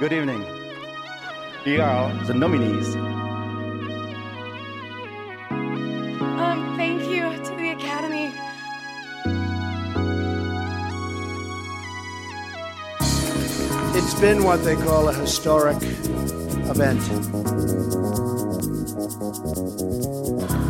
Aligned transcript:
Good 0.00 0.12
evening. 0.12 0.44
Here 1.62 1.80
are 1.80 2.12
the 2.24 2.34
nominees. 2.34 2.96
Um, 6.20 6.74
thank 6.76 7.02
you 7.02 7.30
to 7.44 7.54
the 7.56 7.70
Academy. 7.70 8.34
It's 13.96 14.18
been 14.20 14.42
what 14.42 14.64
they 14.64 14.74
call 14.74 15.08
a 15.08 15.14
historic 15.14 15.76
event. 15.76 17.00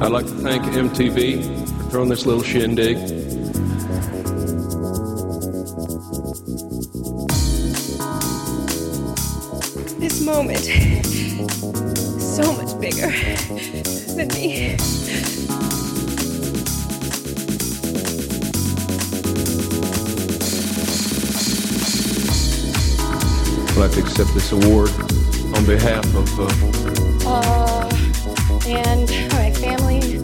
I'd 0.03 0.13
like 0.13 0.27
to 0.27 0.33
thank 0.33 0.65
MTV 0.65 1.67
for 1.79 1.91
throwing 1.91 2.11
this 2.11 2.27
little 2.27 2.43
shindig. 2.43 3.24
Moment, 10.45 10.67
so 12.21 12.53
much 12.53 12.79
bigger 12.79 13.11
than 14.15 14.29
me. 14.29 14.77
I'd 23.67 23.77
like 23.77 23.93
to 23.93 24.01
accept 24.01 24.35
this 24.35 24.53
award 24.53 24.91
on 25.55 25.65
behalf 25.65 26.05
of 26.15 26.29
uh, 26.39 26.49
Uh, 27.27 27.89
and 28.67 29.09
my 29.33 29.51
family. 29.51 30.21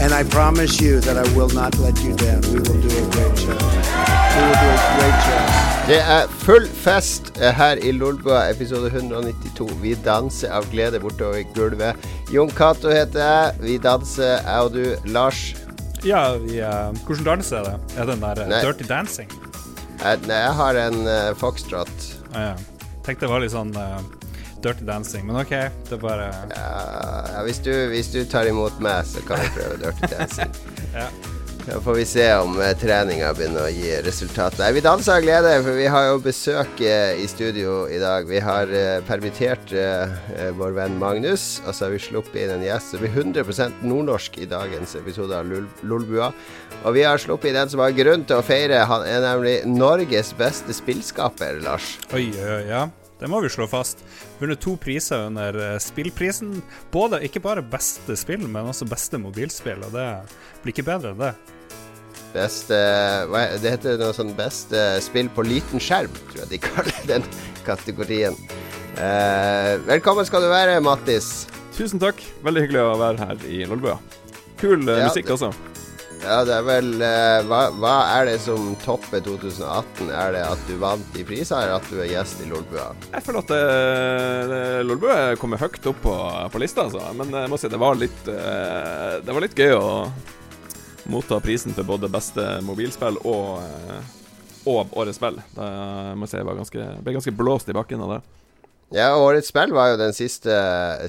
And 0.00 0.12
I 0.14 0.24
promise 0.24 0.80
you 0.80 1.00
that 1.00 1.18
I 1.18 1.36
will 1.36 1.50
not 1.50 1.78
let 1.78 2.02
you 2.02 2.14
down. 2.14 2.40
We 2.42 2.60
will 2.60 2.80
do 2.80 2.88
a 2.88 3.10
great 3.10 3.36
job. 3.36 4.23
Det 5.84 5.98
er 6.00 6.30
full 6.42 6.64
fest 6.66 7.28
her 7.38 7.78
i 7.84 7.92
Lolbua, 7.92 8.46
episode 8.50 8.88
192. 8.88 9.68
Vi 9.82 9.92
danser 10.04 10.50
av 10.56 10.66
glede 10.72 10.98
bortover 11.02 11.44
gulvet. 11.54 12.08
Jon 12.32 12.50
Cato 12.50 12.90
heter 12.90 13.20
jeg. 13.20 13.60
Vi 13.60 13.76
danser, 13.84 14.40
jeg 14.40 14.64
og 14.64 14.72
du. 14.74 15.10
Lars. 15.12 15.42
Ja, 16.04 16.34
vi, 16.40 16.58
uh, 16.64 16.90
hvordan 17.06 17.24
dans 17.24 17.52
er 17.52 17.68
det? 17.68 17.76
Er 17.96 18.08
det 18.08 18.16
den 18.16 18.24
der 18.24 18.42
eh, 18.42 18.48
Nei. 18.50 18.62
Dirty 18.64 18.88
Dancing? 18.88 19.30
Jeg, 20.00 20.18
nei, 20.26 20.40
jeg 20.40 20.56
har 20.58 20.80
en 20.82 20.98
uh, 21.06 21.30
foxtrot. 21.40 22.10
Ah, 22.34 22.50
ja. 22.50 22.90
Tenkte 23.06 23.24
det 23.24 23.30
var 23.32 23.44
litt 23.44 23.54
sånn 23.54 23.70
uh, 23.78 24.00
Dirty 24.64 24.88
Dancing, 24.88 25.28
men 25.28 25.38
OK. 25.44 25.54
Det 25.88 25.96
er 25.96 26.02
bare 26.02 26.32
ja, 26.50 27.44
hvis, 27.46 27.62
du, 27.64 27.72
hvis 27.92 28.10
du 28.12 28.22
tar 28.28 28.50
imot 28.50 28.82
meg, 28.84 29.04
så 29.08 29.22
kan 29.28 29.40
vi 29.44 29.54
prøve 29.60 29.80
dirty 29.84 30.12
dancing. 30.16 30.60
Ja. 30.94 31.08
Da 31.64 31.80
får 31.80 31.94
vi 31.94 32.04
se 32.04 32.26
om 32.36 32.58
uh, 32.60 32.66
treninga 32.76 33.30
begynner 33.34 33.64
å 33.64 33.70
gi 33.72 33.94
resultat. 34.04 34.58
Nei, 34.60 34.66
vi 34.76 34.82
danser 34.84 35.14
av 35.16 35.22
glede, 35.24 35.54
for 35.64 35.78
vi 35.78 35.86
har 35.88 36.08
jo 36.10 36.18
besøk 36.20 36.82
eh, 36.84 37.14
i 37.22 37.24
studio 37.30 37.86
i 37.88 37.96
dag. 38.02 38.26
Vi 38.28 38.42
har 38.44 38.68
eh, 38.68 38.98
permittert 39.08 39.72
eh, 39.72 40.12
eh, 40.36 40.50
vår 40.58 40.74
venn 40.76 40.98
Magnus, 41.00 41.62
og 41.64 41.72
så 41.72 41.86
har 41.86 41.94
vi 41.94 42.02
sluppet 42.04 42.36
inn 42.42 42.52
en 42.58 42.66
gjest 42.66 42.92
som 42.92 43.00
blir 43.00 43.16
100 43.16 43.80
nordnorsk 43.80 44.36
i 44.44 44.50
dagens 44.50 44.92
episode 45.00 45.38
av 45.40 45.48
Lol- 45.48 45.70
Lolbua. 45.88 46.28
Og 46.84 46.98
vi 46.98 47.06
har 47.08 47.22
sluppet 47.22 47.54
inn 47.54 47.62
en 47.62 47.72
som 47.72 47.80
har 47.80 47.96
grunn 47.96 48.26
til 48.28 48.42
å 48.42 48.44
feire. 48.44 48.84
Han 48.90 49.06
er 49.08 49.24
nemlig 49.24 49.56
Norges 49.64 50.34
beste 50.36 50.76
spillskaper, 50.76 51.62
Lars. 51.64 51.94
Oi, 52.12 52.28
ja. 52.68 52.84
Det 53.20 53.28
må 53.30 53.38
vi 53.44 53.48
slå 53.52 53.66
fast. 53.70 54.00
Vunnet 54.40 54.60
to 54.64 54.74
priser 54.80 55.28
under 55.28 55.54
eh, 55.62 55.76
spillprisen. 55.80 56.56
Både, 56.92 57.20
ikke 57.24 57.40
bare 57.44 57.62
beste 57.62 58.16
spill, 58.18 58.42
men 58.50 58.66
også 58.72 58.88
beste 58.90 59.20
mobilspill. 59.22 59.84
Og 59.86 59.94
det 59.94 60.08
blir 60.64 60.74
ikke 60.74 60.86
bedre 60.88 61.12
enn 61.14 61.22
det. 61.22 61.32
Beste 62.34 62.74
hva, 63.30 63.44
er- 63.46 63.60
Det 63.62 63.70
heter 63.76 64.00
noe 64.00 64.14
sånn 64.16 64.34
beste 64.36 64.80
spill 65.06 65.28
på 65.30 65.44
liten 65.46 65.78
skjerm, 65.82 66.10
tror 66.32 66.42
jeg 66.42 66.50
de 66.56 66.58
kaller 66.64 67.06
den 67.12 67.28
kategorien. 67.66 68.34
Eh, 68.98 69.74
velkommen 69.86 70.26
skal 70.26 70.42
du 70.44 70.50
være, 70.50 70.80
Mattis. 70.82 71.46
Tusen 71.78 72.02
takk. 72.02 72.18
Veldig 72.46 72.66
hyggelig 72.66 72.82
å 72.82 72.98
være 72.98 73.28
her 73.30 73.46
i 73.50 73.62
Lolbua. 73.70 73.96
Kul 74.60 74.82
eh, 74.88 75.00
Ja, 75.04 75.08
musikk 75.08 75.30
det- 75.30 75.38
også. 75.38 75.52
Ja, 76.24 76.38
det 76.46 76.54
er 76.56 76.62
vel 76.64 76.86
uh, 77.02 77.42
hva, 77.44 77.58
hva 77.76 77.94
er 78.14 78.30
det 78.30 78.38
som 78.40 78.70
topper 78.80 79.20
2018? 79.24 80.08
Er 80.08 80.32
det 80.32 80.44
at 80.46 80.62
du 80.68 80.78
vant 80.80 81.18
i 81.20 81.24
priser, 81.26 81.58
eller 81.60 81.76
at 81.76 81.90
du 81.92 81.98
er 82.00 82.08
gjest 82.08 82.40
i 82.40 82.48
Lolbua? 82.48 82.86
Jeg 83.10 83.26
føler 83.26 83.42
at 83.42 83.52
uh, 83.52 84.78
Lolbua 84.88 85.18
kommer 85.40 85.60
høyt 85.60 85.84
opp 85.90 86.00
på, 86.06 86.14
på 86.54 86.62
lista, 86.62 86.86
altså. 86.86 87.04
Men 87.18 87.34
jeg 87.42 87.52
må 87.52 87.58
si 87.60 87.68
det 87.72 87.80
var 87.82 87.98
litt 88.00 88.30
uh, 88.30 89.20
Det 89.20 89.36
var 89.36 89.44
litt 89.44 89.58
gøy 89.58 89.76
å 89.76 89.88
motta 91.12 91.36
prisen 91.44 91.76
for 91.76 91.84
både 91.84 92.08
beste 92.08 92.46
mobilspill 92.64 93.20
og, 93.28 93.60
og 94.64 94.94
årets 94.96 95.20
spill. 95.20 95.36
Det, 95.52 95.66
jeg 95.68 96.16
må 96.22 96.28
si 96.30 96.38
jeg 96.40 96.48
var 96.48 96.56
ganske, 96.56 96.86
ble 97.04 97.18
ganske 97.18 97.36
blåst 97.36 97.68
i 97.68 97.76
bakken 97.76 98.06
av 98.06 98.14
det. 98.14 98.22
Ja, 98.92 99.14
årets 99.16 99.48
spill 99.48 99.72
var 99.72 99.92
jo 99.92 99.96
den 99.98 100.12
siste, 100.14 100.54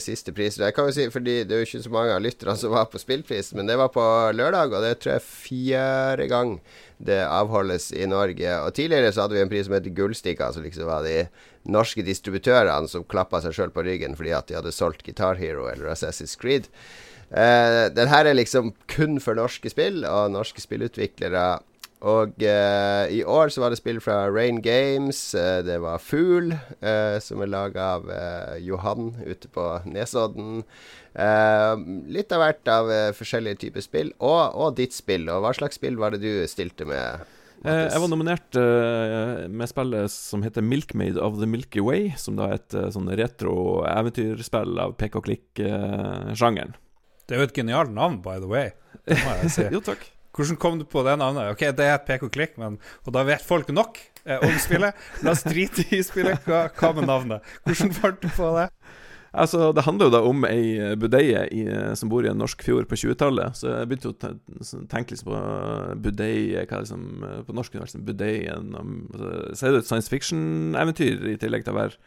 siste 0.02 0.31
prisen. 0.34 0.63
Jeg 0.63 0.74
kan 0.74 0.88
jo 0.88 0.96
si, 0.96 1.09
fordi 1.12 1.44
Det 1.44 1.53
er 1.53 1.62
jo 1.62 1.68
ikke 1.68 1.84
så 1.84 1.91
mange 1.91 2.16
av 2.16 2.24
lytterne 2.24 2.56
som 2.58 2.72
var 2.72 2.86
på 2.90 3.02
spillprisen, 3.02 3.58
men 3.58 3.68
det 3.68 3.78
var 3.78 3.91
på 3.94 4.02
lørdag, 4.34 4.74
og 4.74 4.81
det 4.81 5.00
tror 5.00 5.16
jeg 5.16 5.22
er 5.22 5.28
fjerde 5.28 6.28
gang 6.31 6.59
det 6.97 7.19
avholdes 7.28 7.91
i 7.91 8.08
Norge. 8.08 8.59
Og 8.64 8.74
Tidligere 8.74 9.12
så 9.12 9.25
hadde 9.25 9.35
vi 9.35 9.41
en 9.44 9.52
pris 9.52 9.68
som 9.68 9.75
heter 9.75 9.94
Gullstikka, 9.94 10.52
som 10.53 10.64
liksom 10.64 10.88
var 10.88 11.03
de 11.03 11.28
norske 11.66 12.06
distributørene 12.06 12.88
som 12.88 13.03
klappa 13.03 13.41
seg 13.44 13.56
sjøl 13.58 13.74
på 13.74 13.84
ryggen 13.85 14.16
fordi 14.16 14.31
at 14.38 14.47
de 14.47 14.58
hadde 14.58 14.74
solgt 14.74 15.03
Guitar 15.03 15.35
Hero 15.35 15.68
eller 15.68 15.91
Assassin's 15.91 16.38
Creed. 16.40 16.69
Uh, 17.34 17.90
den 17.90 18.08
her 18.08 18.25
er 18.30 18.38
liksom 18.38 18.72
kun 18.88 19.18
for 19.19 19.35
norske 19.35 19.69
spill 19.74 20.06
og 20.08 20.31
norske 20.31 20.62
spillutviklere. 20.62 21.59
Og 22.05 22.43
eh, 22.45 23.13
i 23.17 23.23
år 23.25 23.49
så 23.49 23.63
var 23.63 23.73
det 23.73 23.79
spill 23.79 23.97
fra 24.03 24.27
Rain 24.29 24.59
Games. 24.61 25.19
eh, 25.33 25.63
det 25.66 25.79
var 25.81 26.01
Fugl, 26.03 26.51
eh, 26.53 27.16
som 27.23 27.41
er 27.41 27.49
laga 27.49 27.88
av 27.95 28.11
eh, 28.13 28.59
Johan 28.67 29.16
ute 29.25 29.49
på 29.49 29.66
Nesodden. 29.89 30.59
Eh, 31.17 31.73
litt 32.13 32.35
av 32.35 32.43
hvert 32.43 32.69
av 32.69 32.91
eh, 32.93 33.09
forskjellige 33.17 33.63
typer 33.66 33.85
spill, 33.85 34.13
og, 34.19 34.53
og 34.53 34.77
ditt 34.77 34.93
spill. 34.93 35.25
Og 35.33 35.41
hva 35.41 35.55
slags 35.57 35.81
spill 35.81 35.97
var 35.97 36.13
det 36.13 36.21
du 36.21 36.45
stilte 36.51 36.85
med? 36.85 37.25
Eh, 37.66 37.88
jeg 37.89 38.01
var 38.03 38.11
nominert 38.11 38.57
eh, 38.61 39.45
med 39.49 39.72
spillet 39.72 40.11
som 40.13 40.45
heter 40.45 40.61
Milkmaid 40.61 41.17
of 41.17 41.39
the 41.41 41.49
Milky 41.49 41.81
Way, 41.81 42.11
som 42.22 42.37
da 42.37 42.51
er 42.51 42.59
et 42.59 42.77
eh, 42.77 42.91
sånn 42.93 43.09
retro 43.17 43.55
eventyrspill 43.89 44.77
av 44.83 44.93
pek 44.99 45.17
og 45.17 45.25
klikk-sjangeren. 45.25 46.75
Det 47.25 47.33
er 47.33 47.41
jo 47.41 47.47
et 47.49 47.57
genialt 47.57 47.89
navn, 47.95 48.19
by 48.22 48.37
the 48.37 48.51
way. 48.51 48.75
Det 49.09 49.17
må 49.23 49.39
jeg 49.41 49.55
si. 49.55 49.66
jo, 49.73 49.81
takk. 49.81 50.05
Hvordan 50.35 50.59
kom 50.59 50.79
du 50.81 50.85
på 50.90 51.03
det 51.07 51.16
navnet? 51.22 51.53
Ok, 51.53 51.63
det 51.78 51.85
er 51.85 51.96
et 51.96 52.07
pek 52.07 52.25
og 52.25 53.12
da 53.16 53.23
vet 53.23 53.44
folk 53.46 53.69
nok 53.72 54.00
eh, 54.25 54.41
om 54.44 54.59
spillet. 54.59 54.97
La 55.23 55.31
oss 55.31 55.46
drite 55.47 55.88
i 55.96 56.01
spillet. 56.03 56.44
Hva, 56.44 56.68
hva 56.75 56.91
med 56.97 57.07
navnet? 57.07 57.56
Hvordan 57.63 57.94
fant 57.96 58.22
du 58.22 58.28
på 58.28 58.51
det? 58.57 58.69
Altså, 59.35 59.72
Det 59.75 59.84
handler 59.84 60.07
jo 60.07 60.13
da 60.13 60.22
om 60.23 60.46
ei 60.47 60.96
budeie 61.00 61.46
i, 61.51 61.63
som 62.00 62.12
bor 62.12 62.25
i 62.25 62.29
en 62.31 62.40
norsk 62.40 62.62
fjord 62.63 62.88
på 62.88 63.00
20-tallet. 63.00 63.57
Så 63.59 63.72
jeg 63.72 63.90
begynte 63.91 64.12
å 64.13 64.19
tenke 64.91 65.16
liksom 65.16 65.31
på 65.31 65.40
budeie 66.07 66.63
Hva 66.69 66.84
liksom, 66.84 67.07
på 67.47 67.56
norsk 67.56 67.73
kunne 67.73 67.85
vært 67.85 67.96
som 67.96 68.06
budeien 68.07 68.75
um, 68.75 68.94
altså, 69.12 69.31
Så 69.52 69.67
er 69.67 69.75
det 69.75 69.81
et 69.84 69.90
science 69.90 70.12
fiction-eventyr 70.13 71.28
i 71.34 71.40
tillegg 71.41 71.67
til 71.67 71.75
å 71.75 71.81
være 71.81 72.00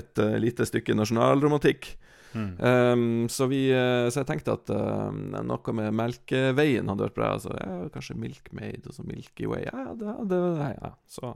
et 0.00 0.22
uh, 0.22 0.38
lite 0.40 0.64
stykke 0.68 0.96
nasjonalromantikk. 0.96 1.94
Mm. 2.34 2.50
Um, 2.62 3.02
så, 3.32 3.48
vi, 3.50 3.64
eh, 3.74 4.06
så 4.12 4.22
jeg 4.22 4.28
tenkte 4.28 4.54
at 4.54 4.70
uh, 4.70 5.10
noe 5.42 5.74
med 5.76 5.96
Melkeveien 5.98 6.90
hadde 6.92 7.08
vært 7.08 7.18
bra. 7.18 7.32
Altså, 7.38 7.54
ja, 7.58 7.88
kanskje 7.94 8.18
Milkmaid 8.20 8.86
og 8.86 8.94
så 8.96 9.06
Milky 9.06 9.48
Way. 9.50 9.66
Ja, 9.66 9.90
det, 9.98 10.14
det, 10.30 10.40
ja. 10.76 10.92
Så, 11.10 11.34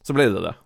så 0.00 0.16
ble 0.16 0.30
det 0.32 0.44
det. 0.48 0.56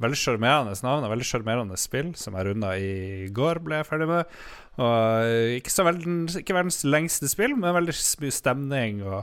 Veldig 0.00 0.16
sjarmerende 0.16 0.72
navn 0.80 1.04
og 1.04 1.12
veldig 1.12 1.26
sjarmerende 1.28 1.76
spill, 1.76 2.14
som 2.16 2.32
jeg 2.38 2.46
runda 2.48 2.72
i 2.80 3.28
går, 3.36 3.60
ble 3.66 3.82
jeg 3.82 3.88
ferdig 3.90 4.08
med. 4.08 4.36
Og 4.80 5.26
eh, 5.28 5.56
ikke, 5.58 5.72
så 5.74 5.84
verdens, 5.84 6.38
ikke 6.40 6.56
verdens 6.56 6.80
lengste 6.88 7.28
spill, 7.28 7.52
men 7.52 7.76
veldig 7.76 7.94
mye 8.24 8.32
stemning 8.32 9.02
og 9.04 9.18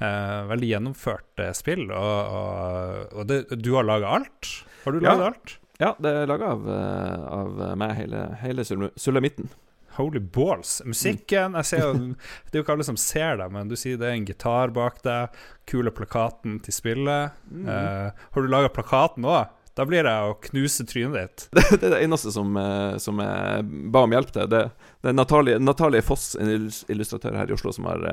uh, 0.00 0.38
veldig 0.48 0.70
gjennomført 0.70 1.42
spill. 1.58 1.84
Og, 1.92 2.38
og, 2.38 3.18
og 3.20 3.28
det, 3.28 3.42
du 3.60 3.74
har 3.76 3.84
laga 3.84 4.14
alt? 4.22 4.54
Har 4.86 4.96
du 4.96 5.04
Ja. 5.04 5.18
alt? 5.28 5.58
Ja, 5.80 5.94
det 6.02 6.10
er 6.10 6.28
laga 6.28 6.52
av, 6.54 6.66
eh, 6.68 7.22
av 7.32 7.60
meg, 7.80 7.94
hele, 7.96 8.24
hele 8.42 8.64
sulamitten. 8.64 9.48
Holy 9.96 10.20
balls. 10.20 10.80
Musikken 10.88 11.56
jeg 11.58 11.68
ser 11.68 11.90
Det 12.48 12.56
er 12.56 12.60
jo 12.60 12.64
ikke 12.64 12.76
alle 12.76 12.86
som 12.86 12.98
ser 13.00 13.36
deg, 13.40 13.52
men 13.52 13.68
du 13.68 13.76
sier 13.76 13.98
det 14.00 14.08
er 14.08 14.16
en 14.16 14.28
gitar 14.28 14.72
bak 14.74 15.02
deg. 15.04 15.34
Kule 15.68 15.92
plakaten 15.94 16.60
til 16.64 16.76
spillet. 16.76 17.36
Eh, 17.52 18.08
har 18.12 18.46
du 18.46 18.48
laga 18.48 18.72
plakaten 18.72 19.28
òg? 19.28 19.52
Da 19.72 19.86
blir 19.88 20.04
det 20.04 20.12
å 20.12 20.34
knuse 20.48 20.84
trynet 20.88 21.16
ditt. 21.16 21.46
Det, 21.56 21.78
det 21.80 21.86
er 21.88 21.94
det 21.94 22.02
eneste 22.04 22.32
som, 22.34 22.56
eh, 22.60 22.98
som 23.00 23.20
jeg 23.24 23.68
ba 23.92 24.04
om 24.04 24.16
hjelp 24.16 24.34
til. 24.34 24.50
Det, 24.52 24.66
det 25.00 25.12
er 25.12 25.16
Natalie, 25.16 25.60
Natalie 25.60 26.04
Foss, 26.04 26.34
en 26.40 26.68
illustratør 26.92 27.40
her 27.40 27.52
i 27.52 27.56
Oslo, 27.56 27.72
som 27.72 27.88
har, 27.88 28.04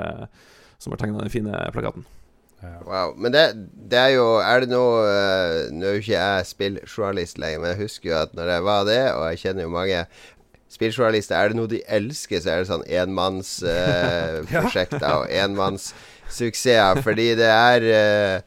som 0.80 0.96
har 0.96 1.02
tegna 1.04 1.20
den 1.24 1.34
fine 1.34 1.68
plakaten. 1.76 2.08
Wow. 2.62 3.14
Men 3.16 3.32
det, 3.32 3.56
det 3.92 4.00
er 4.00 4.10
jo 4.18 4.26
Er 4.44 4.60
det 4.60 4.70
noe 4.74 5.04
uh, 5.08 5.72
Nå 5.72 5.86
er 5.86 5.94
jo 5.96 6.02
ikke 6.02 6.18
jeg 6.18 6.46
spilljournalist 6.50 7.38
lenger, 7.40 7.60
men 7.62 7.70
jeg 7.72 7.82
husker 7.86 8.08
jo 8.12 8.18
at 8.20 8.32
når 8.36 8.48
jeg 8.52 8.62
var 8.68 8.82
det, 8.90 9.04
og 9.14 9.24
jeg 9.30 9.40
kjenner 9.46 9.64
jo 9.64 9.70
mange 9.72 10.00
spilljournalister, 10.70 11.36
er 11.36 11.48
det 11.50 11.58
noe 11.58 11.68
de 11.72 11.82
elsker, 11.88 12.40
så 12.44 12.50
er 12.52 12.58
det 12.62 12.70
sånn 12.70 12.90
enmannsprosjekter 13.00 15.08
uh, 15.08 15.20
og 15.24 15.28
enmannssuksesser. 15.34 17.02
Fordi 17.06 17.28
det 17.40 17.50
er 17.50 17.80
uh, 17.90 18.38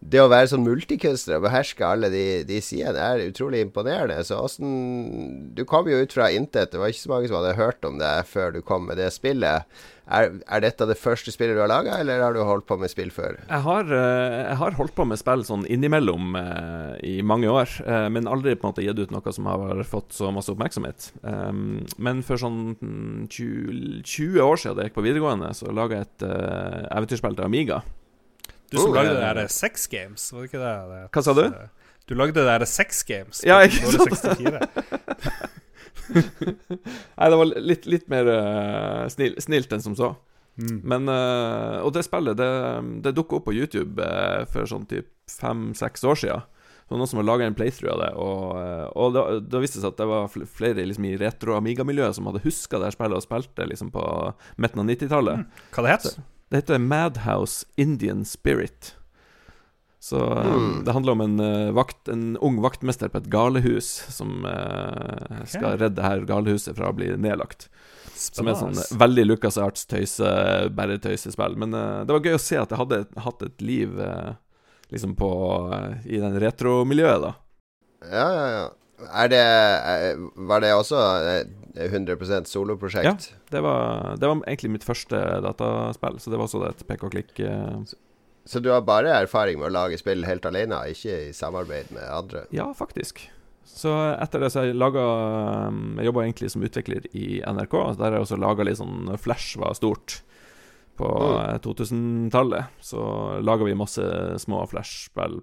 det 0.00 0.16
å 0.22 0.30
være 0.32 0.48
sånn 0.48 0.64
multikunstner 0.64 1.36
og 1.36 1.44
beherske 1.44 1.84
alle 1.84 2.08
de, 2.12 2.24
de 2.48 2.60
sidene, 2.64 3.00
er 3.00 3.28
utrolig 3.28 3.60
imponerende. 3.66 4.16
Så 4.24 4.38
åssen 4.40 4.70
Du 5.56 5.66
kom 5.68 5.88
jo 5.90 6.00
ut 6.00 6.14
fra 6.16 6.30
intet. 6.32 6.72
Det 6.72 6.80
var 6.80 6.92
ikke 6.92 7.04
så 7.04 7.12
mange 7.12 7.28
som 7.28 7.40
hadde 7.40 7.60
hørt 7.60 7.84
om 7.84 8.00
det 8.00 8.14
før 8.30 8.54
du 8.54 8.62
kom 8.64 8.88
med 8.88 8.96
det 9.00 9.10
spillet. 9.12 9.68
Er, 10.10 10.32
er 10.50 10.62
dette 10.64 10.86
det 10.90 10.96
første 10.98 11.30
spillet 11.30 11.54
du 11.54 11.60
har 11.62 11.70
laga, 11.70 12.00
eller 12.02 12.18
har 12.24 12.34
du 12.34 12.40
holdt 12.42 12.66
på 12.66 12.74
med 12.80 12.90
spill 12.90 13.12
før? 13.14 13.36
Jeg 13.44 13.62
har, 13.62 13.92
eh, 13.94 14.38
jeg 14.48 14.56
har 14.58 14.74
holdt 14.78 14.94
på 14.96 15.06
med 15.06 15.20
spill 15.20 15.44
sånn 15.46 15.62
innimellom 15.70 16.34
eh, 16.40 16.96
i 17.06 17.14
mange 17.22 17.46
år, 17.52 17.76
eh, 17.84 18.08
men 18.10 18.26
aldri 18.30 18.56
på 18.56 18.66
en 18.66 18.72
måte 18.72 18.82
gitt 18.82 18.98
ut 18.98 19.14
noe 19.14 19.34
som 19.36 19.46
har 19.46 19.84
fått 19.86 20.16
så 20.16 20.32
masse 20.34 20.50
oppmerksomhet. 20.50 21.12
Um, 21.22 21.84
men 22.02 22.24
for 22.26 22.42
sånn 22.42 22.74
20, 23.30 24.02
20 24.02 24.42
år 24.42 24.58
siden 24.58 24.80
da 24.80 24.82
jeg 24.84 24.90
gikk 24.90 24.98
på 24.98 25.06
videregående, 25.06 25.52
så 25.54 25.70
laga 25.74 26.00
jeg 26.00 26.08
et 26.08 26.26
uh, 26.26 26.90
eventyrspill 26.98 27.38
til 27.38 27.46
Amiga. 27.46 27.82
Du 28.70 28.78
som 28.78 28.90
Oh, 28.90 28.96
lagde 28.98 29.14
det 29.14 29.22
der 29.22 29.46
Sex 29.50 29.86
Games, 29.90 30.26
var 30.34 30.42
det 30.42 30.50
ikke 30.50 30.64
det? 30.64 30.74
det 30.90 31.00
Hva 31.14 31.22
sa 31.26 31.34
du? 31.38 31.44
Du 32.10 32.16
lagde 32.18 32.34
det 32.34 32.46
der 32.50 32.66
Sex 32.66 33.04
Games 33.06 33.44
Ja, 33.46 33.62
på 33.62 33.70
ikke 33.70 34.18
sant? 34.18 35.58
64. 36.14 36.78
Nei, 37.18 37.30
det 37.30 37.38
var 37.40 37.52
litt, 37.70 37.86
litt 37.90 38.10
mer 38.12 38.30
uh, 38.30 39.06
snill, 39.12 39.36
snilt 39.42 39.72
enn 39.74 39.84
som 39.84 39.96
så. 39.98 40.14
Mm. 40.60 40.80
Men 40.92 41.08
uh, 41.08 41.80
Og 41.86 41.94
det 41.94 42.04
spillet, 42.04 42.36
det, 42.36 42.48
det 43.06 43.14
dukka 43.16 43.38
opp 43.38 43.46
på 43.48 43.56
YouTube 43.56 44.02
uh, 44.02 44.44
for 44.50 44.68
sånn 44.68 44.88
typ 44.90 45.08
fem-seks 45.30 46.04
år. 46.04 46.20
Det 46.20 46.94
var 46.94 47.00
noen 47.00 47.10
som 47.10 47.20
hadde 47.20 47.30
laga 47.30 47.46
en 47.46 47.56
playthrough 47.56 47.94
av 47.94 48.00
det, 48.02 48.10
og, 48.18 48.46
og 48.98 49.12
da, 49.14 49.24
da 49.46 49.60
viste 49.62 49.78
det 49.78 49.84
seg 49.84 49.92
at 49.92 50.00
det 50.00 50.08
var 50.10 50.32
flere 50.58 50.86
liksom, 50.90 51.06
i 51.06 51.18
retro-amiga-miljøet 51.20 52.18
som 52.18 52.26
hadde 52.26 52.42
huska 52.42 52.80
det 52.82 52.90
spillet 52.96 53.14
og 53.14 53.22
spilte 53.22 53.68
liksom 53.70 53.92
på 53.94 54.04
midten 54.58 54.82
av 54.82 54.90
90-tallet. 54.90 55.60
Hva 55.76 55.86
det 55.86 55.92
het 55.94 56.08
Det 56.50 56.64
heter 56.64 56.82
Madhouse 56.82 57.62
Indian 57.78 58.26
Spirit. 58.26 58.96
Så 60.10 60.18
Hmm. 60.18 60.82
det 60.84 60.92
handler 60.96 61.12
om 61.14 61.20
en, 61.22 61.36
eh, 61.44 61.70
vakt, 61.76 62.08
en 62.10 62.36
ung 62.42 62.56
vaktmester 62.64 63.08
på 63.12 63.20
et 63.22 63.28
galehus 63.30 63.86
som 64.10 64.44
eh, 64.48 65.44
skal 65.46 65.76
redde 65.78 66.02
her 66.02 66.24
galehuset 66.26 66.74
fra 66.74 66.90
å 66.90 66.96
bli 66.96 67.12
nedlagt. 67.14 67.68
Som 68.20 68.48
er 68.50 68.58
sånn 68.58 68.76
veldig 69.00 69.22
Lucas 69.28 69.56
Arts 69.56 69.86
tøyse, 69.88 70.26
bare 70.76 70.98
tøysespill. 71.00 71.54
Men 71.56 71.72
uh, 71.72 72.02
det 72.04 72.12
var 72.12 72.20
gøy 72.26 72.34
å 72.36 72.42
se 72.42 72.58
at 72.60 72.68
jeg 72.74 72.80
hadde 72.82 72.98
hatt 73.24 73.42
et 73.46 73.62
liv 73.64 73.94
uh, 73.96 74.34
liksom 74.92 75.14
på 75.16 75.30
uh, 75.72 75.94
i 76.04 76.18
den 76.20 76.36
retromiljøet, 76.42 77.22
da. 77.24 77.32
Ja, 78.10 78.26
ja, 78.34 78.46
ja. 78.58 78.66
Er 79.16 79.30
det 79.32 79.44
Var 80.36 80.60
det 80.60 80.74
også 80.76 80.98
eh, 81.24 81.88
100% 81.88 82.50
Ja, 83.06 83.14
Det 83.50 83.62
var, 83.64 84.16
det 84.20 84.28
var 84.28 84.42
egentlig 84.44 84.74
mitt 84.74 84.84
første 84.84 85.16
dataspill, 85.40 86.18
så 86.20 86.28
det 86.30 86.36
var 86.36 86.44
også 86.50 86.68
et 86.68 86.84
pek 86.86 87.04
og 87.08 87.14
klikk. 87.16 87.32
eh. 87.40 87.94
Så 88.44 88.60
du 88.64 88.70
har 88.72 88.80
bare 88.86 89.12
erfaring 89.20 89.58
med 89.60 89.68
å 89.68 89.74
lage 89.74 89.98
spill 90.00 90.24
helt 90.26 90.46
alene, 90.48 90.78
ikke 90.94 91.18
i 91.28 91.34
samarbeid 91.36 91.92
med 91.94 92.06
andre? 92.08 92.46
Ja, 92.54 92.70
faktisk. 92.74 93.20
Så 93.70 93.92
etter 94.16 94.40
det 94.42 94.48
så 94.50 94.62
har 94.62 94.70
jeg 94.70 94.78
laga 94.80 95.02
Jeg 96.00 96.08
jobba 96.08 96.24
egentlig 96.24 96.48
som 96.50 96.64
utvikler 96.66 97.04
i 97.14 97.38
NRK, 97.44 97.76
der 98.00 98.08
har 98.08 98.16
jeg 98.18 98.24
også 98.26 98.38
laga 98.40 98.64
litt 98.66 98.80
sånn 98.80 99.12
Flash 99.20 99.58
var 99.60 99.76
stort 99.78 100.22
på 101.00 101.06
Mm. 101.06 101.54
eh, 101.54 101.58
2000-tallet. 101.64 102.64
Så 102.80 103.00
laga 103.40 103.64
vi 103.64 103.74
masse 103.74 104.02
små 104.42 104.66
Flash-spill 104.68 105.38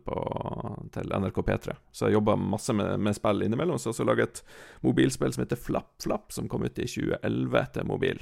til 0.93 1.09
NRK 1.09 1.41
P3. 1.41 1.75
Så 1.91 2.05
jeg 2.07 2.17
jobba 2.17 2.35
masse 2.37 2.73
med, 2.77 2.99
med 2.99 3.15
spill 3.17 3.41
innimellom. 3.41 3.79
Så 3.79 3.89
jeg 3.89 3.95
også 3.95 4.05
laga 4.05 4.27
et 4.27 4.43
mobilspill 4.85 5.33
som 5.33 5.45
heter 5.45 5.57
Flapp 5.57 5.89
Flapp, 6.03 6.31
som 6.31 6.49
kom 6.51 6.63
ut 6.67 6.77
i 6.77 6.85
2011 6.85 7.65
til 7.73 7.89
mobil. 7.89 8.21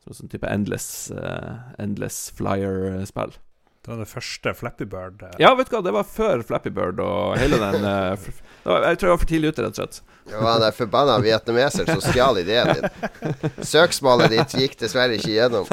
Som 0.00 0.14
en 0.14 0.20
sånn 0.22 0.32
type 0.32 0.48
Endless, 0.48 1.10
uh, 1.12 1.74
endless 1.78 2.30
Flyer-spill. 2.38 3.36
Det 3.80 3.88
var 3.94 4.00
det 4.02 4.08
første 4.10 4.52
Flappy 4.54 4.84
Bird. 4.84 5.22
eh. 5.24 5.36
Ja, 5.40 5.54
vet 5.56 5.70
du 5.70 5.76
hva, 5.78 5.80
det 5.86 5.92
var 5.96 6.04
før 6.04 6.42
Flappy 6.44 6.68
Bird 6.76 6.98
og 7.00 7.38
hele 7.40 7.56
den 7.62 7.84
eh, 7.88 8.12
f- 8.12 8.42
det 8.60 8.68
var, 8.68 8.84
Jeg 8.90 8.98
tror 9.00 9.08
jeg 9.08 9.14
var 9.14 9.20
for 9.22 9.30
tidlig 9.30 9.52
ute, 9.54 9.62
rett 9.64 9.78
og 9.78 9.80
slett. 9.80 10.00
Det 10.30 10.42
var 10.44 10.60
den 10.60 10.74
forbanna 10.76 11.14
vietnameser 11.24 11.88
som 11.88 12.02
stjal 12.04 12.42
ideen 12.42 12.74
din. 12.76 13.54
Søksmålet 13.64 14.34
ditt 14.36 14.52
gikk 14.60 14.76
dessverre 14.82 15.16
ikke 15.16 15.32
gjennom. 15.32 15.64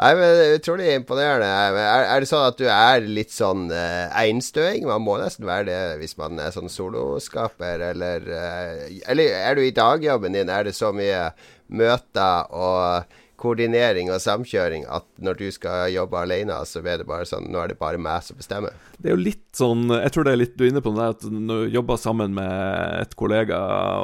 Nei, 0.00 0.12
men 0.16 0.22
det 0.38 0.44
er 0.46 0.54
Utrolig 0.56 0.92
imponerende. 0.96 1.48
Er, 1.82 2.04
er 2.14 2.22
det 2.22 2.28
sånn 2.30 2.46
at 2.46 2.56
du 2.60 2.64
er 2.72 3.02
litt 3.04 3.34
sånn 3.34 3.66
eh, 3.74 4.06
einstøing? 4.22 4.86
Man 4.88 5.02
må 5.04 5.18
nesten 5.20 5.44
være 5.48 5.66
det 5.68 5.80
hvis 6.00 6.14
man 6.16 6.38
er 6.40 6.54
sånn 6.54 6.70
soloskaper, 6.72 7.82
eller 7.90 8.24
eh, 8.30 9.00
Eller 9.10 9.34
er 9.42 9.58
du 9.58 9.64
i 9.66 9.74
dagjobben 9.76 10.38
din, 10.38 10.48
er 10.54 10.70
det 10.70 10.76
så 10.78 10.94
mye 10.96 11.26
møter 11.68 12.48
og 12.56 13.18
koordinering 13.40 14.10
og 14.12 14.20
samkjøring 14.22 14.84
at 14.92 15.06
når 15.22 15.38
du 15.40 15.46
skal 15.54 15.90
jobbe 15.94 16.18
alene, 16.20 16.58
så 16.68 16.82
er 16.82 17.00
det 17.00 17.08
bare 17.08 17.26
sånn 17.28 17.48
Nå 17.50 17.62
er 17.62 17.72
det 17.72 17.78
bare 17.80 18.00
meg 18.00 18.22
som 18.26 18.38
bestemmer. 18.38 18.76
Det 18.98 19.10
er 19.10 19.16
jo 19.16 19.22
litt 19.22 19.46
sånn 19.56 19.88
Jeg 19.90 20.12
tror 20.14 20.26
det 20.26 20.34
er 20.34 20.40
litt 20.42 20.56
du 20.58 20.66
er 20.66 20.72
inne 20.74 20.84
på 20.84 20.92
det 20.96 21.08
at 21.14 21.26
når 21.30 21.64
du 21.64 21.76
jobber 21.78 22.00
sammen 22.00 22.34
med 22.36 22.52
et 23.00 23.16
kollega, 23.18 23.58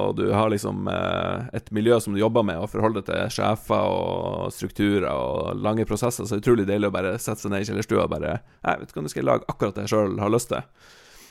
og 0.06 0.16
du 0.20 0.26
har 0.32 0.50
liksom 0.52 0.88
eh, 0.90 1.48
et 1.58 1.70
miljø 1.74 2.00
som 2.02 2.16
du 2.16 2.20
jobber 2.22 2.46
med, 2.46 2.60
og 2.62 2.72
forholder 2.72 3.04
deg 3.04 3.10
til 3.12 3.34
sjefer 3.38 3.92
og 3.92 4.52
strukturer 4.54 5.08
og 5.12 5.62
lange 5.62 5.86
prosesser, 5.88 6.24
så 6.24 6.36
er 6.36 6.40
det 6.40 6.46
utrolig 6.46 6.68
deilig 6.68 6.90
å 6.90 6.96
bare 6.96 7.16
sette 7.20 7.44
seg 7.44 7.52
ned 7.52 7.66
i 7.66 7.70
kjellerstua 7.70 8.06
og 8.06 8.14
bare 8.16 8.38
Nei, 8.66 8.78
vet 8.80 8.90
du 8.90 8.96
hva, 8.96 9.04
nå 9.04 9.12
skal 9.12 9.28
lage 9.28 9.50
akkurat 9.52 9.76
det 9.76 9.86
jeg 9.86 9.94
sjøl 9.94 10.16
har 10.22 10.32
lyst 10.32 10.50
til. 10.50 10.64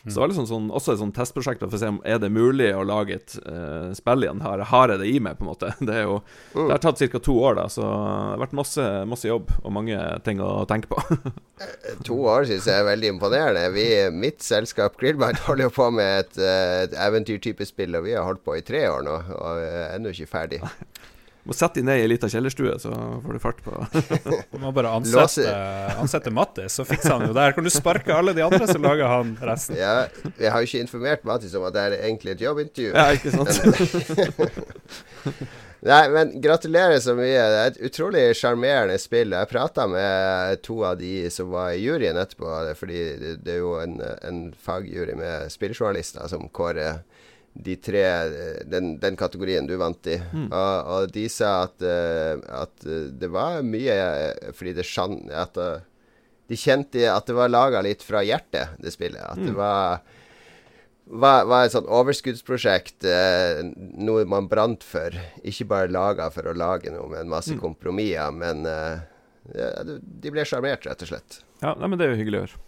Så 0.06 0.14
det 0.14 0.22
var 0.22 0.30
liksom 0.30 0.48
sånn, 0.50 0.66
også 0.70 0.94
et 0.94 1.00
sånt 1.02 1.16
testprosjekt 1.18 1.64
for 1.64 1.74
å 1.74 1.82
se 1.82 1.90
om 1.90 1.98
er 2.06 2.20
det 2.22 2.30
mulig 2.30 2.68
å 2.78 2.84
lage 2.86 3.18
et 3.18 3.36
uh, 3.42 3.90
spill 3.98 4.26
igjen. 4.28 4.44
Har, 4.46 4.62
har 4.70 4.94
jeg 4.94 5.02
det 5.02 5.10
i 5.10 5.18
meg, 5.24 5.40
på 5.40 5.46
en 5.46 5.50
måte? 5.50 5.72
Det 5.86 6.04
jo 6.04 6.20
Det 6.54 6.68
har 6.70 6.82
tatt 6.84 7.02
ca. 7.02 7.22
to 7.24 7.38
år, 7.42 7.58
da, 7.58 7.66
så 7.72 7.82
det 7.82 7.90
har 8.36 8.44
vært 8.44 8.56
masse, 8.58 8.86
masse 9.10 9.30
jobb 9.30 9.50
og 9.64 9.74
mange 9.74 9.98
ting 10.28 10.42
å 10.44 10.52
tenke 10.70 10.92
på. 10.92 11.02
To 12.08 12.20
år 12.28 12.46
syns 12.50 12.68
jeg 12.70 12.84
er 12.84 12.88
veldig 12.90 13.14
imponerende. 13.16 13.66
Vi, 13.74 13.88
mitt 14.14 14.46
selskap 14.46 15.00
Grillbite 15.02 15.42
holder 15.48 15.70
jo 15.70 15.74
på 15.74 15.90
med 15.96 16.26
et, 16.26 16.38
eh, 16.38 16.78
et 16.86 16.96
eventyrtype 17.08 17.66
spill, 17.66 17.98
og 17.98 18.06
vi 18.06 18.14
har 18.18 18.28
holdt 18.28 18.44
på 18.46 18.58
i 18.60 18.64
tre 18.66 18.86
år 18.92 19.06
nå, 19.08 19.18
og 19.40 19.64
er 19.64 19.96
ennå 19.96 20.14
ikke 20.14 20.30
ferdig. 20.30 20.62
Må 21.46 21.54
sette 21.54 21.78
dem 21.78 21.86
ned 21.92 22.00
i 22.00 22.02
ei 22.06 22.10
lita 22.10 22.26
kjellerstue, 22.32 22.72
så 22.82 22.92
får 23.22 23.34
du 23.36 23.40
fart 23.44 23.60
på 23.62 23.72
Du 24.54 24.58
må 24.64 24.72
bare 24.74 24.90
ansette, 24.98 25.52
ansette 25.94 26.32
Mattis, 26.34 26.74
så 26.80 26.84
fikser 26.88 27.12
han 27.14 27.28
jo 27.28 27.34
der. 27.38 27.54
Kan 27.54 27.68
du 27.68 27.72
sparke 27.74 28.16
alle 28.16 28.34
de 28.34 28.42
andre, 28.46 28.66
så 28.66 28.80
lager 28.82 29.06
han 29.12 29.36
resten. 29.46 29.78
Ja, 29.78 30.08
jeg 30.42 30.52
har 30.52 30.60
jo 30.64 30.68
ikke 30.72 30.82
informert 30.88 31.28
Mattis 31.28 31.54
om 31.58 31.68
at 31.70 31.74
det 31.78 31.84
er 31.86 31.92
egentlig 32.00 32.32
et 32.34 32.42
jobbintervju. 32.48 32.92
Ja, 32.98 33.06
ikke 33.14 33.32
sant? 33.36 33.54
Nei, 35.86 36.10
men 36.10 36.42
gratulerer 36.42 36.98
så 37.00 37.14
mye. 37.14 37.38
Det 37.38 37.58
er 37.62 37.68
et 37.70 37.78
utrolig 37.92 38.36
sjarmerende 38.40 38.98
spill. 38.98 39.36
Jeg 39.38 39.52
prata 39.52 39.86
med 39.92 40.64
to 40.66 40.80
av 40.88 40.98
de 40.98 41.30
som 41.30 41.52
var 41.54 41.76
i 41.76 41.84
juryen 41.84 42.18
etterpå, 42.18 42.74
fordi 42.80 43.04
det, 43.22 43.36
det 43.46 43.54
er 43.60 43.62
jo 43.62 43.76
en, 43.84 44.00
en 44.02 44.54
fagjury 44.66 45.14
med 45.20 45.52
spilljournalister 45.54 46.26
som 46.32 46.50
kårer 46.50 47.04
de 47.56 47.76
tre 47.80 48.02
Den, 48.68 48.98
den 49.00 49.16
kategorien 49.16 49.68
du 49.68 49.78
vant 49.80 50.08
i. 50.12 50.18
Og, 50.44 50.90
og 50.92 51.12
de 51.16 51.24
sa 51.32 51.54
at, 51.70 51.80
eh, 51.82 52.36
at 52.52 52.84
eh, 52.86 53.06
det 53.16 53.30
var 53.32 53.62
mye 53.64 53.96
eh, 53.96 54.52
fordi 54.52 54.74
det 54.76 54.84
skjann 54.86 55.22
At 55.32 55.56
eh, 55.58 55.80
de 56.52 56.60
kjente 56.60 57.08
at 57.10 57.26
det 57.26 57.34
var 57.38 57.50
laga 57.50 57.80
litt 57.82 58.04
fra 58.06 58.20
hjertet, 58.22 58.76
det 58.84 58.92
spillet. 58.94 59.24
At 59.24 59.40
det 59.42 59.56
var 59.56 60.04
var, 61.06 61.46
var 61.46 61.66
et 61.68 61.74
sånn 61.74 61.88
overskuddsprosjekt, 61.90 63.06
eh, 63.06 63.64
noe 64.02 64.26
man 64.30 64.48
brant 64.50 64.84
for. 64.86 65.14
Ikke 65.46 65.68
bare 65.70 65.90
laga 65.94 66.32
for 66.34 66.50
å 66.50 66.54
lage 66.58 66.90
noe 66.94 67.08
med 67.12 67.24
en 67.24 67.30
masse 67.34 67.54
kompromisser, 67.62 68.32
men 68.34 68.66
eh, 68.66 69.02
de 69.96 70.32
ble 70.34 70.46
sjarmert, 70.46 70.86
rett 70.90 71.02
og 71.06 71.12
slett. 71.12 71.40
Ja, 71.62 71.76
nei, 71.78 71.88
men 71.90 71.98
det 72.02 72.08
er 72.08 72.16
jo 72.16 72.22
hyggelig 72.24 72.40
å 72.40 72.46
høre. 72.48 72.62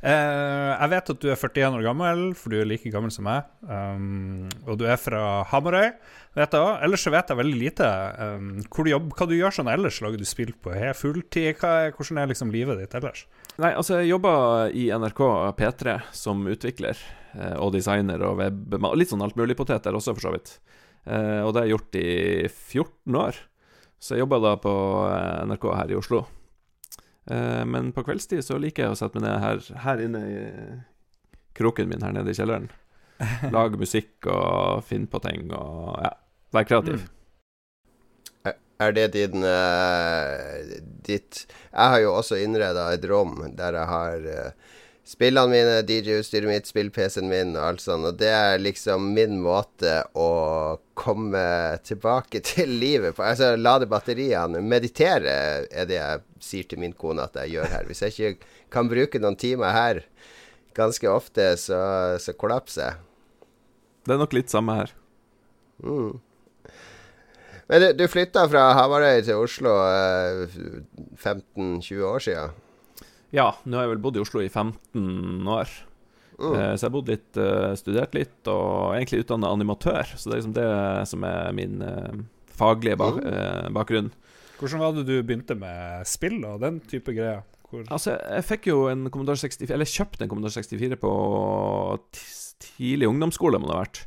Eh, 0.00 0.70
jeg 0.80 0.90
vet 0.94 1.10
at 1.12 1.20
du 1.20 1.26
er 1.28 1.36
41 1.36 1.74
år 1.76 1.82
gammel, 1.84 2.22
for 2.38 2.52
du 2.52 2.56
er 2.60 2.68
like 2.68 2.88
gammel 2.92 3.12
som 3.12 3.26
meg. 3.28 3.48
Um, 3.68 4.48
og 4.64 4.78
du 4.80 4.86
er 4.88 4.96
fra 5.00 5.42
Hamarøy, 5.50 5.90
vet 6.38 6.56
jeg 6.56 6.64
også. 6.64 6.78
Ellers 6.86 7.04
så 7.04 7.12
vet 7.12 7.32
jeg 7.32 7.40
veldig 7.40 7.58
lite. 7.60 7.90
Um, 8.16 8.48
hvor 8.72 8.88
du 8.88 8.92
jobber, 8.94 9.18
hva 9.18 9.28
du 9.28 9.36
gjør 9.36 9.56
sånn 9.58 9.72
ellers? 9.72 10.00
Lager 10.04 10.22
du 10.22 10.28
spill 10.28 10.54
på 10.56 10.72
er 10.72 10.96
fulltid? 10.96 11.60
Er, 11.60 11.92
hvordan 11.92 12.22
er 12.22 12.32
liksom 12.32 12.54
livet 12.54 12.80
ditt 12.80 12.96
ellers? 12.96 13.26
Nei, 13.60 13.74
altså, 13.74 13.98
jeg 14.00 14.14
jobber 14.14 14.72
i 14.72 14.88
NRK 14.88 15.22
P3 15.60 15.98
som 16.16 16.48
utvikler 16.48 16.96
eh, 17.36 17.56
og 17.60 17.74
designer 17.76 18.24
og 18.24 18.40
web... 18.40 18.80
Litt 18.96 19.12
sånn 19.12 19.26
altmuligpoteter 19.28 19.96
også, 19.96 20.16
for 20.16 20.30
så 20.30 20.34
vidt. 20.38 20.56
Uh, 21.04 21.44
og 21.44 21.52
det 21.52 21.60
har 21.60 21.68
jeg 21.68 21.76
gjort 21.76 22.00
i 22.00 22.10
14 22.48 23.22
år. 23.28 23.46
Så 24.00 24.16
jeg 24.16 24.24
jobber 24.24 24.40
da 24.40 24.56
på 24.56 24.72
NRK 25.44 25.72
her 25.76 25.92
i 25.92 26.00
Oslo. 26.00 26.24
Eh, 27.30 27.64
men 27.64 27.92
på 27.92 28.02
kveldstid 28.06 28.42
så 28.44 28.58
liker 28.58 28.88
jeg 28.88 28.94
å 28.94 28.98
sette 28.98 29.20
meg 29.20 29.28
ned 29.28 29.42
her, 29.44 29.62
her 29.84 30.02
inne 30.02 30.22
i 30.26 30.40
kroken 31.56 31.90
min 31.90 32.02
her 32.02 32.14
nede 32.16 32.32
i 32.32 32.36
kjelleren. 32.36 32.70
Lage 33.54 33.78
musikk 33.78 34.26
og 34.32 34.82
finne 34.88 35.10
på 35.10 35.20
ting 35.22 35.50
og 35.52 36.00
ja, 36.02 36.14
være 36.56 36.70
kreativ. 36.70 37.06
Er, 38.48 38.56
er 38.80 38.94
det 38.96 39.06
din 39.12 39.44
uh, 39.44 40.70
ditt 41.04 41.42
Jeg 41.44 41.92
har 41.92 42.00
jo 42.00 42.14
også 42.16 42.38
innreda 42.40 42.86
et 42.94 43.04
rom 43.10 43.36
der 43.58 43.76
jeg 43.76 43.90
har 43.90 44.28
eh, 44.34 44.70
spillene 45.10 45.50
mine, 45.50 45.80
DJ-utstyret 45.86 46.46
mitt, 46.46 46.68
spill-PC-en 46.70 47.26
min 47.30 47.56
og 47.56 47.64
alt 47.66 47.82
sånt. 47.82 48.06
Og 48.06 48.18
det 48.20 48.30
er 48.30 48.62
liksom 48.62 49.10
min 49.16 49.40
måte 49.42 50.04
å 50.14 50.30
komme 50.98 51.42
tilbake 51.86 52.42
til 52.52 52.76
livet 52.82 53.16
på. 53.16 53.26
Altså 53.26 53.56
lade 53.58 53.90
batteriene. 53.90 54.62
Meditere 54.62 55.34
er 55.66 55.90
det 55.90 55.98
jeg 55.98 56.24
sier 56.50 56.70
til 56.70 56.82
min 56.82 56.94
kone 56.94 57.26
at 57.26 57.36
jeg 57.42 57.56
gjør 57.56 57.74
her. 57.74 57.90
Hvis 57.90 58.04
jeg 58.06 58.14
ikke 58.14 58.56
kan 58.70 58.90
bruke 58.92 59.22
noen 59.22 59.38
timer 59.40 59.74
her 59.74 60.04
ganske 60.78 61.10
ofte, 61.10 61.52
så, 61.58 61.82
så 62.22 62.36
kollapser 62.38 62.86
jeg. 62.86 63.06
Det 64.06 64.14
er 64.14 64.22
nok 64.22 64.34
litt 64.36 64.52
samme 64.52 64.78
her. 64.78 64.94
Mm. 65.82 66.20
Men 67.70 67.82
du, 67.82 67.90
du 67.98 68.06
flytta 68.10 68.46
fra 68.50 68.70
Hamarøy 68.78 69.24
til 69.26 69.42
Oslo 69.42 69.74
eh, 69.90 70.58
15-20 71.18 72.06
år 72.06 72.24
siden? 72.24 72.58
Ja, 73.32 73.52
nå 73.64 73.76
har 73.78 73.86
jeg 73.86 73.92
vel 73.96 74.02
bodd 74.02 74.16
i 74.18 74.22
Oslo 74.24 74.40
i 74.42 74.48
15 74.50 75.46
år. 75.46 75.70
Mm. 76.40 76.54
Eh, 76.56 76.72
så 76.74 76.80
jeg 76.80 76.88
har 76.88 76.94
bodd 76.96 77.10
litt, 77.12 77.36
eh, 77.36 77.74
studert 77.78 78.14
litt, 78.16 78.38
og 78.48 78.96
egentlig 78.96 79.22
utdanna 79.24 79.50
animatør. 79.54 80.08
Så 80.16 80.30
det 80.30 80.34
er 80.34 80.40
liksom 80.40 80.56
det 80.56 81.08
som 81.08 81.24
er 81.28 81.52
min 81.52 81.82
eh, 81.84 82.20
faglige 82.56 82.96
bak 83.00 83.20
Mm. 83.22 83.72
bakgrunn. 83.76 84.10
Hvordan 84.58 84.78
var 84.80 84.92
det 84.92 85.06
du 85.06 85.22
begynte 85.22 85.56
med 85.56 86.06
spill 86.06 86.44
og 86.44 86.60
den 86.60 86.80
type 86.80 87.12
greier? 87.14 87.42
Hvor, 87.70 87.84
Altså, 87.88 88.18
jeg 88.18 88.44
fikk 88.44 88.66
jo 88.66 88.88
en 88.90 89.08
Commodore 89.10 89.36
64 89.38 89.70
Eller 89.70 89.84
kjøpte 89.86 90.22
en 90.22 90.28
Commodore 90.28 90.50
64 90.50 90.96
på 90.98 91.12
tidlig 92.60 93.06
ungdomsskole, 93.08 93.60
må 93.60 93.68
det 93.70 93.76
ha 93.76 93.84
vært. 93.84 94.00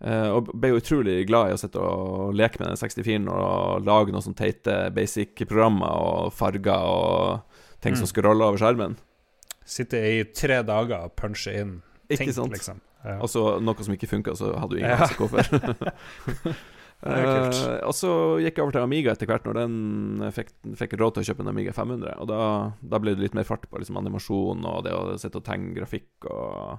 Eh, 0.00 0.28
og 0.32 0.48
ble 0.56 0.70
jo 0.72 0.78
utrolig 0.80 1.26
glad 1.28 1.50
i 1.50 1.54
å 1.54 1.60
sitte 1.60 1.76
og 1.84 2.32
leke 2.34 2.58
med 2.62 2.70
den 2.72 2.80
64-en 2.80 3.28
og 3.28 3.84
lage 3.84 4.10
noen 4.14 4.24
sånne 4.24 4.38
teite 4.40 4.76
basic-programmer 4.96 5.92
og 5.92 6.32
farger 6.32 6.86
og 6.88 7.42
ting 7.80 7.94
som 7.96 8.04
Mm. 8.06 8.12
scroller 8.12 8.44
over 8.46 8.58
skjermen. 8.58 8.96
Sitte 9.64 9.96
i 9.96 10.24
tre 10.34 10.62
dager 10.62 11.04
og 11.06 11.16
punche 11.16 11.52
inn 11.60 11.82
Ikke 12.10 12.18
ting, 12.24 12.32
sant? 12.32 12.52
liksom. 12.52 12.80
Ja. 13.04 13.18
Og 13.20 13.28
så 13.30 13.60
noe 13.62 13.74
som 13.82 13.94
ikke 13.94 14.08
funka, 14.10 14.34
så 14.36 14.52
hadde 14.58 14.70
du 14.70 14.76
ingen 14.78 14.90
Ja. 14.90 14.96
anelse 14.96 15.16
hvorfor. 15.16 15.40
Er 17.00 17.24
kult. 17.24 17.56
Eh, 17.56 17.86
og 17.88 17.94
så 17.96 18.10
gikk 18.44 18.58
jeg 18.58 18.62
over 18.66 18.72
til 18.76 18.82
Amiga 18.84 19.12
etter 19.14 19.24
hvert, 19.30 19.46
når 19.48 19.54
den 19.56 20.32
fikk, 20.36 20.50
fikk 20.76 20.98
råd 21.00 21.14
til 21.16 21.22
å 21.22 21.28
kjøpe 21.30 21.40
en 21.40 21.48
Amiga 21.48 21.72
500. 21.72 22.12
Og 22.20 22.28
da, 22.28 22.40
da 22.82 22.98
ble 23.00 23.14
det 23.14 23.22
litt 23.24 23.34
mer 23.38 23.46
fart 23.48 23.64
på 23.70 23.80
liksom, 23.80 23.96
animasjon 23.96 24.66
og 24.68 24.84
det 24.84 24.92
å 24.92 25.16
sitte 25.18 25.40
og 25.40 25.44
tegne 25.48 25.74
grafikk 25.78 26.28
og, 26.30 26.78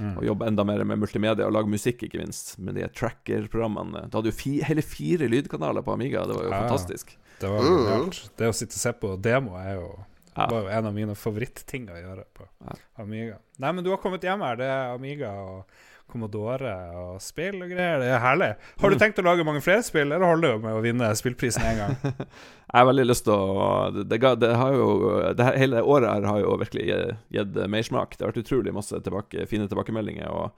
Mm. 0.00 0.16
og 0.16 0.24
jobbe 0.24 0.46
enda 0.48 0.64
mer 0.64 0.82
med 0.88 0.96
multimedia 0.98 1.44
og 1.44 1.52
lage 1.52 1.68
musikk, 1.68 2.00
ikke 2.06 2.16
minst, 2.18 2.54
med 2.58 2.74
de 2.78 2.86
tracker-programmene. 2.96 4.06
Du 4.08 4.16
hadde 4.16 4.30
jo 4.30 4.32
fi, 4.38 4.54
hele 4.64 4.80
fire 4.80 5.28
lydkanaler 5.28 5.84
på 5.84 5.92
Amiga, 5.92 6.22
det 6.26 6.34
var 6.34 6.44
jo 6.46 6.50
Ja. 6.50 6.60
fantastisk. 6.62 7.12
Det 7.38 7.50
var 7.50 7.60
uh. 7.60 8.08
Det 8.38 8.48
å 8.48 8.54
sitte 8.56 8.72
og 8.72 8.80
se 8.80 8.92
på 8.96 9.20
demo 9.20 9.54
er 9.60 9.74
jo 9.76 10.04
Ja. 10.36 10.46
var 10.48 10.62
jo 10.62 10.68
en 10.72 10.86
av 10.86 10.94
mine 10.96 11.14
favorittting 11.14 11.88
å 11.92 11.96
gjøre 12.00 12.24
på 12.34 12.46
Ja. 12.64 12.76
Amiga. 13.02 13.38
Nei, 13.58 13.72
men 13.72 13.84
du 13.84 13.90
har 13.90 13.98
kommet 14.00 14.22
hjem 14.24 14.40
her. 14.40 14.56
Det 14.56 14.64
er 14.64 14.94
Amiga 14.94 15.30
og 15.42 15.64
Commodore 16.12 16.72
og 16.96 17.20
spill 17.24 17.62
og 17.62 17.70
greier. 17.70 18.00
Det 18.00 18.08
er 18.12 18.18
herlig. 18.20 18.48
Har 18.80 18.90
du 18.90 18.96
Mm. 18.96 19.00
tenkt 19.00 19.18
å 19.20 19.24
lage 19.24 19.44
mange 19.44 19.62
flere 19.62 19.82
spill, 19.82 20.12
eller 20.12 20.26
holder 20.26 20.52
du 20.56 20.58
med 20.64 20.74
å 20.74 20.82
vinne 20.82 21.10
spillprisen 21.16 21.62
én 21.62 21.76
gang? 21.78 21.96
Jeg 22.72 22.78
har 22.80 22.86
veldig 22.86 23.06
lyst 23.06 23.24
til 23.24 23.32
å 23.32 23.92
Det, 23.92 24.18
det, 24.40 24.56
har 24.56 24.72
jo 24.72 25.32
det 25.34 25.44
her, 25.44 25.56
Hele 25.60 25.82
året 25.82 26.08
her 26.12 26.22
har 26.28 26.40
jo 26.40 26.56
virkelig 26.56 26.86
gi- 26.88 27.16
gitt 27.38 27.54
mersmak. 27.68 28.16
Det 28.16 28.24
har 28.26 28.32
vært 28.32 28.44
utrolig 28.44 28.72
masse 28.72 28.92
tilbake, 29.04 29.46
fine 29.48 29.68
tilbakemeldinger. 29.68 30.28
Og 30.32 30.52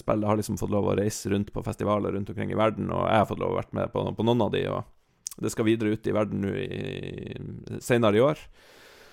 spillet 0.00 0.24
har 0.28 0.36
liksom 0.36 0.56
fått 0.58 0.70
lov 0.72 0.84
å 0.88 0.96
reise 0.96 1.28
rundt 1.30 1.52
på 1.52 1.62
festivaler 1.64 2.12
rundt 2.16 2.30
omkring 2.32 2.50
i 2.50 2.56
verden, 2.56 2.90
og 2.90 3.04
jeg 3.08 3.18
har 3.20 3.26
fått 3.26 3.38
lov 3.40 3.52
å 3.52 3.60
være 3.60 3.72
med 3.72 3.92
på, 3.92 4.04
på 4.16 4.24
noen 4.24 4.42
av 4.42 4.52
de. 4.52 4.64
Og 4.68 4.84
det 5.40 5.50
skal 5.52 5.64
videre 5.66 5.92
ut 5.92 6.06
i 6.06 6.12
verden 6.12 6.40
nå 6.44 6.52
i, 6.56 7.80
senere 7.80 8.16
i 8.16 8.20
år. 8.24 8.38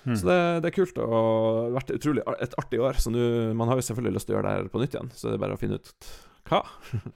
Mm. 0.04 0.18
Så 0.18 0.26
det, 0.28 0.38
det 0.64 0.72
er 0.72 0.76
kult 0.76 0.98
og 1.04 1.12
har 1.14 1.74
vært 1.78 1.96
utrolig 1.96 2.26
et 2.42 2.56
artig 2.58 2.82
år. 2.82 3.00
Så 3.02 3.14
nu, 3.14 3.22
Man 3.58 3.70
har 3.70 3.78
jo 3.80 3.86
selvfølgelig 3.86 4.18
lyst 4.18 4.30
til 4.30 4.36
å 4.36 4.40
gjøre 4.40 4.50
det 4.50 4.56
her 4.58 4.70
på 4.74 4.82
nytt 4.82 4.96
igjen, 4.98 5.12
så 5.16 5.30
det 5.30 5.38
er 5.38 5.44
bare 5.46 5.58
å 5.58 5.62
finne 5.62 5.82
ut 5.82 6.14
hva. 6.50 6.64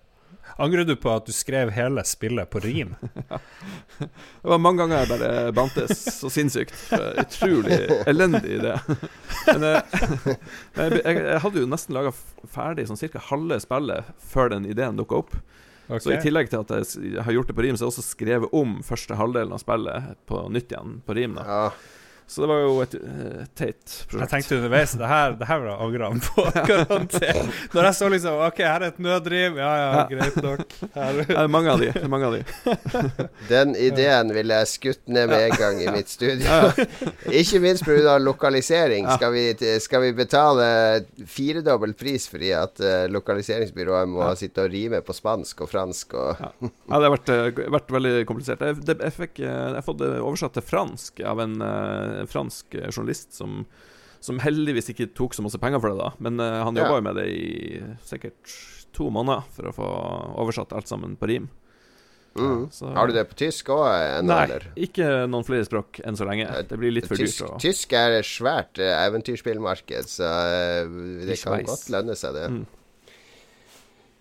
Angrer 0.61 0.85
du 0.85 0.93
på 0.95 1.09
at 1.09 1.25
du 1.25 1.33
skrev 1.35 1.71
hele 1.73 2.03
spillet 2.07 2.47
på 2.53 2.61
rim? 2.63 2.93
Det 3.97 4.51
var 4.51 4.61
mange 4.61 4.83
ganger 4.83 5.01
jeg 5.01 5.09
bare 5.09 5.31
bantes 5.57 6.03
så 6.19 6.29
sinnssykt. 6.31 6.75
Utrolig 6.93 7.79
elendig 8.07 8.59
idé. 8.59 8.75
Men 9.49 9.65
eh, 9.67 9.97
jeg, 10.77 11.01
jeg, 11.01 11.17
jeg 11.17 11.41
hadde 11.43 11.63
jo 11.63 11.71
nesten 11.71 11.97
laga 11.97 12.13
ferdig 12.53 12.85
sånn 12.87 13.01
cirka 13.01 13.23
halve 13.31 13.57
spillet 13.63 14.13
før 14.31 14.53
den 14.53 14.69
ideen 14.69 15.01
dukka 15.01 15.23
opp. 15.25 15.35
Så 15.99 16.15
i 16.15 16.21
tillegg 16.21 16.49
til 16.49 16.63
at 16.63 16.71
jeg 16.97 17.21
har 17.25 17.35
gjort 17.35 17.49
det 17.51 17.57
på 17.57 17.65
rim, 17.65 17.75
så 17.77 17.85
har 17.85 17.91
jeg 17.91 17.97
også 17.97 18.07
skrevet 18.15 18.55
om 18.57 18.79
første 18.85 19.17
halvdelen 19.19 19.53
av 19.53 19.61
spillet 19.61 20.15
på 20.29 20.45
nytt 20.53 20.71
igjen 20.73 20.99
på 21.05 21.17
rim. 21.17 21.35
da 21.37 21.45
Ja. 21.45 21.67
Så 22.27 22.41
det 22.41 22.47
var 22.49 22.61
jo 22.63 22.71
et 22.81 22.93
uh, 22.97 23.41
teit 23.53 23.91
Jeg 24.09 24.27
tenkte 24.31 24.55
underveis 24.57 24.95
Det 24.97 25.05
her, 25.09 25.35
det 25.37 25.45
her 25.45 25.59
var 25.61 25.83
han 26.09 26.21
på, 26.25 26.45
garantert. 26.69 27.51
Når 27.75 27.85
jeg 27.89 27.97
så 27.99 28.07
liksom 28.09 28.39
OK, 28.47 28.61
her 28.65 28.81
er 28.81 28.87
et 28.89 28.99
nødrim. 28.99 29.59
Ja 29.61 29.71
ja, 29.77 29.89
Ja. 29.95 30.05
greit 30.09 30.39
nok. 30.41 30.63
Her. 30.95 31.19
Det 31.21 31.35
er 31.37 31.51
mange 31.53 31.69
av 31.75 31.79
de. 31.83 31.91
det 31.93 32.01
er 32.01 32.09
Mange 32.09 32.25
av 32.31 32.33
de. 32.33 33.27
Den 33.53 33.75
ideen 33.77 34.33
ville 34.33 34.57
jeg 34.63 34.71
skutt 34.71 35.03
ned 35.13 35.29
med 35.29 35.45
en 35.51 35.57
gang 35.61 35.81
i 35.83 35.87
mitt 35.93 36.09
studio. 36.09 36.41
Ja, 36.47 36.71
ja. 36.73 37.11
Ikke 37.43 37.61
minst 37.63 37.85
pga. 37.85 38.17
lokalisering. 38.21 39.05
Skal, 39.19 39.31
vi, 39.35 39.45
skal 39.83 40.01
vi 40.07 40.11
betale 40.17 40.65
firedobbel 41.29 41.93
pris 41.97 42.25
fordi 42.31 42.51
at 42.57 42.81
eh, 42.81 43.05
lokaliseringsbyrået 43.13 44.09
må 44.09 44.23
Ja. 44.25 44.33
sitte 44.39 44.65
og 44.65 44.71
rime 44.73 45.01
på 45.05 45.13
spansk 45.13 45.61
og 45.61 45.69
fransk 45.71 46.13
og 46.17 46.41
Ja. 46.41 46.49
Ja, 46.89 46.99
det 46.99 47.05
har 47.05 47.13
vært, 47.15 47.29
eh, 47.29 47.69
vært 47.77 47.91
veldig 47.99 48.25
komplisert. 48.29 48.61
Jeg, 48.65 48.81
det, 48.85 48.97
jeg, 48.99 49.13
fikk, 49.13 49.39
jeg 49.45 49.75
har 49.77 49.85
fått 49.85 50.01
det 50.01 50.11
oversatt 50.19 50.53
til 50.57 50.65
fransk 50.65 51.21
av 51.25 51.39
en, 51.45 51.55
en 51.61 52.14
fransk 52.31 52.75
eh, 52.79 52.87
journalist 52.91 53.33
som, 53.37 53.65
som 54.23 54.39
heldigvis 54.39 54.89
ikke 54.93 55.09
tok 55.17 55.35
så 55.37 55.43
masse 55.45 55.59
penger 55.61 55.81
for 55.83 55.91
det, 55.93 55.99
da. 55.99 56.11
Men 56.19 56.39
eh, 56.39 56.61
han 56.65 56.75
jobba 56.79 56.97
jo 57.01 57.05
med 57.09 57.15
det 57.19 57.27
i 57.35 57.83
sikkert 58.07 58.55
to 58.95 59.09
måneder 59.11 59.43
for 59.51 59.67
å 59.69 59.75
få 59.75 59.87
oversatt 60.45 60.71
alt 60.77 60.87
sammen 60.87 61.17
på 61.19 61.27
rim. 61.27 61.49
mm. 62.39 62.69
Så- 62.71 62.93
Har 62.95 63.07
du 63.07 63.13
det 63.13 63.25
på 63.29 63.35
tysk 63.35 63.67
òg 63.75 63.85
ennå, 64.21 64.27
Nei, 64.31 64.43
eller? 64.45 64.63
ikke 64.75 65.09
noen 65.27 65.43
flere 65.47 65.65
språk 65.67 65.99
enn 66.03 66.15
så 66.15 66.25
lenge. 66.27 66.47
Det 66.67 66.77
blir 66.79 66.91
litt 66.95 67.07
for 67.07 67.15
Tysk, 67.19 67.41
dyrt. 67.43 67.51
å- 67.51 67.59
tysk 67.59 67.93
er 67.93 68.17
et 68.21 68.25
svært 68.25 68.79
eh, 68.79 68.95
eventyrspillmarked, 69.07 70.07
så 70.07 70.31
eh, 70.47 71.25
det 71.27 71.37
kan 71.43 71.63
godt 71.67 71.89
lønne 71.91 72.15
seg, 72.15 72.33
det. 72.39 72.47
Mm. 72.51 72.65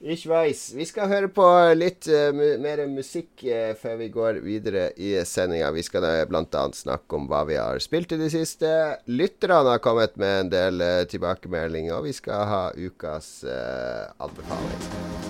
Ich 0.07 0.27
weiß. 0.29 0.75
Vi 0.77 0.85
skal 0.85 1.09
høre 1.09 1.31
på 1.33 1.47
litt 1.73 2.05
uh, 2.13 2.29
mer 2.61 2.83
musikk 2.93 3.41
uh, 3.49 3.73
før 3.81 3.97
vi 4.03 4.11
går 4.13 4.43
videre 4.45 4.91
i 5.01 5.15
sendinga. 5.25 5.71
Vi 5.73 5.85
skal 5.87 6.05
uh, 6.05 6.27
bl.a. 6.29 6.65
snakke 6.77 7.17
om 7.17 7.25
hva 7.31 7.41
vi 7.49 7.57
har 7.57 7.81
spilt 7.81 8.13
i 8.13 8.21
det 8.21 8.29
siste. 8.37 8.69
Lytterne 9.09 9.73
har 9.73 9.81
kommet 9.81 10.21
med 10.21 10.43
en 10.43 10.53
del 10.53 10.85
eh, 10.85 11.07
tilbakemeldinger, 11.09 11.97
og 11.97 12.11
vi 12.11 12.13
skal 12.21 12.45
ha 12.51 12.65
ukas 12.77 13.39
eh, 13.49 14.11
anbefaling. 14.21 15.24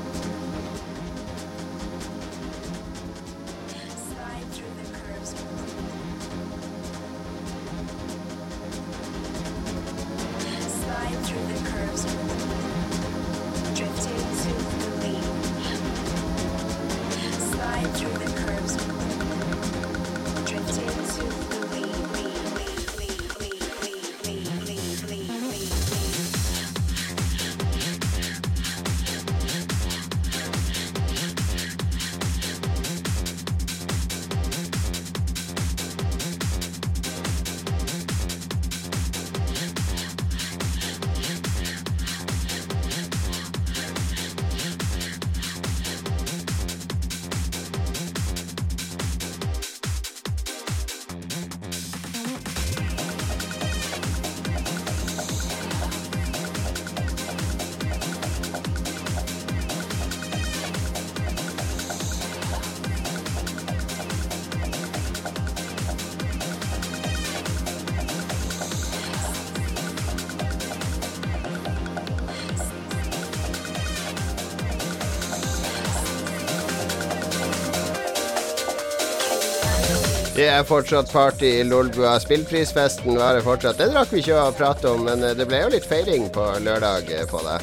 Det 80.45 80.51
er 80.53 80.65
fortsatt 80.69 81.09
party 81.09 81.47
i 81.49 81.63
Lolbua. 81.65 82.19
Spillprisfesten 82.21 83.15
varer 83.17 83.41
fortsatt. 83.41 83.79
Det 83.81 83.87
rakk 83.95 84.11
vi 84.13 84.21
ikke 84.21 84.37
å 84.37 84.51
prate 84.53 84.91
om, 84.91 85.07
men 85.07 85.23
eh, 85.25 85.33
det 85.39 85.47
ble 85.49 85.63
jo 85.63 85.71
litt 85.73 85.87
feiring 85.89 86.27
på 86.35 86.43
lørdag 86.61 87.09
eh, 87.17 87.23
på 87.31 87.41
det. 87.47 87.55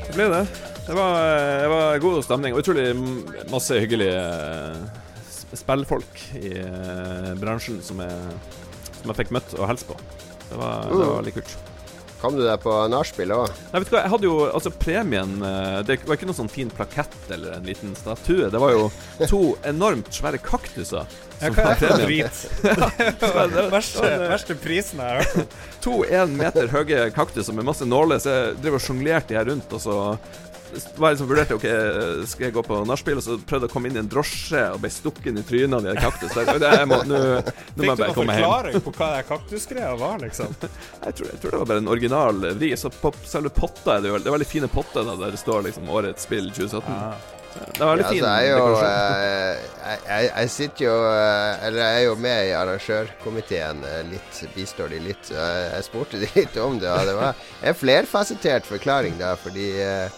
Det 0.00 0.16
ble 0.16 0.26
det. 0.32 0.40
Det 0.88 0.96
var, 0.98 1.20
det 1.62 1.68
var 1.70 2.02
god 2.02 2.18
stemning 2.26 2.56
og 2.56 2.64
utrolig 2.64 2.88
masse 3.52 3.78
hyggelige 3.78 4.18
eh, 4.18 5.04
spillfolk 5.54 6.24
i 6.40 6.56
bransjen 7.38 7.78
som 7.86 8.02
jeg, 8.02 8.42
som 8.98 9.14
jeg 9.14 9.20
fikk 9.20 9.30
møtt 9.38 9.54
og 9.60 9.70
hilst 9.70 9.86
på. 9.92 10.00
Det 10.48 10.58
var, 10.58 10.90
det 10.90 11.06
var 11.12 11.28
litt 11.28 11.38
kult. 11.38 11.73
Kom 12.24 12.38
du 12.38 12.40
deg 12.40 12.56
på 12.62 12.72
nachspiel 12.88 13.34
òg? 13.36 13.50
Nei, 13.68 13.82
vet 13.82 13.90
du 13.90 13.92
hva, 13.92 14.00
jeg 14.06 14.12
hadde 14.14 14.28
jo 14.30 14.36
Altså, 14.48 14.70
premien 14.80 15.34
eh, 15.44 15.80
Det 15.84 15.98
var 16.08 16.16
ikke 16.16 16.28
noen 16.30 16.38
sånn 16.38 16.48
fin 16.48 16.70
plakett 16.72 17.16
eller 17.34 17.58
en 17.58 17.68
liten 17.68 17.92
statue. 17.98 18.48
Det 18.48 18.62
var 18.62 18.72
jo 18.72 18.86
to 19.28 19.40
enormt 19.68 20.08
svære 20.14 20.40
kaktuser. 20.40 21.04
Ja, 21.42 21.50
som 21.50 21.58
hva 21.58 21.74
er 21.74 21.82
det 21.82 22.06
drit? 22.06 22.40
Den 23.58 23.68
verste, 23.74 24.08
verste 24.30 24.56
prisen 24.56 25.02
jeg 25.04 25.18
har 25.18 25.28
hørt. 25.34 25.58
To 25.84 25.98
én 26.08 26.32
meter 26.38 26.72
høye 26.72 27.10
kaktuser 27.12 27.56
med 27.56 27.68
masse 27.68 27.84
nåler, 27.84 28.22
så 28.24 28.32
jeg 28.38 28.56
driver 28.62 28.80
og 28.80 28.86
sjonglerte 28.86 29.34
de 29.34 29.38
her 29.42 29.50
rundt, 29.50 29.76
og 29.76 29.84
så 29.84 29.98
var 30.98 31.12
liksom 31.14 31.28
vurderte 31.30 31.54
Ok, 31.58 31.64
skal 32.30 32.46
jeg 32.48 32.54
gå 32.56 32.62
på 32.66 32.80
nachspiel, 32.88 33.18
og 33.20 33.24
så 33.26 33.36
prøvde 33.40 33.66
jeg 33.66 33.70
å 33.70 33.74
komme 33.74 33.90
inn 33.90 33.96
i 33.96 34.02
en 34.02 34.08
drosje 34.10 34.62
og 34.74 34.80
ble 34.82 34.90
stukket 34.90 35.26
inn 35.32 35.38
i 35.38 35.44
trynet 35.46 35.76
av 35.78 35.82
de 35.86 35.94
kaktusene. 36.00 36.58
Det- 36.58 36.72
jeg 36.78 36.88
må- 36.90 37.02
Nå 37.04 37.18
nå 37.18 37.42
Fikk 37.44 37.96
du 37.96 38.02
noen 38.04 38.14
komme 38.14 38.34
hjem. 38.34 38.44
forklaring 38.44 38.80
på 38.88 38.92
hva 38.98 39.08
det 39.16 39.26
kaktusgreia 39.28 39.94
var, 39.98 40.18
liksom? 40.24 40.54
Jeg 41.04 41.14
tror, 41.14 41.26
jeg 41.30 41.40
tror 41.40 41.50
det 41.50 41.58
var 41.58 41.66
bare 41.72 41.78
en 41.84 41.88
original 41.88 42.34
vri. 42.58 42.72
Så 42.76 42.90
på 42.90 43.12
selve 43.24 43.50
potta 43.54 43.96
er 43.98 44.00
det 44.00 44.08
jo 44.10 44.18
Det 44.18 44.26
er 44.26 44.36
veldig 44.38 44.46
fine 44.50 44.68
potter 44.68 45.04
da, 45.04 45.16
der 45.16 45.30
det 45.30 45.38
står 45.40 45.62
liksom 45.68 45.88
'Årets 45.88 46.22
spill 46.28 46.50
2017'. 46.50 46.82
Ah. 46.88 47.14
Det 47.54 47.78
var 47.78 47.94
veldig 47.94 48.02
Ja, 48.02 48.10
fin 48.10 48.24
jeg, 48.24 48.48
jo, 48.50 48.64
eh, 48.82 49.56
jeg, 49.86 49.98
jeg, 50.08 50.30
jeg 50.34 50.50
sitter 50.50 50.84
jo 50.84 50.94
eh, 51.06 51.66
Eller 51.68 51.78
jeg 51.84 51.94
er 52.00 52.04
jo 52.08 52.14
med 52.16 52.46
i 52.48 52.50
arrangørkomiteen 52.58 53.84
eh, 53.84 54.02
litt. 54.10 54.40
Bistår 54.56 54.88
de 54.90 54.98
litt. 55.04 55.30
Jeg, 55.30 55.84
spurte 55.86 56.18
de 56.18 56.28
litt 56.34 56.56
om 56.58 56.78
det, 56.82 56.90
og 56.90 57.06
det 57.06 57.14
var 57.14 57.34
en 57.62 57.74
flerfasettert 57.78 58.66
forklaring, 58.66 59.14
da, 59.20 59.36
fordi 59.36 59.68
eh, 59.80 60.08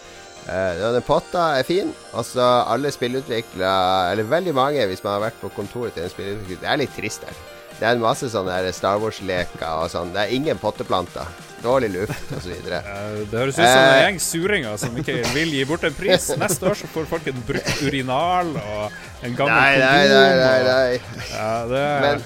denne 0.46 1.00
potta 1.02 1.58
er 1.58 1.66
fin. 1.66 1.92
Altså, 2.14 2.40
alle 2.70 2.90
spillutviklere, 2.94 4.12
eller 4.12 4.28
veldig 4.30 4.54
mange, 4.54 4.86
hvis 4.86 5.02
man 5.04 5.16
har 5.16 5.24
vært 5.30 5.40
på 5.42 5.50
kontoret 5.56 5.94
til 5.96 6.04
en 6.06 6.10
spillutvikler 6.12 6.60
Det 6.62 6.68
er 6.70 6.76
litt 6.84 6.94
trist 6.96 7.24
her. 7.26 7.34
Det 7.76 7.84
er 7.84 7.92
en 7.92 8.00
masse 8.00 8.24
sånne 8.32 8.54
der 8.64 8.72
Star 8.72 8.96
Wars-leker 9.02 9.66
og 9.82 9.90
sånn. 9.92 10.12
Det 10.14 10.22
er 10.22 10.30
ingen 10.32 10.56
potteplanter. 10.56 11.26
Dårlig 11.60 11.90
luft 11.92 12.32
osv. 12.32 12.54
Eh, 12.72 13.26
Det 13.28 13.36
høres 13.36 13.58
ut 13.58 13.60
som 13.60 13.66
en 13.66 13.90
Eh. 13.90 14.00
gjeng 14.06 14.20
suringer 14.22 14.76
som 14.80 14.96
ikke 14.96 15.18
vil 15.34 15.52
gi 15.58 15.64
bort 15.68 15.84
en 15.84 15.92
pris. 15.98 16.30
Neste 16.40 16.70
år 16.70 16.78
så 16.78 16.88
får 16.94 17.08
folk 17.10 17.26
en 17.28 17.42
brukt 17.48 17.82
urinal 17.84 18.54
og 18.56 18.92
en 19.26 19.36
gammel 19.36 19.52
Nei, 19.52 19.76
kondom. 19.76 19.92
nei, 19.92 20.08
nei, 20.08 20.34
nei, 20.40 20.58
og- 20.58 20.68
nei. 20.70 21.24
Ja, 21.34 21.50
det 21.72 21.84
Men, 22.06 22.24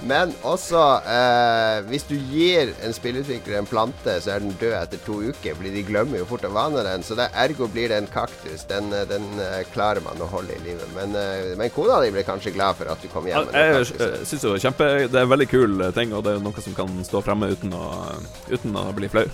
men 0.00 0.32
også 0.48 0.80
eh, 1.04 1.82
Hvis 1.90 2.06
du 2.08 2.14
gir 2.16 2.72
en 2.84 2.94
spillutvikler 2.96 3.58
en 3.58 3.68
plante, 3.68 4.14
så 4.24 4.34
er 4.34 4.44
den 4.44 4.54
død 4.60 4.74
etter 4.78 5.02
to 5.04 5.18
uker. 5.20 5.56
Fordi 5.58 5.72
de 5.74 5.84
glemmer 5.86 6.22
jo 6.22 6.28
fort 6.28 6.46
å 6.48 6.52
vane 6.54 6.84
den. 6.86 7.04
Så 7.04 7.16
det, 7.18 7.28
ergo 7.44 7.68
blir 7.72 7.92
det 7.92 8.00
en 8.00 8.10
kaktus. 8.12 8.64
Den, 8.70 8.92
eh, 8.96 9.06
den 9.10 9.26
eh, 9.42 9.62
klarer 9.74 10.04
man 10.04 10.20
å 10.22 10.30
holde 10.32 10.56
i 10.56 10.62
livet. 10.64 10.88
Men, 10.96 11.16
eh, 11.18 11.52
men 11.58 11.72
kona 11.74 12.00
di 12.02 12.12
blir 12.14 12.26
kanskje 12.28 12.54
glad 12.56 12.78
for 12.80 12.90
at 12.92 13.02
du 13.02 13.10
kom 13.12 13.28
hjem 13.28 13.50
Jeg, 13.52 13.86
Jeg 13.92 14.26
syns 14.28 14.44
jo 14.46 14.54
kjempe 14.60 14.86
Det 15.10 15.18
er 15.18 15.26
en 15.26 15.32
veldig 15.32 15.48
kul 15.50 15.88
ting, 15.96 16.14
og 16.16 16.24
det 16.26 16.36
er 16.36 16.44
noe 16.44 16.64
som 16.64 16.76
kan 16.76 16.90
stå 17.06 17.22
fremme 17.24 17.50
uten 17.52 17.74
å, 17.76 17.88
uten 18.50 18.78
å 18.78 18.88
bli 18.96 19.10
flau. 19.12 19.26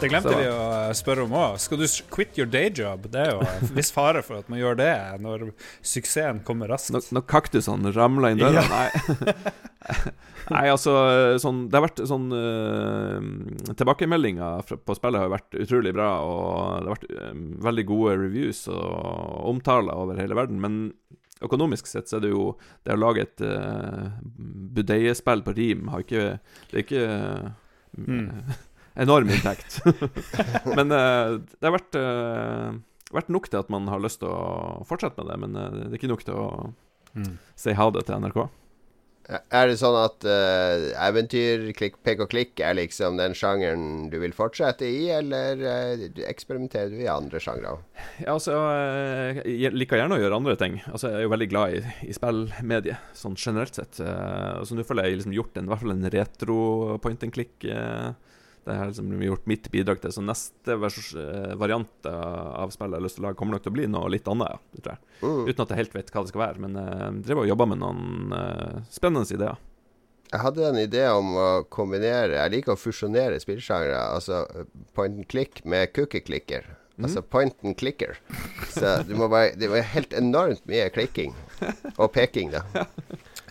Det 0.00 0.08
glemte 0.10 0.28
Så- 0.30 0.38
vi 0.38 0.46
å 0.48 0.92
spørre 0.94 1.24
om 1.24 1.32
òg. 1.32 1.58
Skal 1.60 1.78
du 1.78 1.86
quit 2.10 2.36
your 2.38 2.46
day 2.46 2.70
job? 2.70 3.10
Det 3.10 3.20
er 3.20 3.30
jo 3.32 3.40
en 3.40 3.74
viss 3.76 3.90
fare 3.90 4.22
for 4.22 4.38
at 4.38 4.48
man 4.48 4.58
gjør 4.60 4.76
det 4.76 5.20
når 5.20 5.52
suksessen 5.82 6.42
kommer 6.44 6.68
raskt. 6.68 6.92
Når, 6.92 7.08
når 7.16 7.26
kaktusene 7.26 7.92
ramler 7.96 8.34
inn 8.34 8.38
døra? 8.38 8.64
Nei. 8.68 8.90
Nei, 10.50 10.62
altså 10.70 10.92
sånn, 11.42 11.68
Det 11.70 11.78
har 11.78 11.84
vært 11.88 12.00
sånn 12.06 12.26
uh, 12.30 13.72
Tilbakemeldinger 13.74 14.62
på 14.86 14.94
spillet 14.98 15.20
har 15.22 15.30
vært 15.32 15.56
utrolig 15.58 15.92
bra, 15.94 16.08
og 16.22 16.82
det 16.84 16.86
har 16.86 16.96
vært 16.96 17.10
uh, 17.10 17.34
veldig 17.66 17.86
gode 17.88 18.16
reviews 18.20 18.64
og 18.70 19.50
omtaler 19.50 19.94
over 19.94 20.20
hele 20.22 20.38
verden. 20.38 20.60
Men 20.62 20.80
økonomisk 21.42 21.86
sett 21.90 22.08
så 22.08 22.16
er 22.16 22.24
det 22.24 22.30
jo 22.32 22.54
Det 22.86 22.94
å 22.94 23.00
lage 23.00 23.26
et 23.26 23.42
uh, 23.44 24.08
budeiespill 24.38 25.42
på 25.44 25.56
rim 25.58 25.88
har 25.92 26.04
ikke 26.06 26.26
Det 26.70 26.74
er 26.76 26.84
ikke 26.86 27.06
Mm. 27.96 28.28
enorm 28.96 29.28
inntekt. 29.30 29.80
men 30.78 30.90
uh, 30.92 31.36
det 31.40 31.68
har 31.68 31.74
vært, 31.76 31.98
uh, 32.00 32.76
vært 33.14 33.28
nok 33.32 33.48
til 33.52 33.60
at 33.62 33.70
man 33.72 33.88
har 33.92 34.02
lyst 34.02 34.20
til 34.22 34.32
å 34.32 34.82
fortsette 34.88 35.18
med 35.22 35.30
det, 35.32 35.40
men 35.44 35.56
uh, 35.56 35.66
det 35.86 35.92
er 35.94 35.98
ikke 36.00 36.12
nok 36.14 36.26
til 36.28 36.38
å 36.42 36.48
Mm. 37.16 37.38
si 37.56 37.72
ha 37.72 37.84
det 37.94 38.02
til 38.04 38.18
NRK. 38.20 38.42
Er 39.48 39.70
det 39.70 39.78
sånn 39.80 39.94
at 39.96 40.20
eventyr, 41.08 41.62
klikk, 41.78 41.94
pek 42.04 42.20
og 42.20 42.28
klikk 42.28 42.60
er 42.60 42.76
liksom 42.76 43.16
den 43.18 43.32
sjangeren 43.32 44.10
du 44.12 44.18
vil 44.20 44.34
fortsette 44.36 44.84
i, 44.84 45.06
eller 45.16 45.62
eksperimenterer 46.28 46.92
du 46.92 47.00
i 47.00 47.08
andre 47.10 47.40
sjangre 47.42 47.72
òg? 47.72 47.80
Ja, 48.20 48.34
altså, 48.36 48.52
jeg 49.48 49.72
liker 49.74 49.96
gjerne 50.02 50.18
å 50.18 50.20
gjøre 50.22 50.38
andre 50.42 50.58
ting. 50.60 50.76
Altså, 50.92 51.08
Jeg 51.14 51.22
er 51.22 51.26
jo 51.26 51.32
veldig 51.32 51.48
glad 51.54 51.74
i, 51.78 51.82
i 52.10 52.14
spillmediet, 52.20 53.08
sånn 53.16 53.40
generelt 53.40 53.80
sett. 53.80 53.98
Eh, 54.04 54.60
Så 54.68 54.76
nå 54.76 54.84
føler 54.86 55.08
jeg 55.08 55.22
liksom 55.22 55.34
gjort 55.40 55.56
en, 55.56 55.66
i 55.66 55.72
hvert 55.72 55.82
fall 55.86 55.96
en 55.96 56.10
retro 56.18 56.60
point 57.02 57.24
and 57.26 57.32
click. 57.34 57.56
eh, 57.64 58.12
Det 58.66 58.74
har 58.74 58.90
liksom 58.90 59.12
gjort 59.22 59.46
mitt 59.46 59.68
bidrag 59.70 60.00
til. 60.02 60.10
Så 60.14 60.24
neste 60.26 60.74
vers, 60.82 60.98
eh, 61.14 61.54
variant 61.58 62.08
av 62.10 62.72
spillet 62.74 62.96
jeg 62.96 63.00
har 63.00 63.06
lyst 63.06 63.20
til 63.20 63.24
å 63.24 63.28
lage, 63.28 63.38
kommer 63.38 63.56
nok 63.56 63.66
til 63.66 63.72
å 63.72 63.76
bli 63.78 63.86
noe 63.90 64.10
litt 64.10 64.26
annet. 64.26 64.58
Ja, 64.58 64.80
tror 64.82 64.96
jeg. 64.96 65.14
Mm. 65.22 65.44
Uten 65.46 65.62
at 65.62 65.70
jeg 65.72 65.82
helt 65.84 65.96
vet 66.00 66.10
hva 66.10 66.24
det 66.24 66.32
skal 66.32 66.42
være. 66.42 66.64
Men 66.66 66.80
jeg 66.82 67.22
driver 67.28 67.46
og 67.46 67.50
jobber 67.52 67.70
med 67.72 67.82
noen 67.84 68.36
eh, 68.40 68.80
spennende 68.90 69.38
ideer. 69.38 69.62
Jeg 70.26 70.42
hadde 70.42 70.64
en 70.66 70.80
idé 70.80 71.04
om 71.14 71.28
å 71.38 71.50
kombinere 71.70 72.34
Jeg 72.34 72.52
liker 72.56 72.74
å 72.74 72.80
fusjonere 72.80 73.38
spillsjangre. 73.42 74.00
Altså 74.16 74.42
eh, 74.50 74.66
point 74.98 75.22
and 75.22 75.28
click 75.30 75.62
med 75.64 75.92
cookie 75.94 76.24
clicker. 76.26 76.66
Altså 76.96 77.20
point 77.22 77.54
and 77.62 77.76
clicker. 77.78 78.16
Så 78.72 79.02
du 79.06 79.14
må 79.18 79.28
bare 79.28 79.54
Det 79.58 79.70
var 79.70 79.86
helt 79.94 80.16
enormt 80.16 80.64
mye 80.66 80.88
klikking. 80.90 81.34
Og 82.00 82.10
peking, 82.12 82.54
da. 82.56 82.64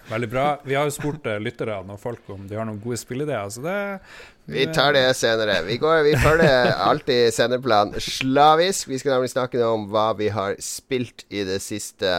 Veldig 0.10 0.30
bra. 0.30 0.46
Vi 0.66 0.76
har 0.78 0.86
jo 0.86 0.94
spurt 0.94 1.26
eh, 1.30 1.40
lytterne 1.42 1.96
og 1.96 2.02
folk 2.02 2.28
om 2.34 2.44
de 2.50 2.58
har 2.60 2.68
noen 2.68 2.82
gode 2.84 3.00
spillideer, 3.02 3.48
så 3.50 3.64
det 3.64 3.78
Vi 4.46 4.66
tar 4.74 4.94
det 4.94 5.08
senere. 5.18 5.62
Vi, 5.66 5.78
går, 5.82 6.04
vi 6.06 6.14
følger 6.22 6.70
alltid 6.90 7.34
sendeplan 7.34 7.96
slavisk. 7.98 8.90
Vi 8.92 9.00
skal 9.02 9.16
nemlig 9.16 9.32
snakke 9.34 9.64
om 9.66 9.88
hva 9.90 10.12
vi 10.20 10.30
har 10.34 10.54
spilt 10.62 11.26
i 11.34 11.42
det 11.48 11.58
siste. 11.66 12.12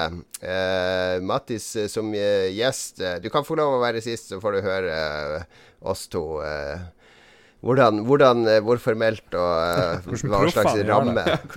Uh, 0.42 1.22
Mattis 1.22 1.68
eh, 1.78 1.86
som 1.90 2.10
eh, 2.14 2.50
gjest. 2.56 2.98
Du 3.22 3.30
kan 3.30 3.46
få 3.46 3.58
lov 3.60 3.76
å 3.76 3.82
være 3.84 4.02
sist, 4.04 4.32
så 4.32 4.40
får 4.42 4.58
du 4.58 4.66
høre 4.66 4.98
uh, 5.38 5.64
oss 5.86 6.08
to. 6.10 6.24
eh, 6.42 6.95
hvordan, 7.64 8.02
hvordan, 8.04 8.42
eh, 8.52 8.60
hvor 8.62 8.78
formelt 8.78 9.34
og 9.34 10.02
uh, 10.04 10.10
hva 10.28 10.40
slags 10.52 10.76
ramme 10.86 11.22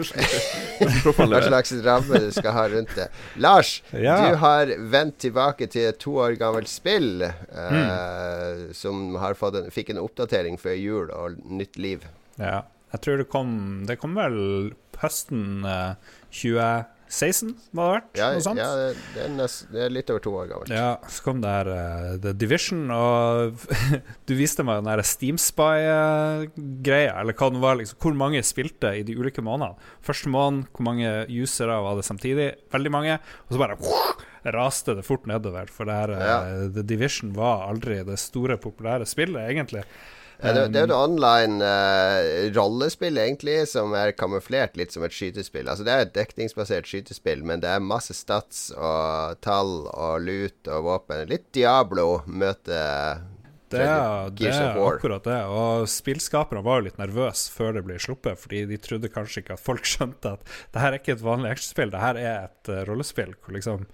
Hva 1.20 1.42
slags 1.44 1.74
ramme 1.86 2.22
du 2.24 2.30
skal 2.34 2.56
ha 2.56 2.64
rundt 2.72 2.94
det. 2.98 3.10
Lars, 3.44 3.76
ja. 3.92 4.16
du 4.24 4.40
har 4.42 4.72
vendt 4.94 5.20
tilbake 5.26 5.68
til 5.70 5.90
et 5.92 6.00
to 6.02 6.16
år 6.24 6.38
gammelt 6.40 6.72
spill 6.72 7.26
uh, 7.28 7.76
mm. 7.76 8.72
som 8.74 9.20
en, 9.20 9.72
fikk 9.76 9.92
en 9.94 10.02
oppdatering 10.02 10.58
før 10.62 10.78
jul 10.80 11.12
og 11.14 11.38
nytt 11.46 11.78
liv. 11.78 12.08
Ja. 12.40 12.64
Jeg 12.90 13.04
tror 13.06 13.20
det 13.22 13.28
kom 13.30 13.52
Det 13.86 14.00
kom 14.02 14.16
vel 14.18 14.40
høsten 15.02 15.68
uh, 15.68 15.94
20... 16.32 16.96
16, 17.10 17.56
må 17.74 17.86
det 17.86 17.93
vært? 17.95 18.10
Ja, 18.19 18.28
noe 18.36 18.43
sånt? 18.45 18.60
ja 18.62 18.67
det, 18.78 19.24
er 19.24 19.32
nest, 19.34 19.63
det, 19.74 19.82
er 19.88 19.93
litt 19.93 20.12
over 20.13 20.22
to 20.22 20.34
år 20.38 20.50
gammelt. 20.52 20.74
Ja, 20.74 20.91
Så 21.10 21.24
kom 21.26 21.39
det 21.41 21.50
her 21.50 21.69
uh, 21.74 22.12
The 22.22 22.34
Division, 22.38 22.84
og 22.93 23.65
du 24.30 24.36
viste 24.38 24.65
meg 24.67 24.84
den 24.84 24.91
her 24.91 25.02
Steam 25.10 25.39
Spy-greia 25.41 27.15
eller 27.17 27.34
hva 27.34 27.50
den 27.50 27.63
var, 27.63 27.80
liksom, 27.82 27.98
hvor 28.06 28.17
mange 28.19 28.43
spilte 28.45 28.93
i 29.00 29.02
de 29.08 29.17
ulike 29.17 29.41
månedene. 29.45 29.89
Første 30.06 30.30
måned, 30.30 30.69
hvor 30.76 30.86
mange 30.86 31.10
usere 31.34 31.80
var 31.82 31.98
det 31.98 32.06
samtidig? 32.06 32.52
Veldig 32.69 32.93
mange. 32.93 33.17
Og 33.48 33.58
så 33.58 33.63
bare 33.63 33.80
wow, 33.82 34.24
raste 34.60 34.93
det 35.00 35.08
fort 35.08 35.26
nedover, 35.30 35.74
for 35.74 35.89
det 35.89 35.98
her, 35.98 36.13
uh, 36.13 36.30
ja. 36.30 36.39
The 36.78 36.86
Division 36.93 37.34
var 37.38 37.65
aldri 37.72 38.04
det 38.06 38.22
store, 38.22 38.62
populære 38.62 39.10
spillet, 39.10 39.50
egentlig. 39.50 39.88
Ja, 40.39 40.54
det, 40.56 40.62
det 40.71 40.80
er 40.80 40.86
jo 40.86 40.89
et 40.89 40.95
online 40.95 41.60
uh, 41.60 42.45
rollespill, 42.56 43.17
egentlig, 43.19 43.58
som 43.67 43.91
er 43.97 44.13
kamuflert 44.15 44.78
litt 44.80 44.95
som 44.95 45.04
et 45.04 45.15
skytespill. 45.15 45.67
Altså 45.67 45.84
Det 45.84 45.91
er 45.91 46.06
et 46.06 46.13
dekningsbasert 46.15 46.88
skytespill, 46.88 47.43
men 47.43 47.60
det 47.63 47.73
er 47.73 47.84
masse 47.84 48.15
stats 48.15 48.69
og 48.71 49.36
tall 49.43 49.89
og 49.91 50.23
lut 50.23 50.71
og 50.71 50.88
våpen. 50.88 51.25
Litt 51.32 51.49
Diablo 51.56 52.21
møter 52.25 53.19
Det 53.70 53.82
det 54.40 54.50
er 54.50 54.80
akkurat 54.82 55.26
det. 55.26 55.40
Og 55.54 55.88
spillskaperne 55.92 56.64
var 56.66 56.80
jo 56.80 56.88
litt 56.88 57.00
nervøse 57.02 57.52
før 57.54 57.76
det 57.78 57.84
ble 57.86 57.98
sluppet, 58.02 58.40
fordi 58.42 58.64
de 58.70 58.80
trodde 58.82 59.12
kanskje 59.14 59.44
ikke 59.44 59.58
at 59.58 59.64
folk 59.64 59.90
skjønte 59.94 60.36
at 60.38 60.46
det 60.74 60.84
her 60.84 60.94
er 60.94 61.02
ikke 61.02 61.16
et 61.18 61.26
vanlig 61.26 61.54
actionspill, 61.54 61.94
det 61.94 62.04
her 62.04 62.22
er 62.22 62.48
et 62.48 62.72
uh, 62.72 62.82
rollespill. 62.90 63.36
Liksom, 63.56 63.86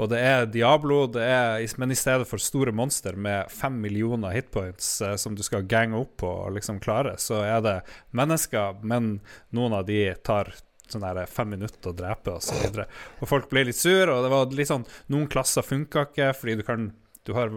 og 0.00 0.10
det 0.12 0.22
er 0.24 0.48
Diablo, 0.50 1.02
det 1.12 1.26
er, 1.26 1.66
men 1.80 1.94
i 1.94 1.98
stedet 1.98 2.28
for 2.30 2.42
store 2.42 2.74
monster 2.74 3.18
med 3.18 3.52
fem 3.54 3.76
millioner 3.82 4.34
hitpoints 4.36 4.96
uh, 5.04 5.14
som 5.20 5.36
du 5.38 5.44
skal 5.46 5.68
gange 5.70 5.98
opp 5.98 6.16
på 6.24 6.30
og 6.46 6.56
liksom 6.56 6.80
klare, 6.82 7.16
så 7.20 7.42
er 7.44 7.62
det 7.64 7.76
mennesker, 8.16 8.82
men 8.82 9.18
noen 9.56 9.78
av 9.78 9.86
de 9.88 10.02
tar 10.26 10.52
sånn 10.90 11.04
der 11.04 11.28
fem 11.30 11.52
minutter 11.54 11.92
å 11.92 11.96
drepe, 11.96 12.34
og 12.34 12.42
så 12.44 12.56
videre. 12.58 12.88
Og 13.20 13.30
folk 13.30 13.50
ble 13.50 13.68
litt 13.68 13.78
sur, 13.78 14.10
og 14.10 14.24
det 14.24 14.32
var 14.32 14.56
litt 14.56 14.70
sånn 14.70 14.86
Noen 15.12 15.28
klasser 15.30 15.66
funka 15.66 16.08
ikke, 16.08 16.32
fordi 16.34 16.56
du 16.60 16.64
kan 16.66 16.90
Du 17.26 17.34
har 17.36 17.52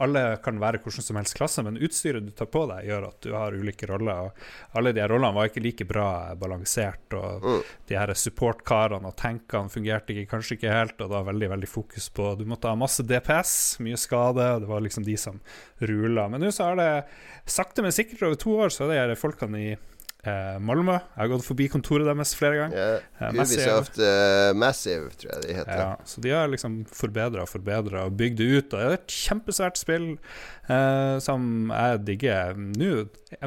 alle 0.00 0.22
kan 0.44 0.56
være 0.60 0.78
hvordan 0.80 1.04
som 1.04 1.18
helst 1.18 1.36
klasse, 1.36 1.62
men 1.66 1.76
utstyret 1.76 2.24
du 2.24 2.32
tar 2.32 2.48
på 2.52 2.62
deg, 2.70 2.86
gjør 2.88 3.06
at 3.10 3.18
du 3.26 3.34
har 3.36 3.52
ulike 3.52 3.88
roller. 3.90 4.30
Og 4.30 4.78
alle 4.78 4.94
de 4.96 5.02
her 5.02 5.12
rollene 5.12 5.36
var 5.36 5.50
ikke 5.50 5.62
like 5.64 5.86
bra 5.88 6.06
balansert. 6.40 7.12
Og 7.12 7.44
de 7.88 7.98
her 7.98 8.14
support-karene 8.16 9.10
og 9.10 9.18
tankene 9.20 9.72
fungerte 9.72 10.14
ikke, 10.14 10.30
kanskje 10.32 10.56
ikke 10.56 10.72
helt. 10.72 10.96
Og 10.96 11.04
det 11.04 11.18
var 11.18 11.28
veldig 11.28 11.52
veldig 11.56 11.68
fokus 11.68 12.08
på 12.14 12.32
Du 12.40 12.46
måtte 12.48 12.72
ha 12.72 12.78
masse 12.78 13.04
DPS, 13.04 13.54
mye 13.84 14.00
skade. 14.00 14.48
Og 14.56 14.64
det 14.64 14.72
var 14.72 14.84
liksom 14.86 15.04
de 15.04 15.18
som 15.20 15.40
rula. 15.84 16.28
Men 16.32 16.40
nå 16.46 16.54
så 16.56 16.70
har 16.70 16.80
det 16.80 16.90
sakte, 17.44 17.84
men 17.84 17.92
sikkert 17.92 18.24
over 18.30 18.40
to 18.40 18.56
år 18.64 18.72
så 18.72 18.88
er 18.88 19.12
det 19.12 19.20
folkene 19.20 19.60
i 19.60 19.72
eh, 20.26 20.58
Malmö. 20.62 20.94
Jeg 21.00 21.20
har 21.22 21.30
gått 21.32 21.44
forbi 21.46 21.66
kontoret 21.72 22.06
deres 22.08 22.34
flere 22.38 22.58
ganger. 22.60 22.76
Ja, 22.78 23.00
Eh, 23.22 23.32
Massive. 23.38 23.62
Ubisoft 23.62 23.98
eh, 24.02 24.52
Massive, 24.58 25.10
tror 25.18 25.30
jeg 25.34 25.42
de 25.46 25.56
heter. 25.60 25.82
Ja, 25.82 25.90
så 26.04 26.20
de 26.24 26.30
har 26.34 26.48
liksom 26.50 26.80
forbedra 26.90 27.44
og 27.44 27.50
forbedra 27.52 28.04
og 28.08 28.16
bygd 28.18 28.38
det 28.40 28.48
ut. 28.50 28.72
Og 28.74 28.78
det 28.78 28.86
er 28.88 28.96
et 28.98 29.14
kjempesvært 29.14 29.78
spill 29.78 30.08
eh, 30.68 31.16
som 31.22 31.70
jeg 31.74 32.02
digger 32.08 32.56
nå. 32.58 32.92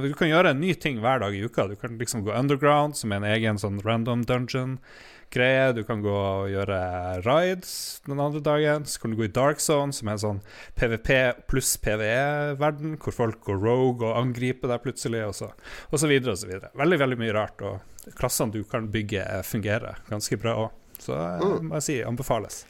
Du 0.05 0.13
kan 0.15 0.31
gjøre 0.31 0.53
en 0.55 0.61
ny 0.63 0.73
ting 0.79 0.99
hver 1.03 1.19
dag 1.23 1.35
i 1.35 1.43
uka. 1.45 1.67
Du 1.67 1.75
kan 1.79 1.97
liksom 1.99 2.23
gå 2.27 2.31
underground, 2.35 2.95
som 2.99 3.11
er 3.11 3.21
en 3.23 3.31
egen 3.35 3.59
sånn 3.61 3.81
random 3.85 4.23
dungeon-greie. 5.35 5.73
Du 5.73 5.83
kan 5.83 6.01
gå 6.01 6.11
og 6.11 6.49
gjøre 6.49 7.21
rides 7.25 8.01
den 8.05 8.19
andre 8.19 8.41
dagen. 8.41 8.85
Så 8.85 8.99
kan 9.01 9.11
du 9.11 9.17
gå 9.17 9.25
i 9.25 9.31
dark 9.31 9.59
zone, 9.59 9.93
som 9.93 10.07
er 10.07 10.13
en 10.13 10.23
sånn 10.23 10.41
PVP 10.75 11.47
pluss 11.47 11.77
PVE-verden, 11.77 12.97
hvor 12.97 13.13
folk 13.13 13.41
går 13.45 13.59
rogue 13.59 14.05
og 14.07 14.17
angriper 14.17 14.67
deg 14.71 14.83
plutselig, 14.83 15.25
og 15.27 15.35
så, 15.35 15.51
og 15.91 15.99
så 15.99 16.07
videre 16.07 16.35
og 16.35 16.39
så 16.41 16.47
videre. 16.47 16.71
Veldig, 16.75 16.99
veldig 16.99 17.19
mye 17.19 17.35
rart. 17.35 17.61
Og 17.61 18.15
klassene 18.15 18.53
du 18.53 18.63
kan 18.63 18.89
bygge, 18.91 19.23
eh, 19.23 19.43
fungerer 19.43 20.01
ganske 20.09 20.37
bra 20.37 20.55
òg. 20.65 20.71
Så 20.99 21.13
jeg 21.13 21.63
må 21.65 21.75
jeg 21.75 21.83
si 21.83 21.99
anbefales. 22.03 22.63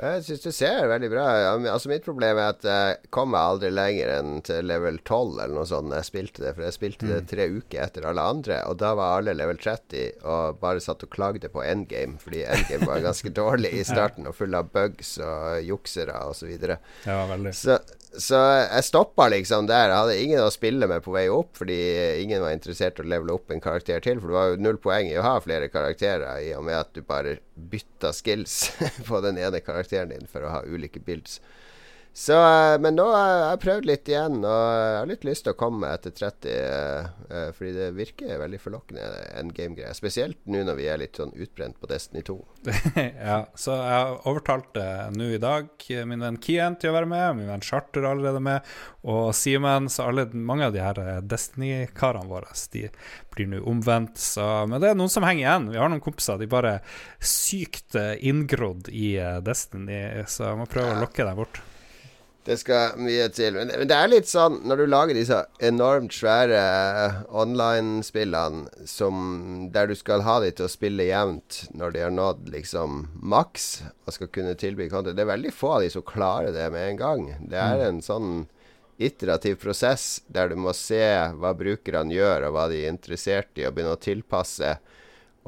Jeg 0.00 0.22
syns 0.24 0.44
det 0.46 0.52
ser 0.56 0.86
veldig 0.88 1.10
bra. 1.12 1.24
Altså, 1.58 1.90
mitt 1.92 2.06
problem 2.06 2.38
er 2.40 2.54
at 2.54 2.64
jeg 2.64 3.10
kom 3.12 3.34
aldri 3.36 3.68
lenger 3.74 4.12
enn 4.14 4.40
til 4.46 4.64
level 4.64 4.96
12 5.02 5.34
eller 5.34 5.54
noe 5.58 5.68
sånt 5.68 5.92
jeg 5.92 6.08
spilte 6.08 6.44
det. 6.44 6.54
For 6.56 6.64
jeg 6.64 6.76
spilte 6.76 7.10
det 7.10 7.20
tre 7.28 7.48
uker 7.52 7.84
etter 7.84 8.08
alle 8.08 8.24
andre, 8.32 8.62
og 8.70 8.78
da 8.80 8.94
var 8.96 9.18
alle 9.18 9.36
level 9.36 9.60
30 9.60 10.24
og 10.24 10.60
bare 10.62 10.80
satt 10.80 11.04
og 11.04 11.12
klagde 11.12 11.52
på 11.52 11.64
endgame, 11.66 12.16
fordi 12.22 12.46
endgame 12.48 12.88
var 12.88 13.04
ganske 13.04 13.32
dårlig 13.40 13.74
i 13.76 13.86
starten 13.86 14.28
og 14.30 14.36
full 14.38 14.56
av 14.56 14.72
bugs 14.72 15.18
og 15.20 15.60
juksere 15.68 16.16
og 16.24 16.36
så. 16.38 16.48
Ja. 17.04 17.20
Så, 17.54 17.76
så 18.16 18.40
jeg 18.40 18.86
stoppa 18.88 19.28
liksom 19.30 19.68
der. 19.68 19.92
Jeg 19.92 20.00
hadde 20.00 20.16
ingen 20.24 20.46
å 20.46 20.54
spille 20.54 20.88
med 20.90 21.04
på 21.04 21.12
vei 21.14 21.26
opp, 21.32 21.52
fordi 21.60 21.78
ingen 22.22 22.40
var 22.42 22.56
interessert 22.56 22.98
i 22.98 23.04
å 23.04 23.10
levele 23.12 23.36
opp 23.36 23.52
en 23.52 23.62
karakter 23.62 24.00
til. 24.04 24.18
For 24.22 24.32
det 24.32 24.38
var 24.38 24.50
jo 24.54 24.64
null 24.64 24.80
poeng 24.82 25.12
i 25.12 25.18
å 25.20 25.26
ha 25.28 25.36
flere 25.44 25.68
karakterer, 25.72 26.40
i 26.40 26.54
og 26.56 26.64
med 26.66 26.80
at 26.80 26.96
du 26.96 27.04
bare 27.04 27.36
bytta 27.60 28.14
skills 28.16 28.70
på 29.08 29.20
den 29.20 29.36
ene 29.36 29.60
karakteren 29.60 29.89
din 29.90 30.26
for 30.30 30.44
å 30.46 30.52
ha 30.54 30.62
ulike 30.66 31.02
builds. 31.04 31.40
Så, 32.12 32.34
eh, 32.34 32.76
men 32.82 32.96
nå 32.98 33.04
har 33.14 33.28
jeg 33.30 33.60
prøvd 33.62 33.86
litt 33.86 34.08
igjen, 34.10 34.40
og 34.42 34.50
jeg 34.50 34.94
har 34.98 35.08
litt 35.08 35.26
lyst 35.28 35.44
til 35.46 35.54
å 35.54 35.58
komme 35.60 35.92
etter 35.94 36.10
30. 36.10 36.50
eh, 36.50 37.06
eh, 37.30 37.50
Fordi 37.54 37.70
det 37.76 37.86
virker 37.94 38.40
veldig 38.40 38.60
forlokkende, 38.60 39.04
endgame-greier. 39.38 39.94
Spesielt 39.94 40.40
nå 40.50 40.64
når 40.66 40.78
vi 40.80 40.88
er 40.90 41.00
litt 41.00 41.20
sånn 41.20 41.30
utbrent 41.38 41.78
på 41.80 41.90
Destiny 41.90 42.24
2. 42.26 42.36
ja, 43.30 43.38
så 43.54 43.78
jeg 43.78 43.94
har 43.94 44.18
overtalt 44.26 44.76
eh, 44.82 45.06
nå 45.14 45.30
i 45.36 45.40
dag 45.40 45.70
eh, 45.86 46.02
min 46.10 46.26
venn 46.26 46.40
Kian 46.42 46.76
til 46.82 46.90
å 46.90 46.98
være 46.98 47.10
med, 47.14 47.38
min 47.38 47.52
venn 47.54 47.64
Charter 47.64 48.02
er 48.02 48.10
allerede 48.10 48.42
med, 48.42 48.68
og 49.06 49.30
Simen, 49.38 49.86
så 49.88 50.10
alle, 50.10 50.26
mange 50.34 50.66
av 50.66 50.74
de 50.74 50.82
her 50.82 50.98
eh, 51.00 51.24
Destiny-karene 51.30 52.28
våre, 52.28 52.50
de 52.74 52.88
blir 53.30 53.52
nå 53.54 53.62
omvendt. 53.70 54.18
Så, 54.18 54.44
men 54.66 54.82
det 54.82 54.90
er 54.90 54.98
noen 54.98 55.12
som 55.12 55.24
henger 55.24 55.46
igjen. 55.46 55.72
Vi 55.72 55.78
har 55.78 55.88
noen 55.88 56.02
kompiser, 56.02 56.42
de 56.42 56.50
bare 56.50 56.80
sykt 57.22 57.94
eh, 57.94 58.16
inngrodd 58.26 58.90
i 58.90 59.14
eh, 59.22 59.38
Destiny, 59.46 60.26
så 60.26 60.50
jeg 60.50 60.58
må 60.58 60.66
prøve 60.68 60.98
å 60.98 61.04
lokke 61.06 61.24
dem 61.24 61.38
bort. 61.38 61.62
Det 62.44 62.56
skal 62.56 62.96
mye 62.96 63.26
til. 63.36 63.52
Men, 63.58 63.68
men 63.76 63.88
det 63.90 63.96
er 63.96 64.08
litt 64.08 64.28
sånn 64.30 64.62
når 64.64 64.80
du 64.80 64.84
lager 64.88 65.16
disse 65.18 65.42
enormt 65.60 66.14
svære 66.16 66.60
eh, 66.60 67.18
online-spillene 67.36 68.86
som 68.88 69.68
der 69.74 69.90
du 69.90 69.96
skal 69.98 70.24
ha 70.24 70.38
de 70.40 70.48
til 70.54 70.64
å 70.64 70.72
spille 70.72 71.10
jevnt 71.10 71.66
når 71.76 71.92
de 71.94 72.04
har 72.06 72.14
nådd 72.14 72.48
liksom 72.54 73.02
maks 73.20 73.68
og 74.06 74.16
skal 74.16 74.32
kunne 74.32 74.56
tilby 74.58 74.88
content 74.88 75.18
Det 75.18 75.26
er 75.26 75.34
veldig 75.34 75.52
få 75.52 75.76
av 75.76 75.84
de 75.84 75.92
som 75.92 76.06
klarer 76.06 76.56
det 76.56 76.70
med 76.72 76.88
en 76.88 77.02
gang. 77.02 77.28
Det 77.52 77.60
er 77.60 77.84
en 77.90 78.00
sånn 78.04 78.48
iterativ 79.00 79.60
prosess 79.60 80.22
der 80.28 80.50
du 80.50 80.56
må 80.60 80.72
se 80.76 81.04
hva 81.40 81.52
brukerne 81.56 82.12
gjør, 82.12 82.48
og 82.48 82.56
hva 82.56 82.66
de 82.72 82.82
er 82.82 82.92
interessert 82.92 83.52
i, 83.56 83.64
og 83.64 83.76
begynne 83.76 83.96
å 83.96 84.00
tilpasse 84.00 84.74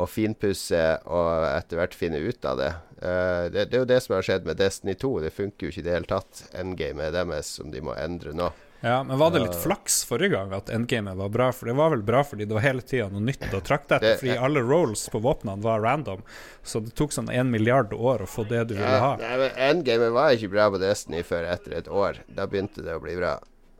og 0.00 0.09
finpusse 0.09 0.81
og 1.05 1.46
etter 1.50 1.81
hvert 1.81 1.96
finne 1.96 2.22
ut 2.22 2.48
av 2.48 2.59
det. 2.61 2.72
Uh, 3.02 3.48
det. 3.52 3.68
Det 3.70 3.76
er 3.76 3.83
jo 3.83 3.90
det 3.90 4.00
som 4.05 4.16
har 4.16 4.26
skjedd 4.26 4.46
med 4.48 4.61
Destiny 4.61 4.94
2. 4.98 5.14
Det 5.26 5.33
funker 5.37 5.66
jo 5.66 5.72
ikke 5.72 5.83
i 5.83 5.87
det 5.88 5.96
hele 5.96 6.09
tatt. 6.09 6.44
Endgamet 6.57 7.12
deres 7.16 7.50
som 7.59 7.72
de 7.72 7.83
må 7.85 7.96
endre 7.98 8.35
nå. 8.37 8.52
Ja, 8.85 8.96
men 9.07 9.18
var 9.18 9.31
det 9.31 9.44
litt 9.44 9.59
flaks 9.62 10.00
forrige 10.05 10.33
gang 10.35 10.50
at 10.57 10.70
endgamet 10.74 11.14
var 11.14 11.28
bra? 11.31 11.52
For 11.55 11.70
det 11.70 11.76
var 11.78 11.92
vel 11.92 12.00
bra 12.02 12.24
fordi 12.26 12.48
det 12.50 12.57
var 12.57 12.64
hele 12.64 12.83
tida 12.83 13.07
noe 13.12 13.22
nytt 13.22 13.55
å 13.55 13.61
trakte 13.62 14.00
etter. 14.00 14.16
Fordi 14.18 14.35
alle 14.35 14.64
rolls 14.66 15.05
på 15.12 15.20
våpnene 15.22 15.62
var 15.62 15.85
random. 15.85 16.24
Så 16.66 16.83
det 16.83 16.96
tok 16.98 17.14
sånn 17.14 17.31
en 17.31 17.52
milliard 17.52 17.94
år 17.94 18.24
å 18.24 18.31
få 18.31 18.42
det 18.50 18.64
du 18.72 18.74
ville 18.74 18.98
ha. 19.05 19.12
Nei, 19.22 19.37
men 19.44 19.62
Endgamet 19.68 20.11
var 20.16 20.35
ikke 20.35 20.50
bra 20.57 20.66
på 20.74 20.83
Destiny 20.83 21.22
før 21.26 21.46
etter 21.52 21.78
et 21.78 21.92
år. 21.92 22.24
Da 22.26 22.48
begynte 22.50 22.83
det 22.83 22.98
å 22.98 23.05
bli 23.05 23.14
bra. 23.20 23.37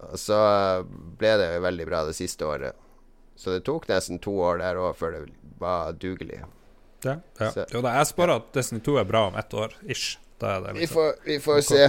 Og 0.07 0.19
så 0.23 0.39
ble 1.19 1.35
det 1.41 1.51
jo 1.57 1.67
veldig 1.67 1.89
bra 1.91 2.05
det 2.07 2.15
siste 2.19 2.47
året. 2.47 2.79
Så 3.37 3.55
det 3.57 3.65
tok 3.69 3.89
nesten 3.91 4.21
to 4.23 4.35
år 4.45 4.59
der 4.63 4.77
òg 4.81 4.97
før 4.99 5.17
det 5.17 5.23
var 5.63 5.93
dugelig. 5.93 6.43
Ja, 7.05 7.17
ja. 7.41 7.51
Så- 7.51 7.67
Jo 7.73 7.81
da, 7.83 7.97
jeg 7.99 8.07
spår 8.13 8.37
at 8.37 8.53
Destiny 8.55 8.81
2 8.81 8.99
er 9.01 9.05
bra 9.09 9.27
om 9.29 9.35
ett 9.37 9.55
år, 9.55 9.73
ish. 9.89 10.19
Da 10.43 10.57
er 10.57 10.61
det 10.65 10.73
Vi 10.75 10.81
liksom 10.81 10.95
får, 10.97 11.11
vi 11.25 11.35
får 11.39 11.61
se. 11.63 11.89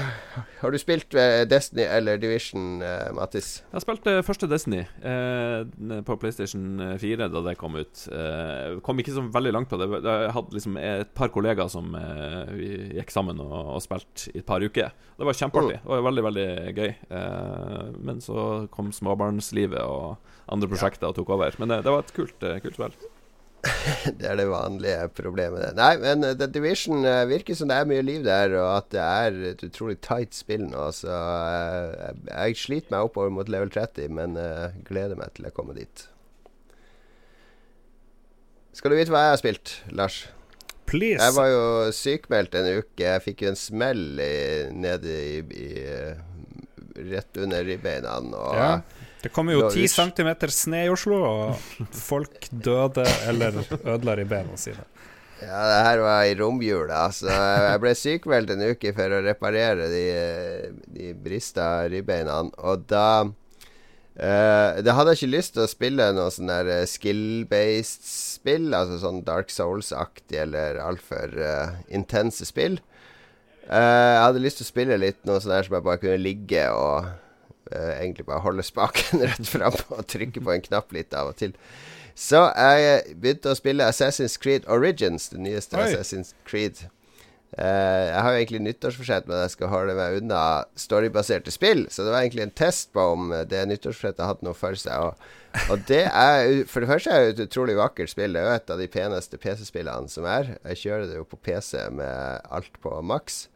Har 0.61 0.71
du 0.71 0.77
spilt 0.77 1.15
eh, 1.17 1.43
Destiny 1.49 1.87
eller 1.89 2.17
Division, 2.21 2.83
uh, 2.83 3.09
Mattis? 3.17 3.63
Jeg 3.73 3.81
spilte 3.81 4.13
første 4.23 4.45
Destiny 4.47 4.83
eh, 5.01 5.63
på 6.05 6.17
PlayStation 6.21 6.83
4 7.01 7.29
da 7.33 7.41
det 7.47 7.55
kom 7.57 7.73
ut. 7.79 8.03
Eh, 8.13 8.77
kom 8.85 9.01
ikke 9.01 9.15
så 9.15 9.23
veldig 9.33 9.53
langt 9.55 9.69
på 9.73 9.79
det. 9.81 9.87
Jeg 10.05 10.35
hadde 10.37 10.53
liksom 10.53 10.77
et 10.77 11.09
par 11.17 11.29
kollegaer 11.33 11.67
som 11.73 11.95
eh, 11.97 12.53
vi 12.53 12.69
gikk 12.99 13.09
sammen 13.15 13.41
og, 13.41 13.55
og 13.73 13.81
spilte 13.81 14.29
i 14.35 14.43
et 14.43 14.45
par 14.45 14.61
uker. 14.61 14.93
Det 15.17 15.25
var 15.25 15.33
kjempeartig. 15.33 15.81
mm. 15.81 15.89
og 15.89 16.05
veldig, 16.11 16.23
veldig 16.29 16.47
gøy. 16.77 16.93
Eh, 17.09 17.91
men 18.05 18.21
så 18.21 18.67
kom 18.69 18.93
småbarnslivet 18.93 19.81
og 19.81 20.17
andre 20.51 20.69
prosjekter 20.71 21.09
og 21.09 21.17
tok 21.17 21.33
over. 21.35 21.55
Men 21.59 21.71
det, 21.71 21.81
det 21.85 21.93
var 21.93 22.05
et 22.05 22.15
kult, 22.15 22.45
eh, 22.47 22.59
kult 22.63 22.79
spill. 22.79 22.95
Det 24.19 24.27
er 24.27 24.35
det 24.35 24.49
vanlige 24.51 25.05
problemet. 25.15 25.69
Nei, 25.77 25.93
men 26.01 26.25
eh, 26.27 26.33
The 26.35 26.49
Division 26.51 27.05
eh, 27.07 27.21
virker 27.29 27.55
som 27.55 27.69
det 27.71 27.77
er 27.79 27.87
mye 27.87 28.03
liv 28.03 28.25
der, 28.25 28.57
og 28.59 28.69
at 28.81 28.89
det 28.91 29.03
er 29.03 29.37
et 29.53 29.63
utrolig 29.63 30.01
tight 30.03 30.35
spill 30.35 30.65
nå. 30.67 30.89
Så 30.95 31.07
jeg, 31.13 32.17
jeg 32.27 32.59
sliter 32.59 32.91
meg 32.91 33.07
oppover 33.07 33.31
mot 33.31 33.51
level 33.51 33.71
30, 33.71 34.11
men 34.19 34.35
gleder 34.87 35.15
meg 35.19 35.31
til 35.37 35.47
jeg 35.47 35.55
kommer 35.55 35.79
dit. 35.79 36.07
Skal 38.73 38.91
du 38.91 38.97
vite 38.97 39.13
hva 39.13 39.27
jeg 39.27 39.35
har 39.35 39.39
spilt, 39.43 39.75
Lars? 39.95 40.23
Please! 40.89 41.21
Jeg 41.23 41.35
var 41.37 41.47
jo 41.47 41.63
sykmeldt 41.95 42.55
en 42.59 42.67
uke. 42.81 43.05
Jeg 43.05 43.23
fikk 43.23 43.45
jo 43.45 43.53
en 43.53 43.59
smell 43.59 44.19
i, 44.19 44.33
nede 44.75 45.13
i, 45.13 45.39
i 45.55 45.69
Rett 46.93 47.39
under 47.41 47.63
ribbeina. 47.65 48.19
Og 48.19 48.57
Ja. 48.59 48.73
Det 49.23 49.31
kommer 49.31 49.55
jo 49.55 49.69
10 49.71 49.87
cm 49.87 50.31
snø 50.51 50.81
i 50.83 50.89
Oslo, 50.91 51.19
og 51.23 51.85
folk 51.95 52.49
døde 52.51 53.05
eller 53.29 53.61
ødela 53.93 54.17
ribbeina 54.19 54.57
sine. 54.59 54.83
Ja, 55.43 55.61
det 55.67 55.79
her 55.87 56.01
var 56.03 56.25
i 56.27 56.35
romjula. 56.39 57.05
Så 57.11 57.31
jeg 57.31 57.79
ble 57.83 57.93
sykmeldt 57.99 58.51
en 58.53 58.65
uke 58.73 58.93
for 58.95 59.15
å 59.15 59.23
reparere 59.25 59.87
de, 59.91 60.03
de 60.91 61.13
brista 61.19 61.87
ribbeina. 61.91 62.43
Og 62.63 62.85
da 62.91 63.07
Uh, 64.13 64.77
det 64.85 64.93
hadde 64.93 65.09
jeg 65.15 65.23
ikke 65.23 65.35
lyst 65.39 65.55
til 65.55 65.63
å 65.63 65.71
spille 65.71 66.05
noe 66.13 66.29
sånn 66.29 66.51
der 66.51 66.67
eh, 66.69 66.83
skill-based 66.85 68.03
spill. 68.05 68.67
Altså 68.77 68.99
sånn 69.01 69.23
Dark 69.25 69.49
Souls-aktig 69.49 70.37
eller 70.43 70.77
altfor 70.83 71.33
uh, 71.33 71.79
intense 71.89 72.45
spill. 72.45 72.77
Uh, 73.65 73.73
jeg 73.73 74.21
hadde 74.21 74.43
lyst 74.43 74.61
til 74.61 74.67
å 74.67 74.69
spille 74.69 74.99
litt 75.01 75.17
noe 75.25 75.41
sånn 75.41 75.55
der 75.55 75.65
som 75.65 75.79
jeg 75.79 75.85
bare 75.87 76.01
kunne 76.03 76.21
ligge 76.21 76.67
og 76.77 77.09
egentlig 77.73 78.27
bare 78.29 78.43
holde 78.43 78.65
spaken 78.65 79.23
rett 79.29 79.49
fram 79.49 79.77
og 79.89 80.05
trykke 80.09 80.43
på 80.43 80.55
en 80.55 80.65
knapp 80.69 80.95
litt 80.95 81.15
av 81.17 81.33
og 81.33 81.39
til. 81.39 81.55
Så 82.13 82.43
jeg 82.53 83.15
begynte 83.17 83.53
å 83.53 83.57
spille 83.57 83.87
Assassin's 83.89 84.37
Creed 84.37 84.67
Origins, 84.69 85.31
det 85.33 85.41
nyeste 85.41 85.79
Oi. 85.79 85.87
Assassin's 85.87 86.35
Creed. 86.45 86.85
Uh, 87.53 88.09
jeg 88.09 88.21
har 88.25 88.33
jo 88.33 88.39
egentlig 88.41 88.61
nyttårsforsett, 88.65 89.27
men 89.29 89.43
jeg 89.43 89.53
skal 89.53 89.69
holde 89.69 89.93
meg 89.97 90.17
unna 90.21 90.41
storybaserte 90.79 91.53
spill. 91.53 91.85
Så 91.93 92.05
det 92.05 92.13
var 92.13 92.23
egentlig 92.23 92.47
en 92.47 92.55
test 92.57 92.89
på 92.93 93.05
om 93.13 93.33
det 93.49 93.61
nyttårsforsettet 93.69 94.25
hadde 94.25 94.47
noe 94.47 94.57
for 94.57 94.77
seg. 94.79 95.09
Og, 95.09 95.63
og 95.69 95.85
det 95.89 96.03
er 96.09 96.63
For 96.69 96.81
det 96.81 96.89
første 96.89 97.13
er 97.13 97.27
det 97.27 97.35
et 97.35 97.43
utrolig 97.47 97.77
vakkert 97.77 98.13
spill. 98.13 98.33
Det 98.33 98.41
er 98.41 98.49
jo 98.49 98.57
et 98.57 98.73
av 98.73 98.81
de 98.81 98.89
peneste 98.97 99.41
PC-spillene 99.41 100.09
som 100.09 100.25
er. 100.29 100.55
Jeg 100.71 100.81
kjører 100.85 101.09
det 101.09 101.19
jo 101.19 101.29
på 101.29 101.41
PC 101.45 101.77
med 101.93 102.49
alt 102.49 102.81
på 102.81 102.97
maks. 103.05 103.47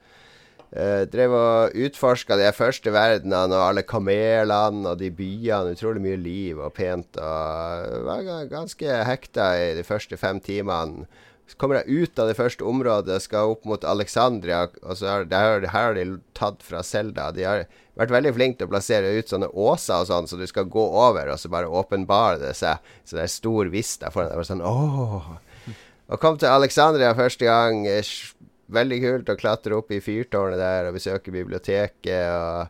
Eh, 0.75 1.05
drev 1.07 1.31
og 1.31 1.77
utforska 1.79 2.35
de 2.35 2.49
første 2.51 2.91
verdenene 2.91 3.55
og 3.55 3.69
alle 3.69 3.85
kamelene 3.87 4.91
og 4.91 4.99
de 4.99 5.11
byene. 5.15 5.75
Utrolig 5.77 6.03
mye 6.03 6.19
liv 6.19 6.59
og 6.59 6.73
pent. 6.75 7.19
Og 7.21 8.03
var 8.07 8.51
ganske 8.51 8.99
hekta 9.07 9.53
i 9.61 9.71
de 9.77 9.85
første 9.87 10.19
fem 10.19 10.41
timene. 10.43 11.07
Så 11.47 11.55
kommer 11.55 11.79
jeg 11.79 12.03
ut 12.03 12.19
av 12.19 12.27
det 12.27 12.35
første 12.35 12.65
området, 12.67 13.21
skal 13.23 13.53
opp 13.53 13.63
mot 13.63 13.85
Alexandria, 13.87 14.65
og 14.83 14.97
så 14.99 15.21
der, 15.23 15.63
her 15.63 15.69
har 15.71 15.93
de 15.95 16.17
tatt 16.35 16.59
fra 16.59 16.81
Selda. 16.83 17.29
De 17.31 17.45
har 17.47 17.63
vært 17.95 18.11
veldig 18.11 18.33
flinke 18.35 18.59
til 18.59 18.67
å 18.67 18.73
plassere 18.73 19.13
ut 19.15 19.31
sånne 19.31 19.47
åser 19.55 20.01
og 20.01 20.09
sånn, 20.09 20.27
så 20.27 20.35
du 20.35 20.43
skal 20.49 20.67
gå 20.67 20.83
over, 20.83 21.31
og 21.31 21.39
så 21.39 21.47
bare 21.53 21.71
åpenbarer 21.71 22.41
det 22.43 22.51
seg. 22.59 22.83
Så 23.07 23.15
det 23.15 23.23
er 23.23 23.31
stor 23.31 23.71
vista 23.71 24.11
foran 24.11 24.33
deg. 24.33 24.43
Sånn, 24.49 24.65
åh. 24.65 25.37
Og 26.11 26.19
kom 26.19 26.35
til 26.39 26.51
Alexandria 26.51 27.13
første 27.15 27.47
gang. 27.47 27.87
Veldig 28.73 28.99
kult 29.03 29.29
å 29.31 29.37
klatre 29.39 29.77
opp 29.77 29.93
i 29.95 30.01
fyrtårnet 30.03 30.59
der 30.59 30.89
og 30.89 30.97
besøke 30.97 31.31
biblioteket. 31.31 32.27
og 32.33 32.67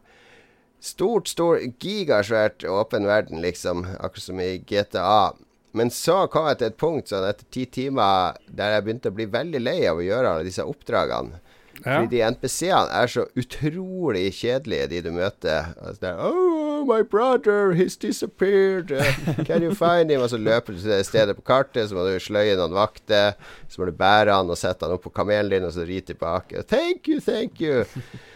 Stort, 0.88 1.27
stor, 1.31 1.57
gigasvært 1.81 2.63
åpen 2.69 3.07
verden, 3.10 3.41
liksom. 3.41 3.83
Akkurat 3.97 4.27
som 4.27 4.39
i 4.39 4.60
GTA. 4.60 5.33
Men 5.77 5.89
så 5.93 6.23
kom 6.31 6.47
jeg 6.49 6.60
til 6.60 6.69
et 6.69 6.79
punkt 6.79 7.12
sånn 7.12 7.25
etter 7.27 7.49
ti 7.53 7.65
timer 7.69 8.38
der 8.47 8.75
jeg 8.75 8.86
begynte 8.86 9.12
å 9.12 9.17
bli 9.17 9.27
veldig 9.29 9.62
lei 9.62 9.79
av 9.89 9.99
å 9.99 10.05
gjøre 10.05 10.31
alle 10.31 10.47
disse 10.47 10.65
oppdragene. 10.65 11.41
Ja. 11.83 11.99
Fordi 11.99 12.15
de 12.15 12.23
NPC-ene 12.33 13.01
er 13.01 13.12
så 13.12 13.27
utrolig 13.38 14.31
kjedelige, 14.39 14.88
de 14.93 15.01
du 15.05 15.12
møter. 15.13 15.73
Altså 15.77 16.01
det 16.01 16.13
er, 16.13 16.23
oh, 16.25 16.66
my 16.85 17.01
brother, 17.01 17.73
he's 17.73 17.95
disappeared. 17.95 18.87
Can 19.47 19.63
you 19.63 19.73
find 19.75 20.11
him? 20.11 20.21
Og 20.21 20.29
så 20.29 20.37
løper 20.37 20.73
du 20.75 20.81
til 20.81 20.91
det 20.91 21.05
stedet 21.07 21.35
på 21.37 21.43
kartet, 21.47 21.89
så 21.89 21.95
må 21.97 22.03
du 22.07 22.17
sløye 22.21 22.55
noen 22.59 22.73
vakter. 22.75 23.33
Så 23.67 23.81
må 23.81 23.87
du 23.89 23.93
bære 23.97 24.31
han 24.35 24.49
og 24.53 24.57
sette 24.59 24.85
han 24.87 24.93
opp 24.95 25.03
på 25.07 25.11
kamelen 25.15 25.51
din, 25.51 25.65
og 25.67 25.73
så 25.75 25.83
ri 25.87 25.99
tilbake. 26.01 26.63
Thank 26.69 27.07
you, 27.11 27.19
thank 27.23 27.59
you. 27.61 27.83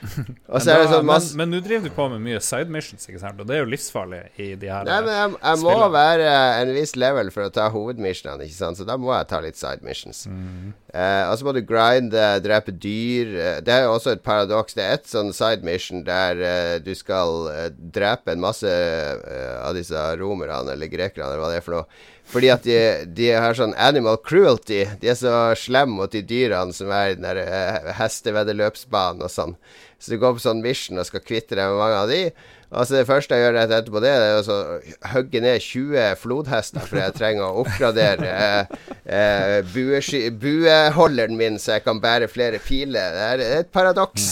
Og 0.51 0.59
så 0.63 0.73
er 0.73 0.81
det 0.81 0.87
sånn 0.91 1.05
masse 1.05 1.37
Men 1.37 1.51
nå 1.53 1.59
driver 1.63 1.85
du 1.87 1.93
på 1.95 2.07
med 2.11 2.23
mye 2.25 2.39
side 2.43 2.71
missions, 2.73 3.05
ikke 3.07 3.19
sant? 3.21 3.37
Og 3.39 3.45
det 3.47 3.53
er 3.55 3.61
jo 3.61 3.67
livsfarlig 3.69 4.21
i 4.41 4.47
de 4.59 4.67
her 4.71 4.87
Nei, 4.87 4.97
men 5.05 5.11
jeg, 5.13 5.35
jeg 5.37 5.59
må 5.61 5.69
spillene. 5.69 5.89
være 5.93 6.31
en 6.63 6.71
viss 6.75 6.95
level 6.99 7.29
for 7.31 7.45
å 7.47 7.51
ta 7.53 7.67
hovedmissionene, 7.71 8.47
ikke 8.47 8.57
sant? 8.57 8.79
Så 8.81 8.87
da 8.89 8.97
må 8.99 9.13
jeg 9.13 9.29
ta 9.29 9.39
litt 9.45 9.59
side 9.61 9.85
missions. 9.85 10.23
Eh, 10.25 11.23
og 11.29 11.37
så 11.39 11.47
må 11.47 11.53
du 11.55 11.61
grinde, 11.69 12.25
drepe 12.43 12.73
dyr. 12.73 13.31
Eh, 13.37 13.59
Det 13.63 13.75
er 13.77 13.85
jo 13.85 13.93
også 13.95 14.15
et 14.17 14.23
paradoks. 14.25 14.75
Det 14.75 14.83
er 14.87 14.97
et 14.97 15.07
sånn 15.13 15.31
side 15.37 15.63
mission 15.67 16.03
der 16.07 16.41
eh, 16.43 16.75
du 16.83 16.91
skal 16.97 17.47
eh, 17.53 17.69
drepe 17.93 18.30
en 18.31 18.43
masse 18.43 18.71
eh, 18.71 19.57
av 19.61 19.75
disse 19.77 19.99
romerne 20.19 20.75
eller 20.75 20.91
grekerne, 20.91 21.27
eller 21.27 21.41
hva 21.41 21.51
det 21.51 21.59
er 21.59 21.65
for 21.65 21.79
noe. 21.79 22.01
Fordi 22.31 22.51
at 22.53 22.63
de, 22.63 22.77
de 23.11 23.27
har 23.33 23.57
sånn 23.57 23.75
animal 23.75 24.19
cruelty. 24.23 24.85
De 25.01 25.11
er 25.11 25.17
så 25.19 25.51
slemme 25.59 25.97
mot 25.97 26.11
de 26.13 26.21
dyrene 26.23 26.75
som 26.75 26.91
er 26.95 27.11
i 27.11 27.17
den 27.19 27.27
der 27.27 27.41
eh, 27.43 27.91
hesteveddeløpsbanen 27.97 29.25
og 29.25 29.33
sånn. 29.33 29.57
Så 30.01 30.13
du 30.13 30.21
går 30.21 30.37
på 30.37 30.43
sånn 30.45 30.63
mission 30.63 31.01
og 31.01 31.09
skal 31.09 31.23
kvitte 31.25 31.57
deg 31.57 31.73
med 31.73 31.81
mange 31.81 31.99
av 31.99 32.09
de. 32.09 32.23
Altså 32.71 32.95
Det 32.95 33.07
første 33.09 33.35
jeg 33.35 33.43
gjør 33.43 33.55
rett 33.57 33.73
etterpå 33.75 33.99
det, 33.99 34.11
det 34.15 34.27
er 34.31 34.49
å 34.53 35.09
hogge 35.11 35.41
ned 35.43 35.63
20 35.65 36.13
flodhester, 36.21 36.85
for 36.87 37.01
jeg 37.01 37.15
trenger 37.17 37.43
å 37.43 37.65
oppgradere 37.65 38.29
eh, 38.31 38.77
eh, 39.11 40.31
bueholderen 40.39 41.35
min, 41.35 41.59
så 41.59 41.75
jeg 41.75 41.85
kan 41.89 41.99
bære 41.99 42.31
flere 42.31 42.63
piler. 42.63 43.11
Det 43.17 43.27
er 43.27 43.59
et 43.59 43.73
paradoks. 43.75 44.29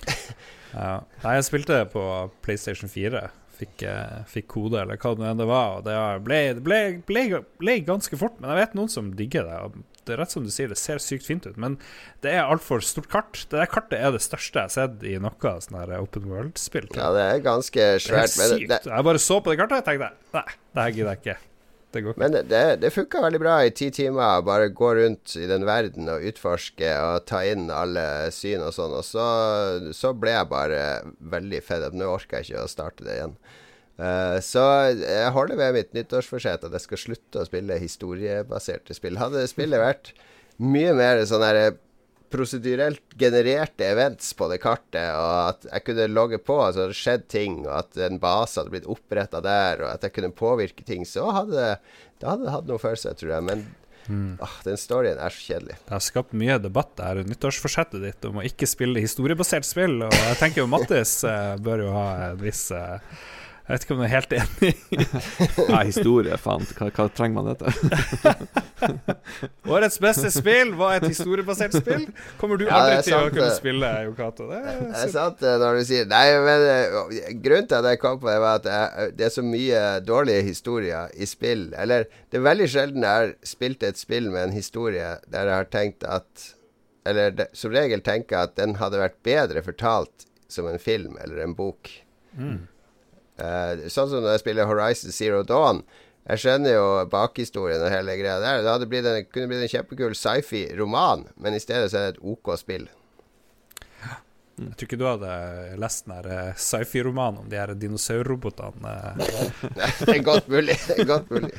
Ja. 0.76 1.00
Nei, 1.24 1.34
jeg 1.38 1.48
spilte 1.48 1.80
på 1.90 2.04
PlayStation 2.44 2.90
4. 2.92 3.24
Fikk, 3.56 3.82
eh, 3.88 4.16
fikk 4.28 4.50
kode, 4.52 4.82
eller 4.82 4.98
hva 5.00 5.14
det 5.16 5.28
enn 5.30 5.38
det 5.40 5.48
var. 5.48 5.78
Og 5.78 5.86
det 5.86 5.96
ble, 6.26 6.40
ble, 6.60 6.80
ble, 7.08 7.22
ble 7.56 7.76
ganske 7.86 8.18
fort. 8.20 8.36
Men 8.38 8.52
jeg 8.52 8.60
vet 8.66 8.74
noen 8.76 8.92
som 8.92 9.08
digger 9.16 9.48
det. 9.48 9.84
Det 10.06 10.14
er 10.14 10.20
rett 10.20 10.30
som 10.34 10.44
du 10.44 10.52
sier, 10.54 10.68
det 10.70 10.76
ser 10.78 11.00
sykt 11.02 11.24
fint 11.26 11.48
ut. 11.48 11.56
Men 11.58 11.78
det 12.22 12.36
er 12.36 12.44
altfor 12.44 12.84
stort 12.84 13.08
kart. 13.10 13.40
Det 13.48 13.56
der 13.58 13.72
kartet 13.72 13.96
er 13.98 14.12
det 14.14 14.20
største 14.22 14.60
jeg 14.60 14.68
har 14.68 14.74
sett 14.76 15.02
i 15.08 15.16
noe 15.18 15.56
sånn 15.64 15.80
her 15.80 15.96
Open 15.98 16.28
World-spill. 16.30 16.92
ja, 16.94 17.08
det 17.16 17.24
er 17.24 17.42
ganske 17.48 17.80
det 17.80 17.96
er 17.96 18.04
svært. 18.04 18.36
Sykt. 18.36 18.68
det, 18.70 18.82
Jeg 18.92 19.08
bare 19.08 19.22
så 19.24 19.40
på 19.40 19.50
det 19.50 19.58
kartet 19.64 19.80
og 19.80 19.88
tenkte 19.88 20.12
nei, 20.36 20.44
det 20.76 20.84
her 20.84 20.94
gidder 21.00 21.16
jeg 21.16 21.24
ikke. 21.24 21.38
Det 21.96 22.02
går. 22.04 22.16
Men 22.20 22.34
det, 22.36 22.62
det, 22.82 22.92
funka 22.92 23.22
veldig 23.24 23.40
bra 23.40 23.56
i 23.64 23.72
ti 23.72 23.88
timer. 23.94 24.42
Bare 24.44 24.68
gå 24.68 24.90
rundt 24.98 25.36
i 25.40 25.46
den 25.48 25.64
verden 25.68 26.10
og 26.12 26.24
utforske 26.28 26.90
og 27.00 27.24
ta 27.30 27.40
inn 27.48 27.70
alle 27.72 28.28
syn 28.34 28.64
og 28.66 28.74
sånn. 28.76 28.92
Og 28.98 29.06
så, 29.06 29.28
så 29.96 30.12
ble 30.12 30.34
jeg 30.34 30.50
bare 30.50 30.82
veldig 31.32 31.62
fedd 31.64 31.86
up. 31.88 31.96
Nå 31.96 32.10
orker 32.12 32.42
jeg 32.42 32.50
ikke 32.50 32.66
å 32.66 32.72
starte 32.72 33.06
det 33.06 33.16
igjen. 33.16 33.38
Uh, 33.96 34.36
så 34.44 34.62
jeg 34.92 35.32
holder 35.32 35.56
ved 35.56 35.78
mitt 35.78 35.94
nyttårsforsett 35.96 36.66
at 36.68 36.74
jeg 36.76 36.84
skal 36.84 37.00
slutte 37.00 37.40
å 37.40 37.48
spille 37.48 37.80
historiebaserte 37.80 38.96
spill. 38.96 39.16
Hadde 39.16 39.46
spillet 39.48 39.80
vært 39.80 40.12
mye 40.60 40.92
mer 40.96 41.22
sånn 41.28 41.44
her 41.44 41.78
prosedyrelt 42.32 43.14
genererte 43.18 43.86
events 43.86 44.32
på 44.36 44.48
det 44.50 44.58
kartet, 44.62 45.12
og 45.14 45.52
at 45.52 45.68
jeg 45.70 45.86
kunne 45.86 46.08
logge 46.12 46.40
på, 46.42 46.58
altså 46.66 46.88
det 46.90 46.98
skjedd 46.98 47.26
ting, 47.32 47.62
og 47.66 47.74
at 47.84 48.02
en 48.08 48.20
base 48.22 48.60
hadde 48.60 48.74
blitt 48.74 48.90
oppretta 48.90 49.42
der, 49.44 49.84
og 49.84 49.94
at 49.94 50.06
jeg 50.06 50.16
kunne 50.16 50.34
påvirke 50.36 50.86
ting, 50.86 51.06
så 51.08 51.30
hadde 51.34 51.56
det 51.56 51.72
det 52.20 52.28
hadde 52.30 52.52
hatt 52.52 52.68
noe 52.68 52.80
for 52.80 52.96
seg, 52.98 53.16
tror 53.20 53.34
jeg. 53.34 53.44
Men 53.44 53.64
ah, 54.40 54.58
den 54.64 54.78
storyen 54.80 55.20
er 55.20 55.34
så 55.34 55.42
kjedelig. 55.50 55.78
Det 55.84 55.94
har 55.94 56.04
skapt 56.04 56.36
mye 56.38 56.58
debatt 56.62 56.94
der, 56.98 57.22
nyttårsforsettet 57.28 58.04
ditt 58.04 58.28
om 58.28 58.40
å 58.40 58.46
ikke 58.46 58.68
spille 58.68 59.02
historiebasert 59.04 59.68
spill. 59.68 59.98
Og 60.06 60.16
jeg 60.16 60.38
tenker 60.40 60.62
jo 60.62 60.70
Mattis 60.70 61.18
eh, 61.28 61.56
bør 61.62 61.84
jo 61.86 61.90
ha 61.96 62.06
en 62.30 62.40
viss 62.40 62.70
eh, 62.74 63.18
Jeg 63.66 63.74
vet 63.74 63.84
ikke 63.84 63.94
om 63.96 63.98
du 63.98 64.04
er 64.06 64.10
helt 64.12 64.34
enig. 64.36 64.68
Ja, 65.72 65.78
historie, 65.82 66.36
faen. 66.38 66.62
Hva, 66.78 66.86
hva 66.94 67.06
trenger 67.10 67.34
man 67.40 67.48
dette? 67.50 67.66
Årets 69.74 69.98
beste 70.02 70.30
spill 70.30 70.70
var 70.78 71.00
et 71.00 71.06
historiebasert 71.10 71.74
spill. 71.74 72.04
Kommer 72.38 72.60
du 72.60 72.66
Ja, 72.68 72.76
aldri 72.78 73.00
til 73.08 73.16
å 73.18 73.32
kunne 73.34 73.48
spille, 73.56 73.90
Yokato? 74.06 74.46
Det 74.52 74.60
er 74.60 74.78
Det 74.84 75.00
er 75.02 75.10
sant 75.16 75.42
eh, 75.42 75.56
når 75.62 75.80
du 75.80 75.84
sier 75.88 76.06
Nei, 76.10 76.22
men 76.46 76.66
eh, 76.70 77.32
grunnen 77.42 77.66
til 77.70 77.78
at 77.80 77.88
jeg 77.90 78.00
kom 78.04 78.20
på 78.22 78.30
det, 78.30 78.36
var 78.44 78.60
at 78.60 78.68
jeg, 78.70 79.10
det 79.18 79.26
er 79.26 79.34
så 79.34 79.44
mye 79.46 79.82
dårlige 80.06 80.46
historier 80.46 81.10
i 81.18 81.26
spill. 81.26 81.66
Eller 81.74 82.06
det 82.30 82.38
er 82.40 82.46
veldig 82.46 82.70
sjelden 82.76 83.02
jeg 83.08 83.22
har 83.24 83.34
spilt 83.56 83.82
et 83.90 83.98
spill 83.98 84.30
med 84.30 84.44
en 84.48 84.54
historie 84.56 85.10
der 85.26 85.50
jeg 85.50 85.56
har 85.64 85.70
tenkt 85.74 86.06
at 86.06 86.52
Eller 87.06 87.34
det, 87.34 87.50
som 87.54 87.74
regel 87.74 88.00
tenker 88.06 88.36
jeg 88.38 88.52
at 88.52 88.56
den 88.62 88.78
hadde 88.78 89.02
vært 89.02 89.18
bedre 89.26 89.66
fortalt 89.66 90.26
som 90.50 90.66
en 90.70 90.78
film 90.78 91.18
eller 91.22 91.42
en 91.42 91.54
bok. 91.58 91.90
Eh, 93.36 93.86
sånn 93.92 94.10
som 94.10 94.22
når 94.24 94.36
jeg 94.36 94.44
spiller 94.44 94.68
Horizon 94.70 95.14
Zero 95.14 95.42
Dawn. 95.46 95.82
Jeg 96.26 96.42
skjønner 96.42 96.72
jo 96.74 96.86
bakhistorien 97.10 97.82
og 97.86 97.92
hele 97.92 98.16
greia 98.18 98.40
der. 98.42 98.62
Det 98.64 98.72
hadde 98.72 98.88
blitt 98.90 99.06
en, 99.06 99.26
kunne 99.30 99.50
blitt 99.50 99.62
en 99.62 99.70
kjempekul 99.76 100.16
sci-fi-roman, 100.18 101.28
men 101.38 101.54
i 101.54 101.62
stedet 101.62 101.92
så 101.92 102.00
er 102.00 102.08
det 102.08 102.16
et 102.16 102.24
OK 102.26 102.56
spill. 102.58 102.88
Jeg 104.56 104.72
tror 104.72 104.86
ikke 104.86 104.96
du 104.96 105.04
hadde 105.04 105.32
lest 105.82 106.06
den 106.06 106.14
der 106.16 106.28
eh, 106.32 106.52
sci-fi-romanen 106.56 107.42
om 107.42 107.48
de 107.52 107.58
her 107.60 107.74
dinosaurrobotene. 107.76 108.94
eh. 109.20 109.64
det 110.00 110.14
er 110.14 110.22
godt 110.24 110.48
mulig. 110.48 110.78
Det 110.88 110.96
er 111.04 111.10
godt 111.10 111.30
mulig. 111.30 111.52